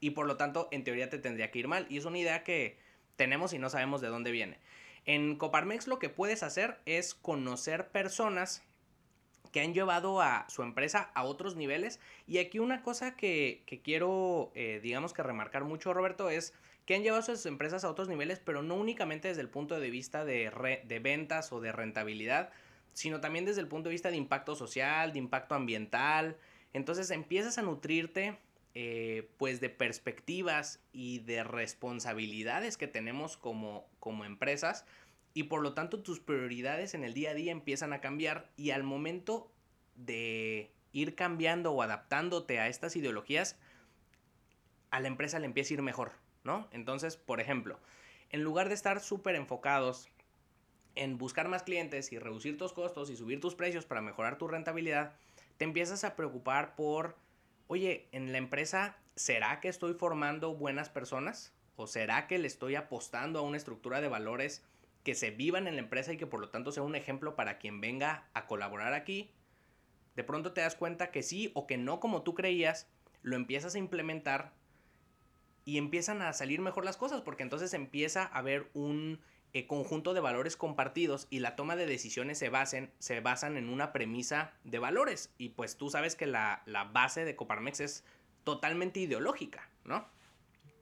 y 0.00 0.10
por 0.10 0.26
lo 0.26 0.36
tanto 0.36 0.68
en 0.72 0.84
teoría 0.84 1.08
te 1.08 1.18
tendría 1.18 1.50
que 1.50 1.60
ir 1.60 1.68
mal 1.68 1.86
y 1.88 1.98
es 1.98 2.04
una 2.04 2.18
idea 2.18 2.44
que 2.44 2.78
tenemos 3.16 3.52
y 3.52 3.58
no 3.58 3.70
sabemos 3.70 4.00
de 4.00 4.08
dónde 4.08 4.30
viene. 4.30 4.58
En 5.06 5.36
Coparmex 5.36 5.86
lo 5.86 5.98
que 5.98 6.08
puedes 6.08 6.42
hacer 6.42 6.78
es 6.86 7.14
conocer 7.14 7.88
personas 7.88 8.62
que 9.52 9.60
han 9.60 9.74
llevado 9.74 10.20
a 10.20 10.46
su 10.48 10.62
empresa 10.62 11.10
a 11.14 11.24
otros 11.24 11.56
niveles. 11.56 12.00
Y 12.26 12.38
aquí 12.38 12.58
una 12.58 12.82
cosa 12.82 13.16
que, 13.16 13.62
quiero, 13.84 14.50
eh, 14.54 14.80
digamos 14.82 15.12
que 15.12 15.22
remarcar 15.22 15.64
mucho, 15.64 15.92
Roberto, 15.94 16.30
es 16.30 16.54
que 16.86 16.94
han 16.94 17.02
llevado 17.02 17.22
a 17.22 17.26
sus 17.26 17.46
empresas 17.46 17.84
a 17.84 17.90
otros 17.90 18.08
niveles, 18.08 18.40
pero 18.40 18.62
no 18.62 18.74
únicamente 18.74 19.28
desde 19.28 19.40
el 19.40 19.48
punto 19.48 19.78
de 19.80 19.90
vista 19.90 20.24
de, 20.24 20.50
ventas 21.02 21.52
o 21.52 21.60
de 21.60 21.72
rentabilidad, 21.72 22.50
sino 22.92 23.20
también 23.20 23.44
desde 23.44 23.60
el 23.60 23.68
punto 23.68 23.88
de 23.88 23.94
vista 23.94 24.10
de 24.10 24.16
impacto 24.16 24.54
social, 24.54 25.12
de 25.12 25.18
impacto 25.18 25.54
ambiental. 25.54 26.36
Entonces 26.72 27.10
empiezas 27.10 27.56
a 27.56 27.62
nutrirte 27.62 28.36
eh, 28.74 29.30
pues 29.38 29.60
de 29.60 29.70
perspectivas 29.70 30.80
y 30.92 31.20
de 31.20 31.44
responsabilidades 31.44 32.76
que 32.76 32.88
tenemos 32.88 33.36
como, 33.36 33.86
como 34.00 34.24
empresas 34.24 34.84
y 35.34 35.44
por 35.44 35.60
lo 35.60 35.74
tanto 35.74 36.00
tus 36.00 36.20
prioridades 36.20 36.94
en 36.94 37.04
el 37.04 37.12
día 37.12 37.32
a 37.32 37.34
día 37.34 37.52
empiezan 37.52 37.92
a 37.92 38.00
cambiar 38.00 38.50
y 38.56 38.70
al 38.70 38.84
momento 38.84 39.50
de 39.96 40.72
ir 40.92 41.16
cambiando 41.16 41.72
o 41.72 41.82
adaptándote 41.82 42.60
a 42.60 42.68
estas 42.68 42.94
ideologías, 42.94 43.58
a 44.90 45.00
la 45.00 45.08
empresa 45.08 45.40
le 45.40 45.46
empieza 45.46 45.74
a 45.74 45.74
ir 45.74 45.82
mejor, 45.82 46.12
¿no? 46.44 46.68
Entonces, 46.70 47.16
por 47.16 47.40
ejemplo, 47.40 47.80
en 48.30 48.42
lugar 48.42 48.68
de 48.68 48.74
estar 48.74 49.00
súper 49.00 49.34
enfocados 49.34 50.08
en 50.94 51.18
buscar 51.18 51.48
más 51.48 51.64
clientes 51.64 52.12
y 52.12 52.18
reducir 52.20 52.56
tus 52.56 52.72
costos 52.72 53.10
y 53.10 53.16
subir 53.16 53.40
tus 53.40 53.56
precios 53.56 53.84
para 53.84 54.00
mejorar 54.00 54.38
tu 54.38 54.46
rentabilidad, 54.46 55.16
te 55.56 55.64
empiezas 55.64 56.04
a 56.04 56.14
preocupar 56.14 56.76
por, 56.76 57.16
oye, 57.66 58.06
en 58.12 58.30
la 58.30 58.38
empresa, 58.38 58.96
¿será 59.16 59.58
que 59.58 59.68
estoy 59.68 59.94
formando 59.94 60.54
buenas 60.54 60.90
personas? 60.90 61.52
¿O 61.74 61.88
será 61.88 62.28
que 62.28 62.38
le 62.38 62.46
estoy 62.46 62.76
apostando 62.76 63.40
a 63.40 63.42
una 63.42 63.56
estructura 63.56 64.00
de 64.00 64.06
valores 64.06 64.64
que 65.04 65.14
se 65.14 65.30
vivan 65.30 65.68
en 65.68 65.76
la 65.76 65.82
empresa 65.82 66.12
y 66.12 66.16
que 66.16 66.26
por 66.26 66.40
lo 66.40 66.48
tanto 66.48 66.72
sea 66.72 66.82
un 66.82 66.96
ejemplo 66.96 67.36
para 67.36 67.58
quien 67.58 67.80
venga 67.80 68.28
a 68.32 68.46
colaborar 68.46 68.94
aquí. 68.94 69.30
De 70.16 70.24
pronto 70.24 70.52
te 70.52 70.62
das 70.62 70.74
cuenta 70.74 71.10
que 71.10 71.22
sí 71.22 71.50
o 71.54 71.66
que 71.66 71.76
no 71.76 72.00
como 72.00 72.22
tú 72.22 72.34
creías, 72.34 72.88
lo 73.22 73.36
empiezas 73.36 73.74
a 73.74 73.78
implementar 73.78 74.52
y 75.64 75.78
empiezan 75.78 76.22
a 76.22 76.32
salir 76.32 76.60
mejor 76.60 76.84
las 76.84 76.96
cosas 76.96 77.20
porque 77.20 77.42
entonces 77.42 77.74
empieza 77.74 78.22
a 78.22 78.38
haber 78.38 78.70
un 78.74 79.20
eh, 79.52 79.66
conjunto 79.66 80.14
de 80.14 80.20
valores 80.20 80.56
compartidos 80.56 81.26
y 81.30 81.40
la 81.40 81.54
toma 81.54 81.76
de 81.76 81.86
decisiones 81.86 82.38
se, 82.38 82.48
basen, 82.48 82.90
se 82.98 83.20
basan 83.20 83.56
en 83.56 83.68
una 83.68 83.92
premisa 83.92 84.52
de 84.64 84.78
valores 84.78 85.32
y 85.38 85.50
pues 85.50 85.76
tú 85.76 85.90
sabes 85.90 86.16
que 86.16 86.26
la, 86.26 86.62
base 86.92 87.24
de 87.24 87.36
Coparmex 87.36 87.80
es 87.80 88.04
totalmente 88.42 89.00
ideológica, 89.00 89.68
¿no? 89.84 90.06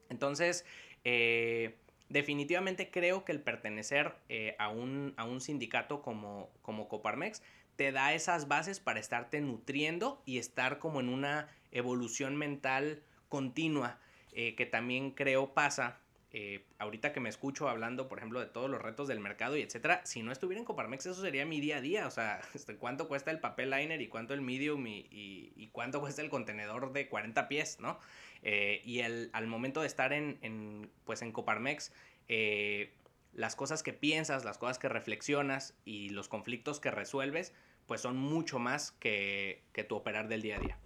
Entonces, 0.08 0.64
eh, 1.04 1.76
definitivamente 2.12 2.90
creo 2.90 3.24
que 3.24 3.32
el 3.32 3.40
pertenecer 3.40 4.14
eh, 4.28 4.54
a, 4.58 4.68
un, 4.68 5.14
a, 5.16 5.24
un, 5.24 5.40
sindicato 5.40 6.02
como, 6.02 6.50
como 6.60 6.88
Coparmex 6.88 7.42
te 7.76 7.90
da 7.90 8.12
esas 8.12 8.48
bases 8.48 8.80
para 8.80 9.00
estarte 9.00 9.40
nutriendo 9.40 10.22
y 10.26 10.38
estar 10.38 10.78
como 10.78 11.00
en 11.00 11.08
una 11.08 11.48
evolución 11.70 12.36
mental 12.36 13.02
continua, 13.28 13.98
eh, 14.32 14.54
que 14.54 14.66
también 14.66 15.12
creo 15.12 15.54
pasa. 15.54 15.98
Eh, 16.34 16.64
ahorita 16.78 17.12
que 17.12 17.20
me 17.20 17.28
escucho 17.28 17.68
hablando, 17.68 18.08
por 18.08 18.18
ejemplo, 18.18 18.40
de 18.40 18.46
todos 18.46 18.70
los 18.70 18.80
retos 18.80 19.06
del 19.06 19.20
mercado 19.20 19.56
y 19.56 19.62
etcétera, 19.62 20.00
si 20.04 20.22
no 20.22 20.32
estuviera 20.32 20.60
en 20.60 20.64
Coparmex, 20.64 21.04
eso 21.04 21.20
sería 21.20 21.44
mi 21.44 21.60
día 21.60 21.78
a 21.78 21.80
día. 21.80 22.06
O 22.06 22.10
sea, 22.10 22.40
este, 22.54 22.76
cuánto 22.76 23.08
cuesta 23.08 23.30
el 23.30 23.40
papel 23.40 23.70
liner 23.70 24.00
y 24.00 24.08
cuánto 24.08 24.34
el 24.34 24.42
medium 24.42 24.86
y, 24.86 25.06
y 25.10 25.68
cuánto 25.72 26.00
cuesta 26.00 26.22
el 26.22 26.30
contenedor 26.30 26.92
de 26.92 27.08
40 27.08 27.48
pies, 27.48 27.78
¿no? 27.80 27.98
Eh, 28.42 28.82
y 28.84 29.00
al 29.00 29.46
momento 29.46 29.80
de 29.80 29.86
estar 29.86 30.12
en, 30.12 30.90
pues 31.04 31.22
en 31.22 31.32
Coparmex, 31.32 31.92
eh, 32.28 32.92
las 33.32 33.56
cosas 33.56 33.82
que 33.82 33.92
piensas, 33.92 34.44
las 34.44 34.58
cosas 34.58 34.78
que 34.78 34.88
reflexionas 34.88 35.74
y 35.84 36.10
los 36.10 36.28
conflictos 36.28 36.80
que 36.80 36.90
resuelves, 36.90 37.52
pues 37.86 38.00
son 38.00 38.16
mucho 38.16 38.58
más 38.58 38.92
que, 38.92 39.62
tu 39.88 39.96
operar 39.96 40.28
del 40.28 40.42
día 40.42 40.56
a 40.56 40.60
día. 40.60 40.78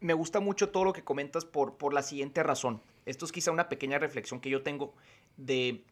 Me 0.00 0.14
gusta 0.14 0.40
mucho 0.40 0.70
todo 0.70 0.84
lo 0.84 0.92
que 0.92 1.04
comentas 1.04 1.44
por, 1.44 1.76
por 1.76 1.94
la 1.94 2.02
siguiente 2.02 2.42
razón. 2.42 2.80
Esto 3.06 3.24
es 3.24 3.32
quizá 3.32 3.50
una 3.50 3.68
pequeña 3.68 3.98
reflexión 3.98 4.40
que 4.40 4.50
yo 4.50 4.62
tengo 4.62 4.94
de 5.36 5.84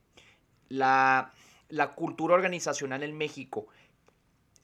la, 0.68 1.32
la 1.68 1.92
cultura 1.94 2.34
organizacional 2.34 3.02
en 3.02 3.16
México. 3.16 3.68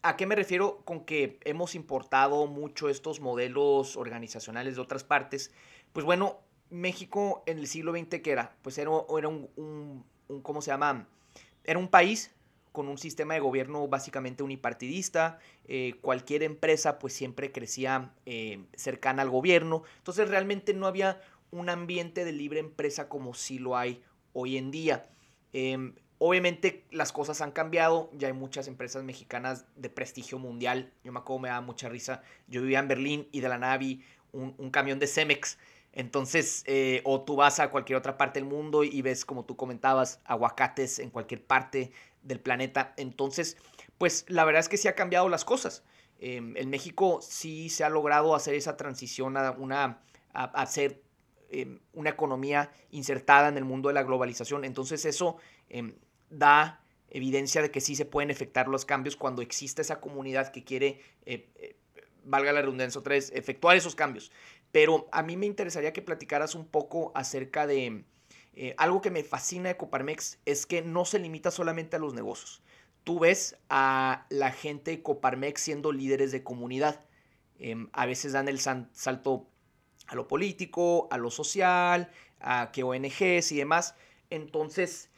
¿A 0.07 0.17
qué 0.17 0.25
me 0.25 0.37
refiero 0.37 0.83
con 0.85 1.05
que 1.05 1.41
hemos 1.43 1.75
importado 1.75 2.47
mucho 2.47 2.89
estos 2.89 3.19
modelos 3.19 3.97
organizacionales 3.97 4.77
de 4.77 4.81
otras 4.81 5.03
partes? 5.03 5.51
Pues 5.93 6.07
bueno, 6.07 6.39
México 6.71 7.43
en 7.45 7.59
el 7.59 7.67
siglo 7.67 7.91
XX, 7.91 8.21
¿qué 8.23 8.31
era? 8.31 8.55
Pues 8.63 8.79
era, 8.79 8.93
era 9.19 9.27
un, 9.27 10.05
¿cómo 10.43 10.63
se 10.63 10.71
llama? 10.71 11.09
Era 11.65 11.81
un 11.81 11.89
país 11.89 12.33
con 12.71 12.87
un 12.87 12.99
sistema 12.99 13.35
de 13.35 13.41
gobierno 13.41 13.89
básicamente 13.89 14.45
unipartidista, 14.45 15.41
eh, 15.67 15.95
cualquier 16.03 16.45
empresa 16.45 17.01
pues 17.01 17.13
siempre 17.13 17.51
crecía 17.51 18.13
eh, 18.27 18.65
cercana 18.77 19.23
al 19.23 19.31
gobierno, 19.31 19.83
entonces 19.99 20.29
realmente 20.29 20.73
no 20.73 20.87
había 20.87 21.21
un 21.51 21.69
ambiente 21.69 22.25
de 22.25 22.31
libre 22.31 22.61
empresa 22.61 23.09
como 23.09 23.35
sí 23.35 23.59
lo 23.59 23.77
hay 23.77 24.05
hoy 24.35 24.57
en 24.57 24.71
día. 24.71 25.11
Em, 25.53 25.97
Obviamente 26.19 26.85
las 26.91 27.13
cosas 27.13 27.41
han 27.41 27.53
cambiado, 27.53 28.11
ya 28.15 28.29
hay 28.29 28.33
muchas 28.33 28.69
empresas 28.69 29.05
mexicanas 29.05 29.67
de 29.77 29.91
prestigio 29.91 30.39
mundial. 30.39 30.93
Yo 31.05 31.13
me 31.13 31.19
acuerdo, 31.19 31.41
me 31.41 31.49
da 31.49 31.61
mucha 31.61 31.89
risa. 31.89 32.23
Yo 32.49 32.63
vivía 32.63 32.79
en 32.79 32.89
Berlín 32.89 33.29
y 33.33 33.41
de 33.41 33.49
la 33.49 33.59
nave 33.59 34.01
un, 34.33 34.55
un 34.57 34.71
camión 34.71 34.99
de 34.99 35.07
Cemex. 35.07 35.59
Entonces, 35.97 36.63
eh, 36.67 37.01
o 37.05 37.23
tú 37.23 37.37
vas 37.37 37.59
a 37.59 37.71
cualquier 37.71 37.97
otra 37.97 38.19
parte 38.19 38.39
del 38.39 38.47
mundo 38.47 38.85
y 38.85 39.01
ves, 39.01 39.25
como 39.25 39.47
tú 39.47 39.57
comentabas, 39.57 40.21
aguacates 40.27 40.99
en 40.99 41.09
cualquier 41.09 41.43
parte 41.43 41.91
del 42.23 42.39
planeta. 42.39 42.93
Entonces, 42.99 43.57
pues 43.97 44.27
la 44.29 44.45
verdad 44.45 44.61
es 44.61 44.69
que 44.69 44.77
sí 44.77 44.89
ha 44.89 44.95
cambiado 44.95 45.31
las 45.31 45.47
cosas. 45.47 45.85
Em, 46.19 46.55
en 46.59 46.69
México 46.69 47.21
sí 47.23 47.71
se 47.71 47.83
ha 47.83 47.89
logrado 47.89 48.35
hacer 48.35 48.55
esa 48.55 48.77
transición 48.77 49.39
a, 49.39 49.53
una, 49.53 50.03
a, 50.35 50.69
em, 51.49 51.81
una 51.95 52.11
economía 52.11 52.71
insertada 52.91 53.49
en 53.49 53.57
el 53.57 53.65
mundo 53.65 53.89
de 53.89 53.95
la 53.95 54.03
globalización. 54.03 54.67
Entonces 54.67 55.07
eso 55.07 55.39
em, 55.71 55.95
da 56.31 56.85
evidencia 57.09 57.63
de 57.63 57.71
que 57.71 57.81
sí 57.81 57.97
se 57.97 58.05
pueden 58.05 58.31
efectuar 58.31 58.69
los 58.69 58.85
cambios 58.85 59.17
cuando 59.17 59.43
existe 59.43 59.83
esa 59.83 60.01
comunidad 60.01 60.53
que 60.53 60.65
quiere, 60.65 61.01
eh, 61.25 61.49
eh, 61.57 61.77
valga 62.25 62.53
la 62.53 62.61
redundancia 62.61 62.99
otra 62.99 63.15
vez, 63.15 63.31
efectuar 63.35 63.77
esos 63.77 63.95
cambios. 63.95 64.33
Pero 64.73 65.09
a 65.13 65.23
mí 65.23 65.37
me 65.37 65.47
interesaría 65.47 65.93
que 65.93 66.03
platicaras 66.03 66.55
un 66.55 66.67
poco 66.67 67.13
acerca 67.15 67.67
de 67.67 68.05
eh, 68.59 68.75
algo 68.79 69.03
que 69.03 69.11
me 69.11 69.23
fascina 69.23 69.69
de 69.69 69.77
Coparmex, 69.77 70.39
es 70.47 70.65
que 70.65 70.81
no 70.81 71.05
se 71.05 71.19
limita 71.19 71.51
solamente 71.51 71.97
a 71.97 71.99
los 71.99 72.15
negocios. 72.15 72.63
Tú 73.05 73.21
ves 73.21 73.57
a 73.69 74.27
la 74.31 74.51
gente 74.51 75.03
Coparmex 75.03 75.61
siendo 75.61 75.93
líderes 75.93 76.33
de 76.33 76.43
comunidad. 76.43 77.05
Em, 77.59 77.89
a 77.93 78.07
veces 78.07 78.33
dan 78.33 78.49
el 78.49 78.59
salto 78.59 79.47
a 80.07 80.15
lo 80.15 80.27
político, 80.27 81.07
a 81.11 81.19
lo 81.19 81.31
social, 81.31 82.11
a 82.41 82.73
que 82.73 82.83
ONGs 82.83 83.53
y 83.53 83.57
demás. 83.57 83.95
Entonces, 84.31 85.11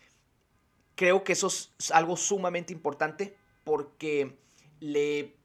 creo 0.98 1.22
que 1.22 1.32
eso 1.32 1.46
es 1.46 1.70
algo 1.92 2.16
sumamente 2.16 2.72
importante 2.72 3.36
porque 3.62 4.36
le 4.80 5.36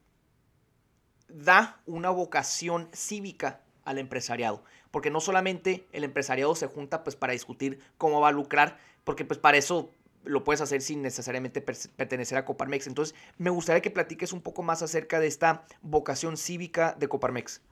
da 1.28 1.80
una 1.86 2.10
vocación 2.10 2.88
cívica 2.92 3.60
al 3.84 3.98
empresariado. 3.98 4.64
Porque 4.90 5.10
no 5.10 5.20
solamente 5.20 5.86
el 5.92 6.02
empresariado 6.02 6.56
se 6.56 6.66
junta 6.66 7.04
pues 7.04 7.14
para 7.14 7.34
discutir 7.34 7.78
cómo 7.98 8.20
va 8.20 8.28
a 8.28 8.32
lucrar, 8.32 8.78
porque 9.04 9.24
pues 9.24 9.38
para 9.38 9.56
eso 9.56 9.90
lo 10.24 10.42
puedes 10.42 10.60
hacer 10.60 10.82
sin 10.82 11.02
necesariamente 11.02 11.60
pertenecer 11.60 12.36
a 12.36 12.44
Coparmex. 12.44 12.88
Entonces, 12.88 13.14
me 13.38 13.50
gustaría 13.50 13.80
que 13.80 13.92
platiques 13.92 14.32
un 14.32 14.40
poco 14.40 14.64
más 14.64 14.82
acerca 14.82 15.20
de 15.20 15.28
esta 15.28 15.66
vocación 15.82 16.36
cívica 16.36 16.96
de 16.98 17.06
Coparmex. 17.06 17.62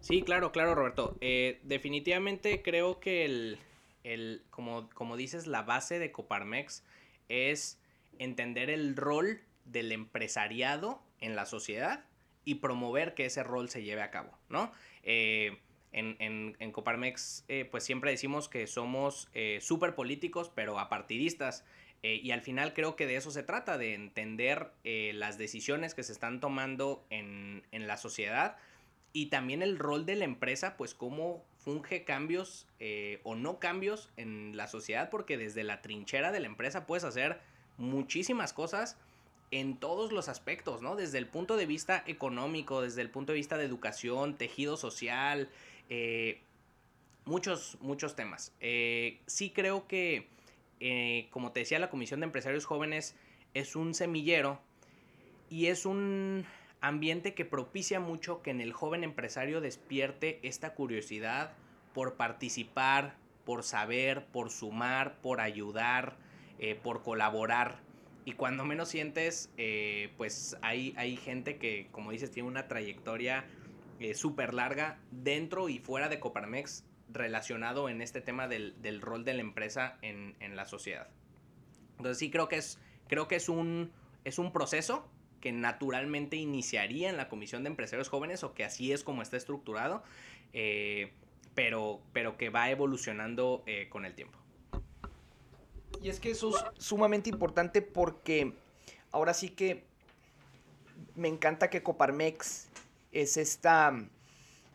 Sí, 0.00 0.20
claro, 0.20 0.52
claro, 0.52 0.74
Roberto. 0.74 1.16
Eh, 1.22 1.60
definitivamente 1.62 2.60
creo 2.62 3.00
que 3.00 3.24
el, 3.24 3.58
el, 4.06 4.44
como, 4.50 4.88
como 4.90 5.16
dices, 5.16 5.46
la 5.46 5.62
base 5.62 5.98
de 5.98 6.12
Coparmex 6.12 6.84
es 7.28 7.80
entender 8.18 8.70
el 8.70 8.96
rol 8.96 9.40
del 9.64 9.92
empresariado 9.92 11.02
en 11.20 11.34
la 11.36 11.44
sociedad 11.44 12.04
y 12.44 12.56
promover 12.56 13.14
que 13.14 13.26
ese 13.26 13.42
rol 13.42 13.68
se 13.68 13.82
lleve 13.82 14.02
a 14.02 14.10
cabo, 14.10 14.38
¿no? 14.48 14.72
Eh, 15.02 15.58
en, 15.92 16.72
Coparmex, 16.72 17.44
eh, 17.48 17.64
pues 17.64 17.82
siempre 17.82 18.10
decimos 18.10 18.48
que 18.50 18.66
somos 18.66 19.28
eh, 19.32 19.58
súper 19.62 19.94
políticos, 19.94 20.52
pero 20.54 20.78
apartidistas. 20.78 21.64
y 22.02 22.30
al 22.30 22.42
final 22.42 22.72
creo 22.74 22.94
que 22.94 23.06
de 23.06 23.16
eso 23.16 23.30
se 23.32 23.42
trata, 23.42 23.78
de 23.78 23.94
entender 23.94 24.70
las 24.84 25.38
decisiones 25.38 25.94
que 25.94 26.04
se 26.04 26.12
están 26.12 26.38
tomando 26.38 27.04
en, 27.10 27.64
en 27.72 27.88
la 27.88 27.96
sociedad 27.96 28.58
y 29.12 29.26
también 29.26 29.62
el 29.62 29.78
rol 29.78 30.04
de 30.04 30.14
la 30.14 30.26
empresa, 30.26 30.76
pues 30.76 30.94
cómo 30.94 31.42
funge 31.66 32.04
cambios 32.04 32.68
eh, 32.78 33.18
o 33.24 33.34
no 33.34 33.58
cambios 33.58 34.08
en 34.16 34.56
la 34.56 34.68
sociedad, 34.68 35.10
porque 35.10 35.36
desde 35.36 35.64
la 35.64 35.82
trinchera 35.82 36.30
de 36.30 36.38
la 36.38 36.46
empresa 36.46 36.86
puedes 36.86 37.02
hacer 37.02 37.40
muchísimas 37.76 38.52
cosas 38.52 38.96
en 39.50 39.76
todos 39.76 40.12
los 40.12 40.28
aspectos, 40.28 40.80
¿no? 40.80 40.94
Desde 40.94 41.18
el 41.18 41.26
punto 41.26 41.56
de 41.56 41.66
vista 41.66 42.04
económico, 42.06 42.82
desde 42.82 43.02
el 43.02 43.10
punto 43.10 43.32
de 43.32 43.38
vista 43.38 43.58
de 43.58 43.64
educación, 43.64 44.36
tejido 44.36 44.76
social, 44.76 45.50
eh, 45.90 46.40
muchos, 47.24 47.78
muchos 47.80 48.14
temas. 48.14 48.52
Eh, 48.60 49.18
sí 49.26 49.50
creo 49.50 49.88
que, 49.88 50.28
como 51.30 51.50
te 51.50 51.60
decía, 51.60 51.80
la 51.80 51.90
Comisión 51.90 52.20
de 52.20 52.26
Empresarios 52.26 52.64
Jóvenes 52.64 53.16
es 53.54 53.74
un 53.74 53.92
semillero 53.92 54.60
y 55.50 55.66
es 55.66 55.84
un 55.84 56.46
ambiente 56.80 57.34
que 57.34 57.44
propicia 57.44 58.00
mucho 58.00 58.42
que 58.42 58.50
en 58.50 58.60
el 58.60 58.72
joven 58.72 59.04
empresario 59.04 59.60
despierte 59.60 60.40
esta 60.42 60.74
curiosidad 60.74 61.52
por 61.94 62.14
participar, 62.14 63.16
por 63.44 63.62
saber, 63.62 64.26
por 64.26 64.50
sumar, 64.50 65.18
por 65.20 65.40
ayudar, 65.40 66.16
eh, 66.58 66.74
por 66.74 67.02
colaborar. 67.02 67.80
Y 68.24 68.32
cuando 68.32 68.64
menos 68.64 68.88
sientes, 68.88 69.50
eh, 69.56 70.12
pues 70.16 70.56
hay, 70.60 70.94
hay 70.96 71.16
gente 71.16 71.58
que, 71.58 71.88
como 71.92 72.10
dices, 72.10 72.30
tiene 72.32 72.48
una 72.48 72.66
trayectoria 72.66 73.46
eh, 74.00 74.14
súper 74.14 74.52
larga 74.52 74.98
dentro 75.10 75.68
y 75.68 75.78
fuera 75.78 76.08
de 76.08 76.20
Coparmex 76.20 76.84
relacionado 77.08 77.88
en 77.88 78.02
este 78.02 78.20
tema 78.20 78.48
del, 78.48 79.00
rol 79.00 79.24
de 79.24 79.34
la 79.34 79.40
empresa 79.40 79.96
en, 80.02 80.34
en, 80.40 80.56
la 80.56 80.66
sociedad. 80.66 81.08
Entonces 81.96 82.18
sí 82.18 82.30
creo 82.30 82.48
que 82.48 82.56
es, 82.56 82.78
creo 83.06 83.28
que 83.28 83.36
es 83.36 83.48
un, 83.48 83.92
es 84.24 84.38
un 84.38 84.52
proceso 84.52 85.08
que 85.40 85.52
naturalmente 85.52 86.36
iniciaría 86.36 87.10
en 87.10 87.16
la 87.16 87.28
Comisión 87.28 87.62
de 87.62 87.68
Empresarios 87.68 88.08
Jóvenes 88.08 88.44
o 88.44 88.54
que 88.54 88.64
así 88.64 88.92
es 88.92 89.04
como 89.04 89.22
está 89.22 89.36
estructurado, 89.36 90.02
eh, 90.52 91.12
pero, 91.54 92.00
pero 92.12 92.36
que 92.36 92.50
va 92.50 92.70
evolucionando 92.70 93.62
eh, 93.66 93.88
con 93.88 94.04
el 94.04 94.14
tiempo. 94.14 94.38
Y 96.02 96.08
es 96.08 96.20
que 96.20 96.30
eso 96.30 96.50
es 96.50 96.84
sumamente 96.84 97.30
importante 97.30 97.82
porque 97.82 98.52
ahora 99.12 99.34
sí 99.34 99.50
que 99.50 99.84
me 101.14 101.28
encanta 101.28 101.70
que 101.70 101.82
Coparmex 101.82 102.68
es 103.12 103.36
esta, 103.36 103.94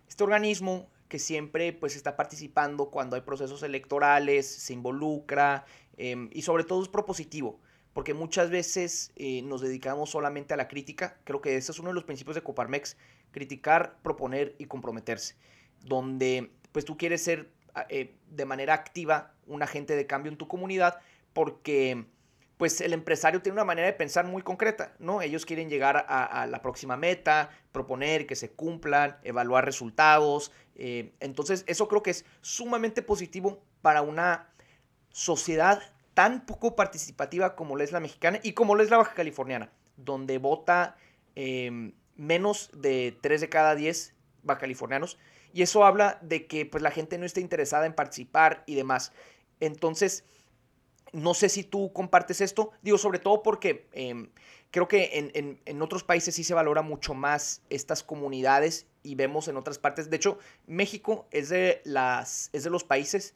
este 0.10 0.24
organismo 0.24 0.90
que 1.08 1.20
siempre 1.20 1.74
pues 1.74 1.96
está 1.96 2.16
participando 2.16 2.90
cuando 2.90 3.16
hay 3.16 3.22
procesos 3.22 3.64
electorales, 3.64 4.48
se 4.48 4.74
involucra 4.74 5.66
em, 5.98 6.30
y 6.32 6.42
sobre 6.42 6.64
todo 6.64 6.82
es 6.82 6.90
propositivo 6.90 7.60
porque 7.94 8.14
muchas 8.14 8.50
veces 8.50 9.12
eh, 9.16 9.42
nos 9.42 9.62
dedicamos 9.62 10.10
solamente 10.10 10.54
a 10.54 10.58
la 10.58 10.68
crítica. 10.68 11.18
Creo 11.24 11.42
que 11.42 11.58
ese 11.58 11.72
es 11.72 11.80
uno 11.80 11.90
de 11.90 11.96
los 11.96 12.04
principios 12.04 12.36
de 12.36 12.44
Coparmex, 12.44 12.98
criticar, 13.32 13.98
proponer 14.02 14.56
y 14.58 14.66
comprometerse, 14.66 15.36
donde 15.82 16.52
pues 16.72 16.86
tú 16.86 16.98
quieres 16.98 17.24
ser 17.24 17.52
ah, 17.76 17.86
eh, 17.90 18.16
de 18.30 18.46
manera 18.46 18.74
activa 18.74 19.34
un 19.48 19.62
agente 19.62 19.96
de 19.96 20.08
cambio 20.08 20.32
en 20.32 20.38
tu 20.38 20.48
comunidad 20.48 21.00
porque 21.34 22.06
pues 22.62 22.80
el 22.80 22.94
empresario 22.94 23.42
tiene 23.42 23.56
una 23.56 23.66
manera 23.66 23.88
de 23.88 23.94
pensar 23.94 24.26
muy 24.28 24.44
concreta, 24.44 24.94
¿no? 25.00 25.24
Ellos 25.24 25.48
quieren 25.48 25.68
llegar 25.68 26.06
a, 26.08 26.46
la 26.46 26.62
próxima 26.62 26.96
meta, 26.96 27.50
proponer 27.72 28.28
que 28.28 28.36
se 28.36 28.52
cumplan, 28.52 29.18
evaluar 29.24 29.66
resultados. 29.66 30.52
Eh, 30.76 31.12
entonces, 31.22 31.64
eso 31.66 31.88
creo 31.88 32.04
que 32.04 32.12
es 32.12 32.24
sumamente 32.42 33.02
positivo 33.02 33.64
para 33.82 34.04
una 34.04 34.48
sociedad 35.10 35.82
tan 36.14 36.46
poco 36.46 36.76
participativa 36.76 37.56
como 37.56 37.76
la 37.76 37.84
es 37.84 37.92
la 37.92 38.00
mexicana 38.00 38.40
y 38.44 38.54
como 38.54 38.76
la 38.76 38.84
es 38.84 38.90
la 38.90 38.98
baja 38.98 39.14
californiana, 39.14 39.72
donde 39.98 40.38
vota 40.38 40.96
em, 41.36 41.94
menos 42.16 42.70
de 42.74 43.18
3 43.22 43.42
de 43.42 43.50
cada 43.50 43.76
10 43.76 44.14
baja 44.44 44.62
californianos. 44.62 45.18
Y 45.54 45.62
eso 45.64 45.86
habla 45.86 46.20
de 46.22 46.48
que 46.48 46.66
pues, 46.66 46.82
la 46.82 46.92
gente 46.92 47.18
no 47.18 47.26
está 47.26 47.40
interesada 47.40 47.86
en 47.86 47.94
participar 47.94 48.64
y 48.66 48.76
demás. 48.76 49.12
Entonces, 49.60 50.24
no 51.14 51.34
sé 51.34 51.50
si 51.50 51.64
tú 51.64 51.92
compartes 51.94 52.42
esto. 52.42 52.72
Digo, 52.82 52.98
sobre 52.98 53.20
todo 53.20 53.44
porque 53.44 53.88
em, 53.92 54.30
creo 54.72 54.88
que 54.88 55.10
en, 55.14 55.60
en, 55.66 55.82
otros 55.82 56.04
países 56.04 56.36
sí 56.36 56.44
se 56.44 56.54
valora 56.54 56.82
mucho 56.82 57.14
más 57.14 57.62
estas 57.70 58.04
comunidades 58.04 58.88
y 59.04 59.16
vemos 59.16 59.48
en 59.48 59.58
otras 59.58 59.78
partes. 59.78 60.10
De 60.10 60.16
hecho, 60.16 60.38
México 60.68 61.28
es 61.32 61.50
de, 61.50 61.82
las, 61.84 62.50
es 62.54 62.64
de 62.64 62.70
los 62.70 62.84
países 62.84 63.36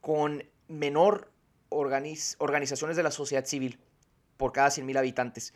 con 0.00 0.44
menor 0.68 1.30
organizaciones 1.74 2.96
de 2.96 3.02
la 3.02 3.10
sociedad 3.10 3.44
civil 3.44 3.78
por 4.36 4.52
cada 4.52 4.68
100.000 4.68 4.98
habitantes. 4.98 5.54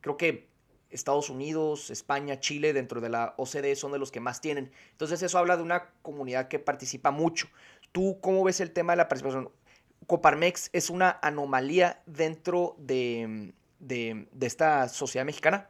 Creo 0.00 0.16
que 0.16 0.48
Estados 0.90 1.28
Unidos, 1.28 1.90
España, 1.90 2.40
Chile, 2.40 2.72
dentro 2.72 3.00
de 3.00 3.10
la 3.10 3.34
OCDE 3.36 3.76
son 3.76 3.92
de 3.92 3.98
los 3.98 4.10
que 4.10 4.20
más 4.20 4.40
tienen. 4.40 4.72
Entonces 4.92 5.22
eso 5.22 5.38
habla 5.38 5.56
de 5.56 5.62
una 5.62 5.90
comunidad 6.02 6.48
que 6.48 6.58
participa 6.58 7.10
mucho. 7.10 7.48
¿Tú 7.92 8.18
cómo 8.20 8.44
ves 8.44 8.60
el 8.60 8.72
tema 8.72 8.92
de 8.92 8.98
la 8.98 9.08
participación? 9.08 9.50
Coparmex 10.06 10.70
es 10.72 10.88
una 10.88 11.18
anomalía 11.22 12.02
dentro 12.06 12.76
de, 12.78 13.52
esta 14.40 14.88
sociedad 14.88 15.26
mexicana. 15.26 15.68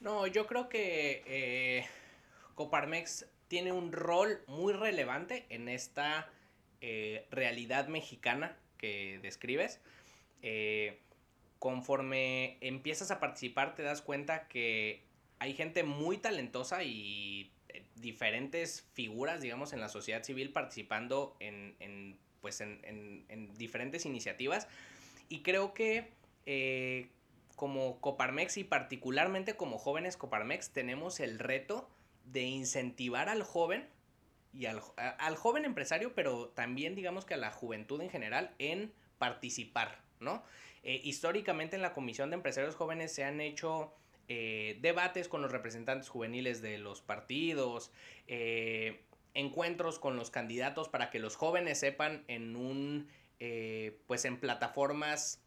No, 0.00 0.26
yo 0.26 0.46
creo 0.46 0.68
que 0.68 1.22
eh, 1.26 1.86
Coparmex 2.54 3.26
tiene 3.48 3.72
un 3.72 3.92
rol 3.92 4.42
muy 4.46 4.72
relevante 4.72 5.46
en 5.50 5.68
esta 5.68 6.30
eh, 6.84 7.28
realidad 7.30 7.86
mexicana 7.86 8.58
que 8.76 9.20
describes, 9.22 9.80
eh, 10.42 10.98
conforme 11.60 12.58
empiezas 12.60 13.12
a 13.12 13.20
participar 13.20 13.76
te 13.76 13.84
das 13.84 14.02
cuenta 14.02 14.48
que 14.48 15.04
hay 15.38 15.54
gente 15.54 15.84
muy 15.84 16.18
talentosa 16.18 16.82
y 16.82 17.52
eh, 17.68 17.84
diferentes 17.94 18.84
figuras, 18.94 19.40
digamos, 19.40 19.72
en 19.72 19.80
la 19.80 19.88
sociedad 19.88 20.24
civil 20.24 20.52
participando 20.52 21.36
en, 21.38 22.18
pues 22.40 22.60
en, 22.60 23.54
diferentes 23.56 24.04
iniciativas. 24.04 24.66
Y 25.28 25.42
creo 25.42 25.74
que 25.74 26.08
como 27.54 28.00
Coparmex 28.00 28.56
y 28.56 28.64
particularmente 28.64 29.54
como 29.54 29.78
jóvenes 29.78 30.16
Coparmex 30.16 30.70
tenemos 30.70 31.20
el 31.20 31.38
reto 31.38 31.88
de 32.24 32.42
incentivar 32.42 33.28
al 33.28 33.44
joven 33.44 33.86
y 34.52 34.66
al, 34.66 35.36
joven 35.36 35.64
empresario, 35.64 36.14
pero 36.14 36.48
también 36.50 36.94
digamos 36.94 37.24
que 37.24 37.34
a 37.34 37.38
la 37.38 37.50
juventud 37.50 38.00
en 38.00 38.10
general 38.10 38.54
en 38.58 38.92
participar, 39.18 40.02
¿no? 40.20 40.42
Eh, 40.82 41.00
históricamente 41.04 41.76
en 41.76 41.82
la 41.82 41.94
Comisión 41.94 42.30
de 42.30 42.36
Empresarios 42.36 42.74
Jóvenes 42.74 43.14
se 43.14 43.24
han 43.24 43.40
hecho 43.40 43.94
eh, 44.28 44.78
debates 44.82 45.28
con 45.28 45.40
los 45.40 45.52
representantes 45.52 46.08
juveniles 46.08 46.60
de 46.60 46.78
los 46.78 47.00
partidos, 47.00 47.92
eh, 48.26 49.04
encuentros 49.34 49.98
con 49.98 50.16
los 50.16 50.30
candidatos 50.30 50.88
para 50.88 51.08
que 51.10 51.18
los 51.18 51.36
jóvenes 51.36 51.78
sepan 51.78 52.24
en 52.28 52.56
un 52.56 53.08
pues 54.06 54.24
en 54.24 54.38
plataformas 54.38 55.42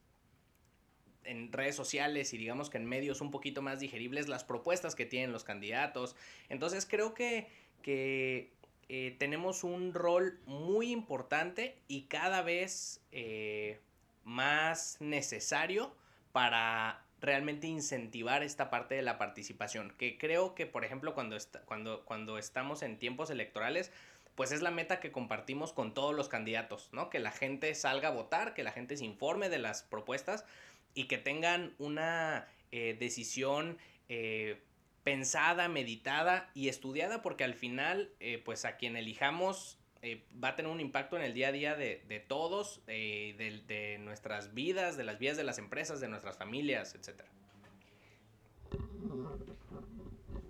en 1.25 1.51
redes 1.51 1.75
sociales 1.75 2.33
y 2.33 2.37
digamos 2.37 2.69
que 2.69 2.77
en 2.77 2.85
medios 2.85 3.21
un 3.21 3.31
poquito 3.31 3.61
más 3.61 3.79
digeribles 3.79 4.27
las 4.27 4.43
propuestas 4.43 4.95
que 4.95 5.05
tienen 5.05 5.31
los 5.31 5.43
candidatos. 5.43 6.15
Entonces 6.49 6.85
creo 6.85 7.13
que, 7.13 7.47
que 7.81 8.51
eh, 8.87 9.15
tenemos 9.17 9.63
un 9.63 9.93
rol 9.93 10.39
muy 10.45 10.91
importante 10.91 11.81
y 11.87 12.03
cada 12.03 12.41
vez 12.41 13.01
eh, 13.11 13.79
más 14.23 14.97
necesario 14.99 15.95
para 16.31 17.03
realmente 17.19 17.65
incentivar 17.67 18.43
esta 18.43 18.69
parte 18.69 18.95
de 18.95 19.01
la 19.01 19.17
participación. 19.17 19.93
Que 19.97 20.17
creo 20.17 20.53
que, 20.53 20.67
por 20.67 20.85
ejemplo, 20.85 21.13
cuando, 21.15 21.37
cuando, 21.65 22.05
cuando 22.05 22.37
estamos 22.37 22.83
en 22.83 22.99
tiempos 22.99 23.29
electorales, 23.29 23.91
pues 24.35 24.51
es 24.51 24.61
la 24.61 24.71
meta 24.71 24.99
que 24.99 25.11
compartimos 25.11 25.73
con 25.73 25.93
todos 25.93 26.13
los 26.13 26.27
candidatos, 26.29 26.89
¿no? 26.91 27.09
Que 27.09 27.19
la 27.19 27.31
gente 27.31 27.73
salga 27.73 28.09
a 28.09 28.11
votar, 28.11 28.53
que 28.53 28.63
la 28.63 28.71
gente 28.71 28.97
se 28.97 29.05
informe 29.05 29.49
de 29.49 29.59
las 29.59 29.83
propuestas 29.83 30.45
y 30.93 31.05
que 31.07 31.17
tengan 31.17 31.73
una 31.79 32.47
eh, 32.71 32.95
decisión 32.99 33.77
pensada, 35.05 35.69
meditada 35.69 36.49
y 36.53 36.67
estudiada, 36.67 37.21
porque 37.21 37.45
al 37.45 37.53
final, 37.53 38.11
eh, 38.19 38.41
pues 38.43 38.65
a 38.65 38.75
quien 38.75 38.97
elijamos 38.97 39.79
va 40.43 40.49
a 40.49 40.55
tener 40.55 40.71
un 40.71 40.79
impacto 40.79 41.15
en 41.15 41.23
el 41.23 41.33
día 41.33 41.47
a 41.47 41.51
día 41.51 41.75
de, 41.75 42.25
todos, 42.27 42.85
de, 42.85 43.63
de, 43.67 43.97
nuestras 43.99 44.53
vidas, 44.53 44.97
de 44.97 45.03
las 45.03 45.17
vidas 45.17 45.37
de 45.37 45.43
las 45.43 45.57
empresas, 45.57 45.99
de 45.99 46.07
nuestras 46.07 46.37
familias, 46.37 46.93
etc. 46.93 47.23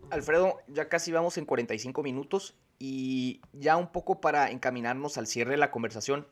Alfredo, 0.10 0.60
ya 0.68 0.90
casi 0.90 1.12
vamos 1.12 1.38
en 1.38 1.46
45 1.46 2.04
minutos 2.04 2.56
y 2.80 3.42
ya 3.54 3.78
un 3.78 3.92
poco 3.92 4.22
para 4.22 4.52
encaminarnos 4.52 5.18
al 5.18 5.28
cierre 5.28 5.52
de 5.52 5.58
la 5.58 5.72
conversación. 5.72 6.28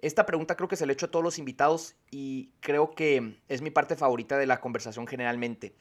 Esta 0.00 0.26
pregunta 0.26 0.56
creo 0.56 0.68
que 0.68 0.76
se 0.76 0.86
le 0.86 0.92
he 0.92 0.94
hecho 0.94 1.06
a 1.06 1.10
todos 1.10 1.24
los 1.24 1.38
invitados 1.38 1.96
y 2.10 2.50
creo 2.60 2.94
que 2.94 3.36
es 3.48 3.62
mi 3.62 3.70
parte 3.70 3.96
favorita 3.96 4.38
de 4.38 4.46
la 4.46 4.60
conversación 4.60 5.06
generalmente. 5.06 5.74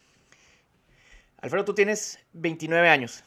Alfredo, 1.39 1.65
tú 1.65 1.75
tienes 1.75 2.19
29 2.33 2.89
años. 2.89 3.23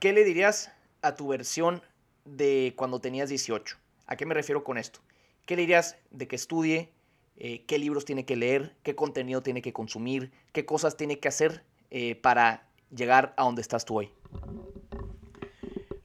¿Qué 0.00 0.12
le 0.12 0.24
dirías 0.24 0.72
a 1.02 1.14
tu 1.14 1.28
versión 1.28 1.82
de 2.24 2.72
cuando 2.76 3.00
tenías 3.00 3.28
18? 3.28 3.76
¿A 4.06 4.16
qué 4.16 4.24
me 4.24 4.34
refiero 4.34 4.64
con 4.64 4.78
esto? 4.78 5.00
¿Qué 5.44 5.56
le 5.56 5.62
dirías 5.62 5.96
de 6.10 6.28
que 6.28 6.36
estudie? 6.36 6.90
Eh, 7.36 7.64
¿Qué 7.66 7.78
libros 7.78 8.04
tiene 8.04 8.24
que 8.24 8.36
leer? 8.36 8.74
¿Qué 8.82 8.94
contenido 8.94 9.42
tiene 9.42 9.60
que 9.60 9.72
consumir? 9.72 10.32
¿Qué 10.52 10.64
cosas 10.64 10.96
tiene 10.96 11.18
que 11.18 11.28
hacer 11.28 11.62
eh, 11.90 12.14
para 12.14 12.66
llegar 12.90 13.34
a 13.36 13.44
donde 13.44 13.60
estás 13.60 13.84
tú 13.84 13.98
hoy? 13.98 14.10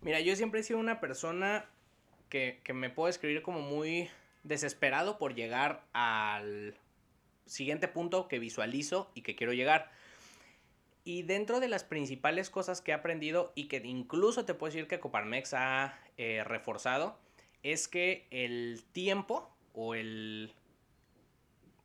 Mira, 0.02 0.20
yo 0.20 0.36
siempre 0.36 0.60
he 0.60 0.64
sido 0.64 0.80
una 0.80 1.00
persona 1.00 1.66
que, 2.28 2.62
me 2.74 2.90
puedo 2.90 3.08
escribir 3.08 3.42
como 3.42 3.62
muy 3.62 4.10
desesperado 4.44 5.18
por 5.18 5.36
llegar 5.36 5.86
al 5.94 6.76
siguiente 7.46 7.88
punto 7.88 8.28
que 8.28 8.40
visualizo 8.40 9.12
y 9.14 9.22
que 9.22 9.36
quiero 9.36 9.54
llegar. 9.54 9.92
Y 11.04 11.24
dentro 11.24 11.60
de 11.60 11.68
las 11.68 11.84
principales 11.84 12.50
cosas 12.50 12.82
que 12.82 12.92
he 12.92 12.94
aprendido 12.94 13.52
y 13.56 13.68
que 13.68 13.78
incluso 13.84 14.46
te 14.46 14.54
puedo 14.54 14.72
decir 14.72 14.88
que 14.88 15.00
Coparmex 15.00 15.54
ha 15.54 16.00
eh, 16.18 16.44
reforzado, 16.46 17.18
es 17.64 17.88
que 17.88 18.28
el 18.32 18.84
tiempo 18.92 19.56
o 19.74 19.96
el... 19.96 20.54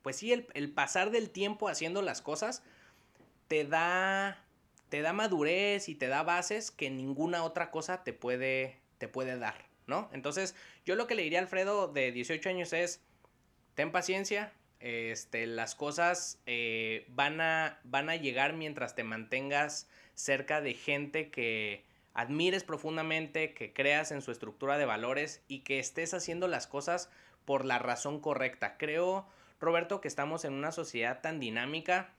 Pues 0.02 0.16
sí, 0.16 0.32
el, 0.32 0.46
el, 0.54 0.70
pasar 0.70 1.10
del 1.10 1.30
tiempo 1.30 1.68
haciendo 1.68 2.02
las 2.02 2.22
cosas 2.22 2.62
te 3.48 3.64
da, 3.64 4.44
te 4.88 5.00
da 5.00 5.12
madurez 5.12 5.88
y 5.88 5.94
te 5.94 6.06
da 6.06 6.22
bases 6.22 6.70
que 6.70 6.90
ninguna 6.90 7.42
otra 7.42 7.70
cosa 7.70 8.04
te 8.04 8.12
puede, 8.12 8.78
te 8.98 9.08
puede 9.08 9.36
dar. 9.38 9.66
¿no? 9.86 10.08
Entonces, 10.12 10.54
yo 10.84 10.94
lo 10.96 11.06
que 11.06 11.14
le 11.14 11.22
diría 11.22 11.38
a 11.38 11.42
Alfredo 11.42 11.88
de 11.88 12.12
18 12.12 12.48
años 12.48 12.72
es, 12.72 13.00
ten 13.74 13.92
paciencia, 13.92 14.52
este, 14.80 15.46
las 15.46 15.74
cosas 15.74 16.40
eh, 16.46 17.06
van, 17.08 17.40
a, 17.40 17.80
van 17.84 18.10
a 18.10 18.16
llegar 18.16 18.52
mientras 18.52 18.94
te 18.94 19.04
mantengas 19.04 19.88
cerca 20.14 20.60
de 20.60 20.74
gente 20.74 21.30
que 21.30 21.84
admires 22.14 22.64
profundamente, 22.64 23.52
que 23.52 23.72
creas 23.72 24.10
en 24.10 24.22
su 24.22 24.32
estructura 24.32 24.78
de 24.78 24.86
valores 24.86 25.42
y 25.48 25.60
que 25.60 25.78
estés 25.78 26.14
haciendo 26.14 26.48
las 26.48 26.66
cosas 26.66 27.10
por 27.44 27.64
la 27.64 27.78
razón 27.78 28.20
correcta. 28.20 28.76
Creo, 28.78 29.26
Roberto, 29.60 30.00
que 30.00 30.08
estamos 30.08 30.44
en 30.44 30.54
una 30.54 30.72
sociedad 30.72 31.20
tan 31.20 31.40
dinámica 31.40 32.14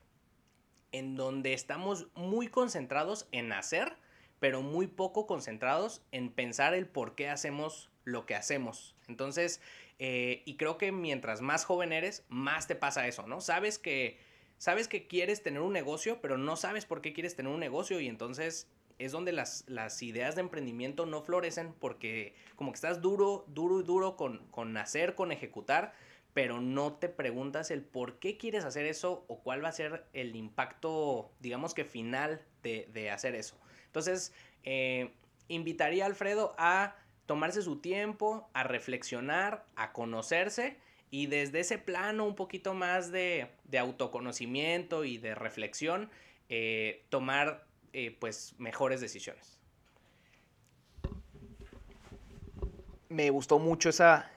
en 0.92 1.16
donde 1.16 1.52
estamos 1.52 2.06
muy 2.14 2.48
concentrados 2.48 3.28
en 3.32 3.52
hacer, 3.52 3.96
pero 4.38 4.62
muy 4.62 4.86
poco 4.86 5.26
concentrados 5.26 6.02
en 6.12 6.30
pensar 6.30 6.74
el 6.74 6.86
por 6.86 7.14
qué 7.14 7.28
hacemos 7.28 7.90
lo 8.04 8.24
que 8.24 8.34
hacemos. 8.34 8.94
Entonces, 9.06 9.60
eh, 9.98 10.42
y 10.44 10.56
creo 10.56 10.78
que 10.78 10.92
mientras 10.92 11.40
más 11.40 11.64
joven 11.64 11.92
eres, 11.92 12.24
más 12.28 12.66
te 12.66 12.76
pasa 12.76 13.06
eso, 13.06 13.26
¿no? 13.26 13.40
Sabes 13.40 13.78
que, 13.78 14.18
sabes 14.56 14.88
que 14.88 15.06
quieres 15.06 15.42
tener 15.42 15.60
un 15.60 15.72
negocio, 15.72 16.20
pero 16.20 16.38
no 16.38 16.56
sabes 16.56 16.86
por 16.86 17.00
qué 17.00 17.12
quieres 17.12 17.34
tener 17.34 17.52
un 17.52 17.60
negocio 17.60 18.00
y 18.00 18.06
entonces 18.06 18.68
es 18.98 19.12
donde 19.12 19.32
las, 19.32 19.64
las 19.68 20.02
ideas 20.02 20.34
de 20.34 20.40
emprendimiento 20.40 21.06
no 21.06 21.22
florecen 21.22 21.72
porque 21.72 22.34
como 22.56 22.72
que 22.72 22.76
estás 22.76 23.00
duro, 23.00 23.44
duro 23.48 23.80
y 23.80 23.84
duro 23.84 24.16
con, 24.16 24.46
con 24.48 24.76
hacer, 24.76 25.14
con 25.14 25.32
ejecutar, 25.32 25.92
pero 26.34 26.60
no 26.60 26.94
te 26.94 27.08
preguntas 27.08 27.70
el 27.70 27.82
por 27.82 28.18
qué 28.18 28.36
quieres 28.36 28.64
hacer 28.64 28.86
eso 28.86 29.24
o 29.28 29.40
cuál 29.40 29.64
va 29.64 29.68
a 29.68 29.72
ser 29.72 30.06
el 30.12 30.36
impacto, 30.36 31.32
digamos 31.40 31.74
que 31.74 31.84
final 31.84 32.44
de, 32.62 32.88
de 32.92 33.10
hacer 33.10 33.34
eso. 33.34 33.56
Entonces, 33.86 34.32
eh, 34.62 35.12
invitaría 35.48 36.04
a 36.04 36.06
Alfredo 36.06 36.54
a 36.58 36.96
tomarse 37.28 37.60
su 37.60 37.76
tiempo, 37.76 38.48
a 38.54 38.62
reflexionar, 38.62 39.66
a 39.76 39.92
conocerse 39.92 40.78
y 41.10 41.26
desde 41.26 41.60
ese 41.60 41.76
plano 41.76 42.24
un 42.24 42.34
poquito 42.34 42.72
más 42.72 43.12
de, 43.12 43.50
autoconocimiento 43.78 45.04
y 45.04 45.18
de 45.18 45.34
reflexión, 45.34 46.10
eh, 46.48 47.04
tomar 47.10 47.66
eh, 47.92 48.16
pues 48.18 48.54
mejores 48.56 49.02
decisiones. 49.02 49.58
Me 53.10 53.28
gustó 53.28 53.58
mucho 53.58 53.90
esa 53.90 54.32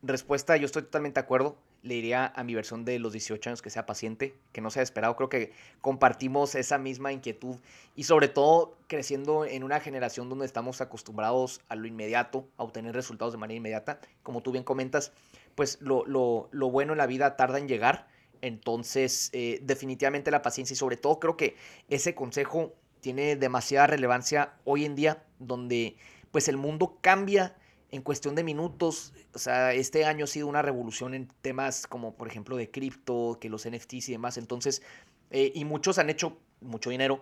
respuesta, 0.00 0.56
yo 0.56 0.66
estoy 0.66 0.82
totalmente 0.82 1.20
de 1.20 1.24
acuerdo 1.24 1.58
le 1.86 1.94
diría 1.94 2.32
a 2.34 2.42
mi 2.42 2.54
versión 2.54 2.84
de 2.84 2.98
los 2.98 3.12
18 3.12 3.50
años 3.50 3.62
que 3.62 3.70
sea 3.70 3.86
paciente, 3.86 4.34
que 4.52 4.60
no 4.60 4.70
sea 4.70 4.82
esperado. 4.82 5.14
Creo 5.14 5.28
que 5.28 5.52
compartimos 5.80 6.56
esa 6.56 6.78
misma 6.78 7.12
inquietud 7.12 7.56
y 7.94 8.04
sobre 8.04 8.28
todo 8.28 8.76
creciendo 8.88 9.44
en 9.44 9.62
una 9.62 9.78
generación 9.78 10.28
donde 10.28 10.46
estamos 10.46 10.80
acostumbrados 10.80 11.60
a 11.68 11.76
lo 11.76 11.86
inmediato, 11.86 12.48
a 12.56 12.64
obtener 12.64 12.94
resultados 12.94 13.32
de 13.32 13.38
manera 13.38 13.56
inmediata. 13.56 14.00
Como 14.24 14.42
tú 14.42 14.50
bien 14.50 14.64
comentas, 14.64 15.12
pues 15.54 15.78
lo, 15.80 16.48
bueno 16.50 16.92
en 16.92 16.98
la 16.98 17.06
vida 17.06 17.36
tarda 17.36 17.58
en 17.58 17.68
llegar. 17.68 18.08
Entonces, 18.42 19.30
eh, 19.32 19.60
definitivamente 19.62 20.30
la 20.32 20.42
paciencia 20.42 20.74
y 20.74 20.76
sobre 20.76 20.96
todo 20.96 21.20
creo 21.20 21.36
que 21.36 21.56
ese 21.88 22.14
consejo 22.16 22.74
tiene 23.00 23.36
demasiada 23.36 23.86
relevancia 23.86 24.54
hoy 24.64 24.84
en 24.84 24.96
día 24.96 25.22
donde 25.38 25.96
pues 26.32 26.48
el 26.48 26.56
mundo 26.56 26.98
cambia 27.00 27.54
en 27.90 28.02
cuestión 28.02 28.34
de 28.34 28.42
minutos, 28.42 29.12
o 29.32 29.38
sea, 29.38 29.72
este 29.72 30.04
año 30.04 30.24
ha 30.24 30.28
sido 30.28 30.48
una 30.48 30.62
revolución 30.62 31.14
en 31.14 31.28
temas 31.40 31.86
como, 31.86 32.14
por 32.14 32.28
ejemplo, 32.28 32.56
de 32.56 32.70
cripto, 32.70 33.38
que 33.40 33.48
los 33.48 33.68
NFTs 33.68 34.08
y 34.08 34.12
demás. 34.12 34.38
Entonces, 34.38 34.82
eh, 35.30 35.52
y 35.54 35.64
muchos 35.64 35.98
han 35.98 36.10
hecho 36.10 36.38
mucho 36.60 36.90
dinero, 36.90 37.20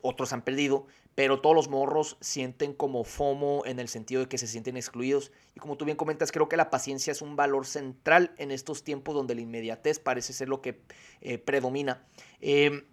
otros 0.00 0.32
han 0.32 0.42
perdido, 0.42 0.86
pero 1.14 1.40
todos 1.40 1.56
los 1.56 1.68
morros 1.68 2.16
sienten 2.20 2.72
como 2.72 3.04
FOMO 3.04 3.64
en 3.66 3.78
el 3.78 3.88
sentido 3.88 4.20
de 4.22 4.28
que 4.28 4.38
se 4.38 4.46
sienten 4.46 4.76
excluidos. 4.76 5.32
Y 5.54 5.60
como 5.60 5.76
tú 5.76 5.84
bien 5.84 5.96
comentas, 5.96 6.32
creo 6.32 6.48
que 6.48 6.56
la 6.56 6.70
paciencia 6.70 7.10
es 7.10 7.22
un 7.22 7.36
valor 7.36 7.66
central 7.66 8.32
en 8.38 8.50
estos 8.50 8.84
tiempos 8.84 9.14
donde 9.14 9.34
la 9.34 9.40
inmediatez 9.40 9.98
parece 9.98 10.32
ser 10.32 10.48
lo 10.48 10.60
que 10.60 10.80
eh, 11.20 11.38
predomina. 11.38 12.04
Em, 12.40 12.84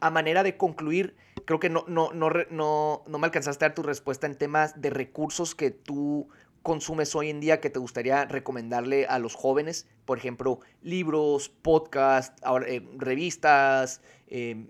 a 0.00 0.10
manera 0.10 0.42
de 0.42 0.56
concluir, 0.56 1.16
creo 1.44 1.60
que 1.60 1.68
no, 1.68 1.84
no, 1.88 2.12
no, 2.12 2.30
no, 2.50 3.02
no 3.06 3.18
me 3.18 3.26
alcanzaste 3.26 3.64
a 3.64 3.68
dar 3.68 3.74
tu 3.74 3.82
respuesta 3.82 4.26
en 4.26 4.36
temas 4.36 4.80
de 4.80 4.90
recursos 4.90 5.54
que 5.54 5.70
tú 5.70 6.28
consumes 6.62 7.14
hoy 7.14 7.30
en 7.30 7.40
día 7.40 7.60
que 7.60 7.70
te 7.70 7.78
gustaría 7.78 8.24
recomendarle 8.24 9.06
a 9.06 9.18
los 9.18 9.34
jóvenes? 9.34 9.86
Por 10.04 10.18
ejemplo, 10.18 10.60
libros, 10.82 11.48
podcasts, 11.48 12.42
eh, 12.66 12.86
revistas, 12.96 14.00
em, 14.28 14.68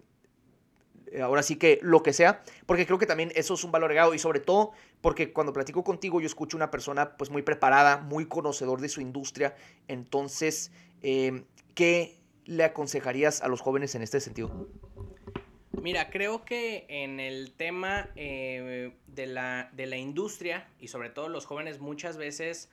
ahora 1.22 1.43
sí 1.43 1.57
que 1.57 1.78
lo 1.82 2.03
que 2.03 2.12
sea, 2.12 2.43
porque 2.66 2.86
creo 2.86 2.99
que 2.99 3.07
también 3.07 3.32
eso 3.34 3.55
es 3.55 3.64
un 3.64 3.72
valor 3.72 3.91
agregado 3.91 4.14
y 4.14 4.18
sobre 4.18 4.41
todo 4.41 4.72
porque 5.01 5.32
cuando 5.32 5.53
platico 5.53 5.82
contigo 5.82 6.20
yo 6.20 6.26
escucho 6.26 6.57
una 6.57 6.70
persona 6.70 7.16
pues 7.16 7.30
muy 7.30 7.43
preparada, 7.43 7.99
muy 7.99 8.26
conocedor 8.26 8.80
de 8.80 8.88
su 8.88 9.01
industria, 9.01 9.57
entonces, 9.88 10.70
em, 11.03 11.45
¿qué 11.74 12.20
le 12.45 12.64
aconsejarías 12.64 13.43
a 13.43 13.49
los 13.49 13.61
jóvenes 13.61 13.95
en 13.95 14.03
este 14.03 14.20
sentido? 14.20 14.68
Mira, 15.73 16.11
creo 16.11 16.45
que 16.45 16.85
en 16.89 17.21
el 17.21 17.53
tema 17.53 18.11
eh, 18.16 18.93
de, 19.07 19.27
la, 19.27 19.71
de 19.73 19.87
la 19.87 19.97
industria 19.97 20.68
y 20.81 20.89
sobre 20.89 21.11
todo 21.11 21.29
los 21.29 21.47
jóvenes 21.47 21.79
muchas 21.79 22.16
veces 22.16 22.68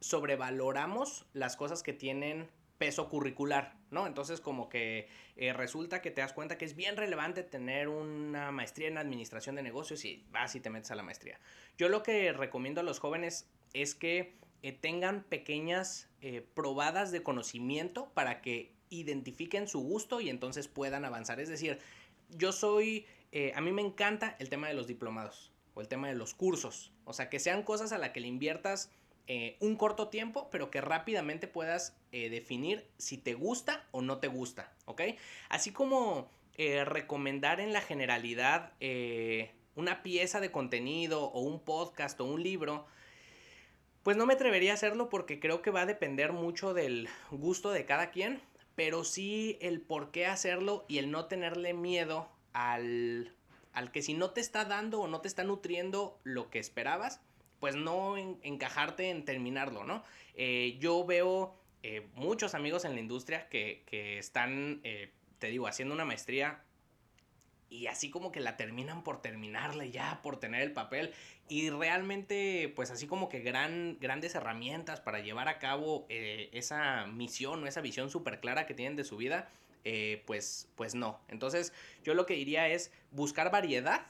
sobrevaloramos 0.00 1.26
las 1.34 1.56
cosas 1.56 1.82
que 1.82 1.92
tienen 1.92 2.48
peso 2.78 3.10
curricular, 3.10 3.76
¿no? 3.90 4.06
Entonces 4.06 4.40
como 4.40 4.70
que 4.70 5.06
eh, 5.36 5.52
resulta 5.52 6.00
que 6.00 6.10
te 6.10 6.22
das 6.22 6.32
cuenta 6.32 6.56
que 6.56 6.64
es 6.64 6.74
bien 6.74 6.96
relevante 6.96 7.42
tener 7.42 7.88
una 7.88 8.50
maestría 8.52 8.88
en 8.88 8.96
administración 8.96 9.54
de 9.54 9.62
negocios 9.62 10.06
y 10.06 10.24
vas 10.30 10.54
y 10.54 10.60
te 10.60 10.70
metes 10.70 10.90
a 10.90 10.94
la 10.94 11.02
maestría. 11.02 11.38
Yo 11.76 11.90
lo 11.90 12.02
que 12.02 12.32
recomiendo 12.32 12.80
a 12.80 12.84
los 12.84 13.00
jóvenes 13.00 13.50
es 13.74 13.94
que 13.94 14.34
tengan 14.80 15.24
pequeñas 15.24 16.08
probadas 16.54 17.12
de 17.12 17.22
conocimiento 17.22 18.10
para 18.14 18.40
que 18.40 18.72
identifiquen 18.90 19.68
su 19.68 19.80
gusto 19.80 20.20
y 20.20 20.28
entonces 20.28 20.68
puedan 20.68 21.04
avanzar. 21.04 21.40
Es 21.40 21.48
decir, 21.48 21.78
yo 22.36 22.52
soy, 22.52 23.06
a 23.54 23.60
mí 23.60 23.72
me 23.72 23.82
encanta 23.82 24.36
el 24.38 24.48
tema 24.48 24.68
de 24.68 24.74
los 24.74 24.86
diplomados 24.86 25.52
o 25.74 25.80
el 25.80 25.88
tema 25.88 26.08
de 26.08 26.14
los 26.14 26.34
cursos. 26.34 26.92
O 27.04 27.12
sea, 27.12 27.28
que 27.28 27.38
sean 27.38 27.62
cosas 27.62 27.92
a 27.92 27.98
las 27.98 28.10
que 28.10 28.20
le 28.20 28.28
inviertas 28.28 28.90
eh, 29.32 29.56
un 29.60 29.76
corto 29.76 30.08
tiempo, 30.08 30.48
pero 30.50 30.72
que 30.72 30.80
rápidamente 30.80 31.46
puedas 31.46 31.96
eh, 32.10 32.30
definir 32.30 32.84
si 32.98 33.16
te 33.16 33.34
gusta 33.34 33.86
o 33.92 34.02
no 34.02 34.18
te 34.18 34.26
gusta, 34.26 34.72
¿ok? 34.86 35.02
Así 35.48 35.70
como 35.70 36.28
eh, 36.56 36.84
recomendar 36.84 37.60
en 37.60 37.72
la 37.72 37.80
generalidad 37.80 38.72
una 39.76 40.02
pieza 40.02 40.40
de 40.40 40.50
contenido 40.50 41.26
o 41.26 41.42
un 41.42 41.60
podcast 41.60 42.20
o 42.20 42.24
un 42.24 42.42
libro, 42.42 42.86
pues 44.02 44.16
no 44.16 44.26
me 44.26 44.34
atrevería 44.34 44.72
a 44.72 44.74
hacerlo 44.74 45.08
porque 45.08 45.38
creo 45.38 45.62
que 45.62 45.70
va 45.70 45.82
a 45.82 45.86
depender 45.86 46.32
mucho 46.32 46.74
del 46.74 47.08
gusto 47.30 47.70
de 47.70 47.84
cada 47.84 48.10
quien, 48.10 48.42
pero 48.80 49.04
sí 49.04 49.58
el 49.60 49.82
por 49.82 50.10
qué 50.10 50.24
hacerlo 50.24 50.86
y 50.88 50.96
el 50.96 51.10
no 51.10 51.26
tenerle 51.26 51.74
miedo 51.74 52.30
al, 52.54 53.30
al 53.74 53.92
que 53.92 54.00
si 54.00 54.14
no 54.14 54.30
te 54.30 54.40
está 54.40 54.64
dando 54.64 55.02
o 55.02 55.06
no 55.06 55.20
te 55.20 55.28
está 55.28 55.44
nutriendo 55.44 56.18
lo 56.24 56.48
que 56.48 56.60
esperabas, 56.60 57.20
pues 57.58 57.76
no 57.76 58.16
encajarte 58.16 59.10
en 59.10 59.26
terminarlo, 59.26 59.84
¿no? 59.84 60.02
Eh, 60.34 60.78
yo 60.80 61.04
veo 61.04 61.60
eh, 61.82 62.08
muchos 62.14 62.54
amigos 62.54 62.86
en 62.86 62.94
la 62.94 63.00
industria 63.00 63.50
que, 63.50 63.84
están, 64.18 64.80
eh, 64.82 65.12
te 65.38 65.48
digo, 65.48 65.66
haciendo 65.66 65.94
una 65.94 66.06
maestría 66.06 66.64
y 67.70 67.86
así 67.86 68.10
como 68.10 68.32
que 68.32 68.40
la 68.40 68.56
terminan 68.56 69.02
por 69.02 69.22
terminarla 69.22 69.86
ya, 69.86 70.20
por 70.22 70.38
tener 70.38 70.60
el 70.60 70.72
papel. 70.72 71.12
Y 71.48 71.70
realmente, 71.70 72.72
pues 72.76 72.90
así 72.90 73.06
como 73.06 73.28
que 73.28 73.40
gran, 73.40 73.96
grandes 74.00 74.34
herramientas 74.34 75.00
para 75.00 75.20
llevar 75.20 75.48
a 75.48 75.58
cabo 75.58 76.06
esa 76.08 77.06
misión 77.06 77.64
o 77.64 77.66
esa 77.66 77.80
visión 77.80 78.10
súper 78.10 78.40
clara 78.40 78.66
que 78.66 78.74
tienen 78.74 78.96
de 78.96 79.04
su 79.04 79.16
vida, 79.16 79.48
pues, 80.26 80.68
pues 80.76 80.94
no. 80.94 81.20
Entonces, 81.28 81.72
yo 82.04 82.14
lo 82.14 82.26
que 82.26 82.34
diría 82.34 82.68
es 82.68 82.92
buscar 83.10 83.50
variedad 83.50 84.06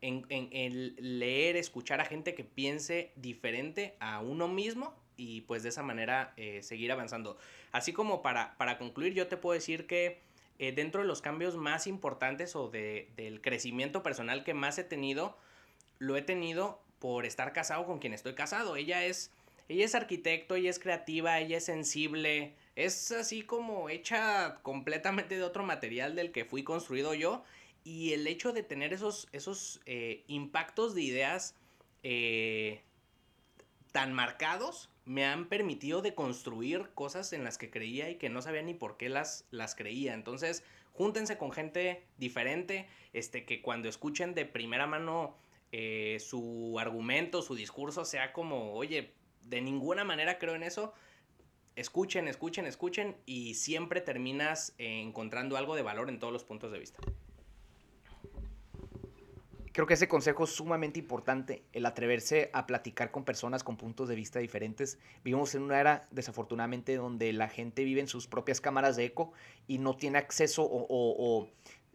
en, 0.00 0.94
leer, 0.98 1.56
escuchar 1.56 2.00
a 2.00 2.04
gente 2.04 2.34
que 2.34 2.44
piense 2.44 3.12
diferente 3.16 3.96
a 4.00 4.20
uno 4.20 4.48
mismo 4.48 4.94
y 5.16 5.40
pues 5.42 5.62
de 5.62 5.70
esa 5.70 5.82
manera 5.82 6.32
eh, 6.36 6.62
seguir 6.62 6.92
avanzando. 6.92 7.36
Así 7.72 7.92
como 7.92 8.22
para, 8.22 8.56
para, 8.56 8.78
concluir, 8.78 9.14
yo 9.14 9.26
te 9.26 9.36
puedo 9.36 9.54
decir 9.54 9.86
que 9.86 10.20
eh, 10.58 10.72
dentro 10.72 11.02
de 11.02 11.06
los 11.06 11.22
cambios 11.22 11.56
más 11.56 11.86
importantes 11.86 12.56
o 12.56 12.68
de, 12.68 13.10
del 13.16 13.40
crecimiento 13.40 14.02
personal 14.02 14.44
que 14.44 14.54
más 14.54 14.78
he 14.78 14.84
tenido, 14.84 15.36
lo 15.98 16.16
he 16.16 16.22
tenido 16.22 16.80
por 16.98 17.26
estar 17.26 17.52
casado 17.52 17.86
con 17.86 17.98
quien 17.98 18.12
estoy 18.12 18.34
casado. 18.34 18.76
Ella 18.76 19.04
es, 19.04 19.30
ella 19.68 19.84
es 19.84 19.94
arquitecto, 19.94 20.54
ella 20.56 20.70
es 20.70 20.78
creativa, 20.78 21.38
ella 21.38 21.58
es 21.58 21.64
sensible, 21.64 22.54
es 22.76 23.12
así 23.12 23.42
como 23.42 23.88
hecha 23.88 24.60
completamente 24.62 25.36
de 25.36 25.44
otro 25.44 25.64
material 25.64 26.14
del 26.14 26.32
que 26.32 26.44
fui 26.44 26.64
construido 26.64 27.14
yo 27.14 27.44
y 27.84 28.12
el 28.12 28.26
hecho 28.26 28.52
de 28.52 28.62
tener 28.62 28.92
esos, 28.92 29.28
esos 29.32 29.80
eh, 29.86 30.24
impactos 30.26 30.94
de 30.94 31.02
ideas 31.02 31.54
eh, 32.02 32.82
tan 33.92 34.12
marcados 34.12 34.90
me 35.08 35.24
han 35.24 35.48
permitido 35.48 36.02
de 36.02 36.14
construir 36.14 36.90
cosas 36.94 37.32
en 37.32 37.42
las 37.42 37.56
que 37.56 37.70
creía 37.70 38.10
y 38.10 38.16
que 38.16 38.28
no 38.28 38.42
sabía 38.42 38.60
ni 38.60 38.74
por 38.74 38.98
qué 38.98 39.08
las, 39.08 39.46
las 39.50 39.74
creía. 39.74 40.12
Entonces, 40.12 40.62
júntense 40.92 41.38
con 41.38 41.50
gente 41.50 42.04
diferente, 42.18 42.86
este, 43.14 43.46
que 43.46 43.62
cuando 43.62 43.88
escuchen 43.88 44.34
de 44.34 44.44
primera 44.44 44.86
mano 44.86 45.34
eh, 45.72 46.18
su 46.20 46.76
argumento, 46.78 47.40
su 47.40 47.54
discurso, 47.54 48.04
sea 48.04 48.34
como, 48.34 48.74
oye, 48.74 49.14
de 49.44 49.62
ninguna 49.62 50.04
manera 50.04 50.38
creo 50.38 50.54
en 50.54 50.62
eso. 50.62 50.92
Escuchen, 51.74 52.28
escuchen, 52.28 52.66
escuchen 52.66 53.16
y 53.24 53.54
siempre 53.54 54.02
terminas 54.02 54.74
encontrando 54.76 55.56
algo 55.56 55.74
de 55.74 55.82
valor 55.82 56.10
en 56.10 56.18
todos 56.18 56.34
los 56.34 56.44
puntos 56.44 56.70
de 56.70 56.80
vista. 56.80 57.00
Creo 59.78 59.86
que 59.86 59.94
ese 59.94 60.08
consejo 60.08 60.42
es 60.42 60.50
sumamente 60.50 60.98
importante, 60.98 61.62
el 61.72 61.86
atreverse 61.86 62.50
a 62.52 62.66
platicar 62.66 63.12
con 63.12 63.24
personas 63.24 63.62
con 63.62 63.76
puntos 63.76 64.08
de 64.08 64.16
vista 64.16 64.40
diferentes. 64.40 64.98
Vivimos 65.22 65.54
en 65.54 65.62
una 65.62 65.78
era, 65.78 66.04
desafortunadamente, 66.10 66.96
donde 66.96 67.32
la 67.32 67.48
gente 67.48 67.84
vive 67.84 68.00
en 68.00 68.08
sus 68.08 68.26
propias 68.26 68.60
cámaras 68.60 68.96
de 68.96 69.04
eco 69.04 69.32
y 69.68 69.78
no 69.78 69.94
tiene 69.96 70.18
acceso 70.18 70.66
o, 70.68 71.46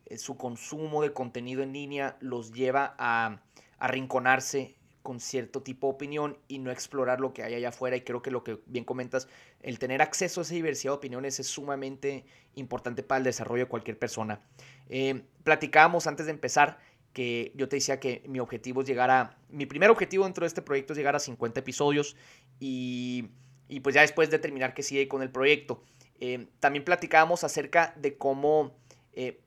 eh, 0.06 0.18
su 0.18 0.38
consumo 0.38 1.02
de 1.02 1.12
contenido 1.12 1.62
en 1.62 1.74
línea 1.74 2.16
los 2.22 2.54
lleva 2.54 2.96
a 2.98 3.42
arrinconarse 3.80 4.78
con 5.02 5.20
cierto 5.20 5.62
tipo 5.62 5.88
de 5.88 5.94
opinión 5.96 6.38
y 6.48 6.60
no 6.60 6.72
explorar 6.72 7.20
lo 7.20 7.34
que 7.34 7.44
hay 7.44 7.54
allá 7.54 7.68
afuera. 7.68 7.98
Y 7.98 8.02
creo 8.02 8.22
que 8.22 8.32
lo 8.32 8.46
que 8.46 8.60
bien 8.66 8.86
comentas, 8.86 9.28
el 9.60 9.78
tener 9.78 10.02
acceso 10.02 10.40
a 10.40 10.44
esa 10.44 10.54
diversidad 10.54 10.94
de 10.94 10.98
opiniones 11.00 11.42
es 11.42 11.48
sumamente 11.48 12.24
importante 12.56 13.04
para 13.04 13.18
el 13.18 13.26
desarrollo 13.26 13.66
de 13.66 13.70
cualquier 13.70 14.00
persona. 14.00 14.40
Eh, 14.88 15.24
platicábamos 15.44 16.08
antes 16.08 16.28
de 16.28 16.32
empezar 16.32 16.80
que 17.14 17.52
yo 17.56 17.70
te 17.70 17.78
decía 17.78 18.00
que 18.00 18.24
mi 18.28 18.40
objetivo 18.40 18.82
es 18.82 18.88
llegar 18.88 19.12
a, 19.12 19.38
mi 19.50 19.66
primer 19.66 19.90
objetivo 19.92 20.26
dentro 20.26 20.44
de 20.44 20.48
este 20.48 20.62
proyecto 20.62 20.94
es 20.94 20.98
llegar 20.98 21.16
a 21.16 21.20
50 21.20 21.60
episodios 21.60 22.16
y, 22.60 23.30
y 23.70 23.80
pues 23.80 23.96
ya 23.96 24.02
después 24.02 24.30
determinar 24.30 24.74
que 24.74 24.84
sigue 24.84 25.08
con 25.08 25.22
el 25.22 25.30
proyecto. 25.30 25.84
Eh, 26.20 26.48
también 26.60 26.84
platicábamos 26.84 27.44
acerca 27.44 27.94
de 27.98 28.18
cómo 28.18 28.76
eh, 29.14 29.42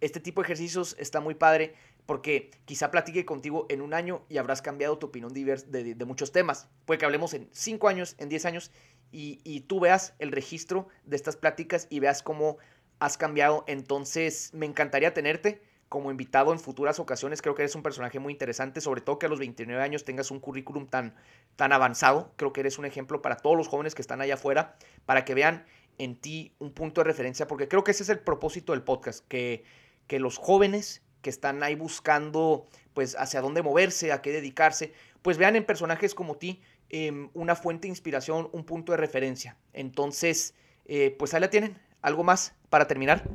este 0.00 0.20
tipo 0.20 0.40
de 0.40 0.46
ejercicios 0.46 0.96
está 0.98 1.20
muy 1.20 1.34
padre 1.34 1.74
porque 2.06 2.50
quizá 2.64 2.90
platique 2.90 3.24
contigo 3.24 3.66
en 3.68 3.80
un 3.80 3.94
año 3.94 4.24
y 4.28 4.38
habrás 4.38 4.60
cambiado 4.60 4.98
tu 4.98 5.06
opinión 5.06 5.32
de, 5.32 5.94
de, 5.94 6.04
muchos 6.04 6.32
temas. 6.32 6.68
Puede 6.84 6.98
que 6.98 7.04
hablemos 7.04 7.32
en 7.34 7.48
5 7.52 7.88
años, 7.88 8.16
en 8.18 8.28
10 8.28 8.44
años 8.46 8.72
y, 9.12 9.40
y 9.44 9.60
tú 9.60 9.80
veas 9.80 10.14
el 10.18 10.32
registro 10.32 10.88
de 11.04 11.16
estas 11.16 11.36
pláticas 11.36 11.86
y 11.90 12.00
veas 12.00 12.22
cómo 12.22 12.56
has 12.98 13.16
cambiado. 13.16 13.64
Entonces 13.68 14.50
me 14.52 14.66
encantaría 14.66 15.14
tenerte 15.14 15.62
como 15.92 16.10
invitado 16.10 16.54
en 16.54 16.58
futuras 16.58 16.98
ocasiones. 16.98 17.42
Creo 17.42 17.54
que 17.54 17.60
eres 17.60 17.74
un 17.74 17.82
personaje 17.82 18.18
muy 18.18 18.32
interesante, 18.32 18.80
sobre 18.80 19.02
todo 19.02 19.18
que 19.18 19.26
a 19.26 19.28
los 19.28 19.38
29 19.38 19.82
años 19.82 20.06
tengas 20.06 20.30
un 20.30 20.40
currículum 20.40 20.86
tan, 20.86 21.14
tan 21.54 21.70
avanzado. 21.70 22.32
Creo 22.36 22.54
que 22.54 22.60
eres 22.60 22.78
un 22.78 22.86
ejemplo 22.86 23.20
para 23.20 23.36
todos 23.36 23.58
los 23.58 23.68
jóvenes 23.68 23.94
que 23.94 24.00
están 24.00 24.22
allá 24.22 24.34
afuera, 24.34 24.74
para 25.04 25.26
que 25.26 25.34
vean 25.34 25.66
en 25.98 26.16
ti 26.16 26.54
un 26.58 26.72
punto 26.72 27.02
de 27.02 27.04
referencia, 27.04 27.46
porque 27.46 27.68
creo 27.68 27.84
que 27.84 27.90
ese 27.90 28.04
es 28.04 28.08
el 28.08 28.20
propósito 28.20 28.72
del 28.72 28.80
podcast, 28.80 29.22
que, 29.28 29.64
que 30.06 30.18
los 30.18 30.38
jóvenes 30.38 31.02
que 31.20 31.28
están 31.28 31.62
ahí 31.62 31.74
buscando 31.74 32.66
pues 32.94 33.14
hacia 33.18 33.42
dónde 33.42 33.60
moverse, 33.60 34.12
a 34.12 34.22
qué 34.22 34.32
dedicarse, 34.32 34.94
pues 35.20 35.36
vean 35.36 35.56
en 35.56 35.66
personajes 35.66 36.14
como 36.14 36.38
ti 36.38 36.62
em, 36.88 37.28
una 37.34 37.54
fuente 37.54 37.82
de 37.82 37.90
inspiración, 37.90 38.48
un 38.52 38.64
punto 38.64 38.92
de 38.92 38.96
referencia. 38.96 39.58
Entonces, 39.74 40.54
eh, 40.86 41.14
pues 41.18 41.34
ahí 41.34 41.40
la 41.42 41.50
tienen. 41.50 41.78
¿Algo 42.00 42.24
más 42.24 42.54
para 42.70 42.86
terminar? 42.86 43.28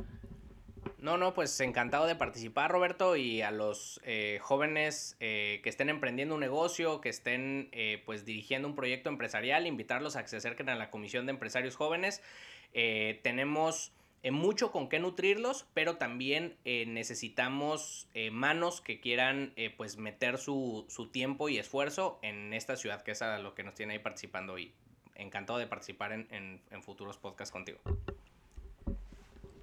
No, 0.98 1.16
no, 1.16 1.34
pues 1.34 1.58
encantado 1.60 2.06
de 2.06 2.14
participar, 2.14 2.70
Roberto, 2.70 3.16
y 3.16 3.42
a 3.42 3.50
los 3.50 4.00
eh, 4.04 4.38
jóvenes 4.40 5.16
eh, 5.20 5.60
que 5.62 5.68
estén 5.68 5.88
emprendiendo 5.88 6.34
un 6.34 6.40
negocio, 6.40 7.00
que 7.00 7.08
estén 7.08 7.68
eh, 7.72 8.02
pues 8.06 8.24
dirigiendo 8.24 8.68
un 8.68 8.74
proyecto 8.74 9.08
empresarial, 9.08 9.66
invitarlos 9.66 10.16
a 10.16 10.22
que 10.22 10.28
se 10.28 10.36
acerquen 10.36 10.68
a 10.68 10.74
la 10.74 10.90
Comisión 10.90 11.26
de 11.26 11.30
Empresarios 11.30 11.76
Jóvenes. 11.76 12.22
tenemos 12.72 13.92
mucho 14.30 14.72
con 14.72 14.88
qué 14.88 14.98
nutrirlos, 14.98 15.66
pero 15.74 15.96
también 15.96 16.56
necesitamos 16.64 18.08
manos 18.30 18.80
que 18.80 19.00
quieran 19.00 19.54
pues 19.76 19.96
meter 19.96 20.38
su, 20.38 20.86
tiempo 21.12 21.48
y 21.48 21.58
esfuerzo 21.58 22.18
en 22.22 22.52
esta 22.52 22.76
ciudad, 22.76 23.02
que 23.02 23.12
es 23.12 23.22
a 23.22 23.38
lo 23.38 23.54
que 23.54 23.62
nos 23.62 23.74
tiene 23.74 23.94
ahí 23.94 23.98
participando 24.00 24.58
y 24.58 24.72
encantado 25.14 25.58
de 25.58 25.66
participar 25.66 26.12
en 26.12 26.82
futuros 26.82 27.16
podcasts 27.16 27.52
contigo. 27.52 27.80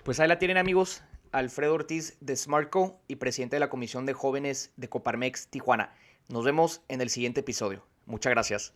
Pues 0.06 0.20
ahí 0.20 0.28
la 0.28 0.38
tienen 0.38 0.58
amigos, 0.58 1.04
Alfredo 1.36 1.74
Ortiz 1.74 2.16
de 2.22 2.34
Smartco 2.38 3.02
y 3.10 3.18
presidente 3.18 3.58
de 3.58 3.60
la 3.60 3.70
Comisión 3.70 4.06
de 4.06 4.14
Jóvenes 4.14 4.72
de 4.78 4.88
Coparmex 4.88 5.50
Tijuana. 5.50 5.94
Nos 6.30 6.46
vemos 6.46 6.82
en 6.88 7.02
el 7.02 7.10
siguiente 7.10 7.42
episodio. 7.42 7.86
Muchas 8.06 8.32
gracias. 8.32 8.74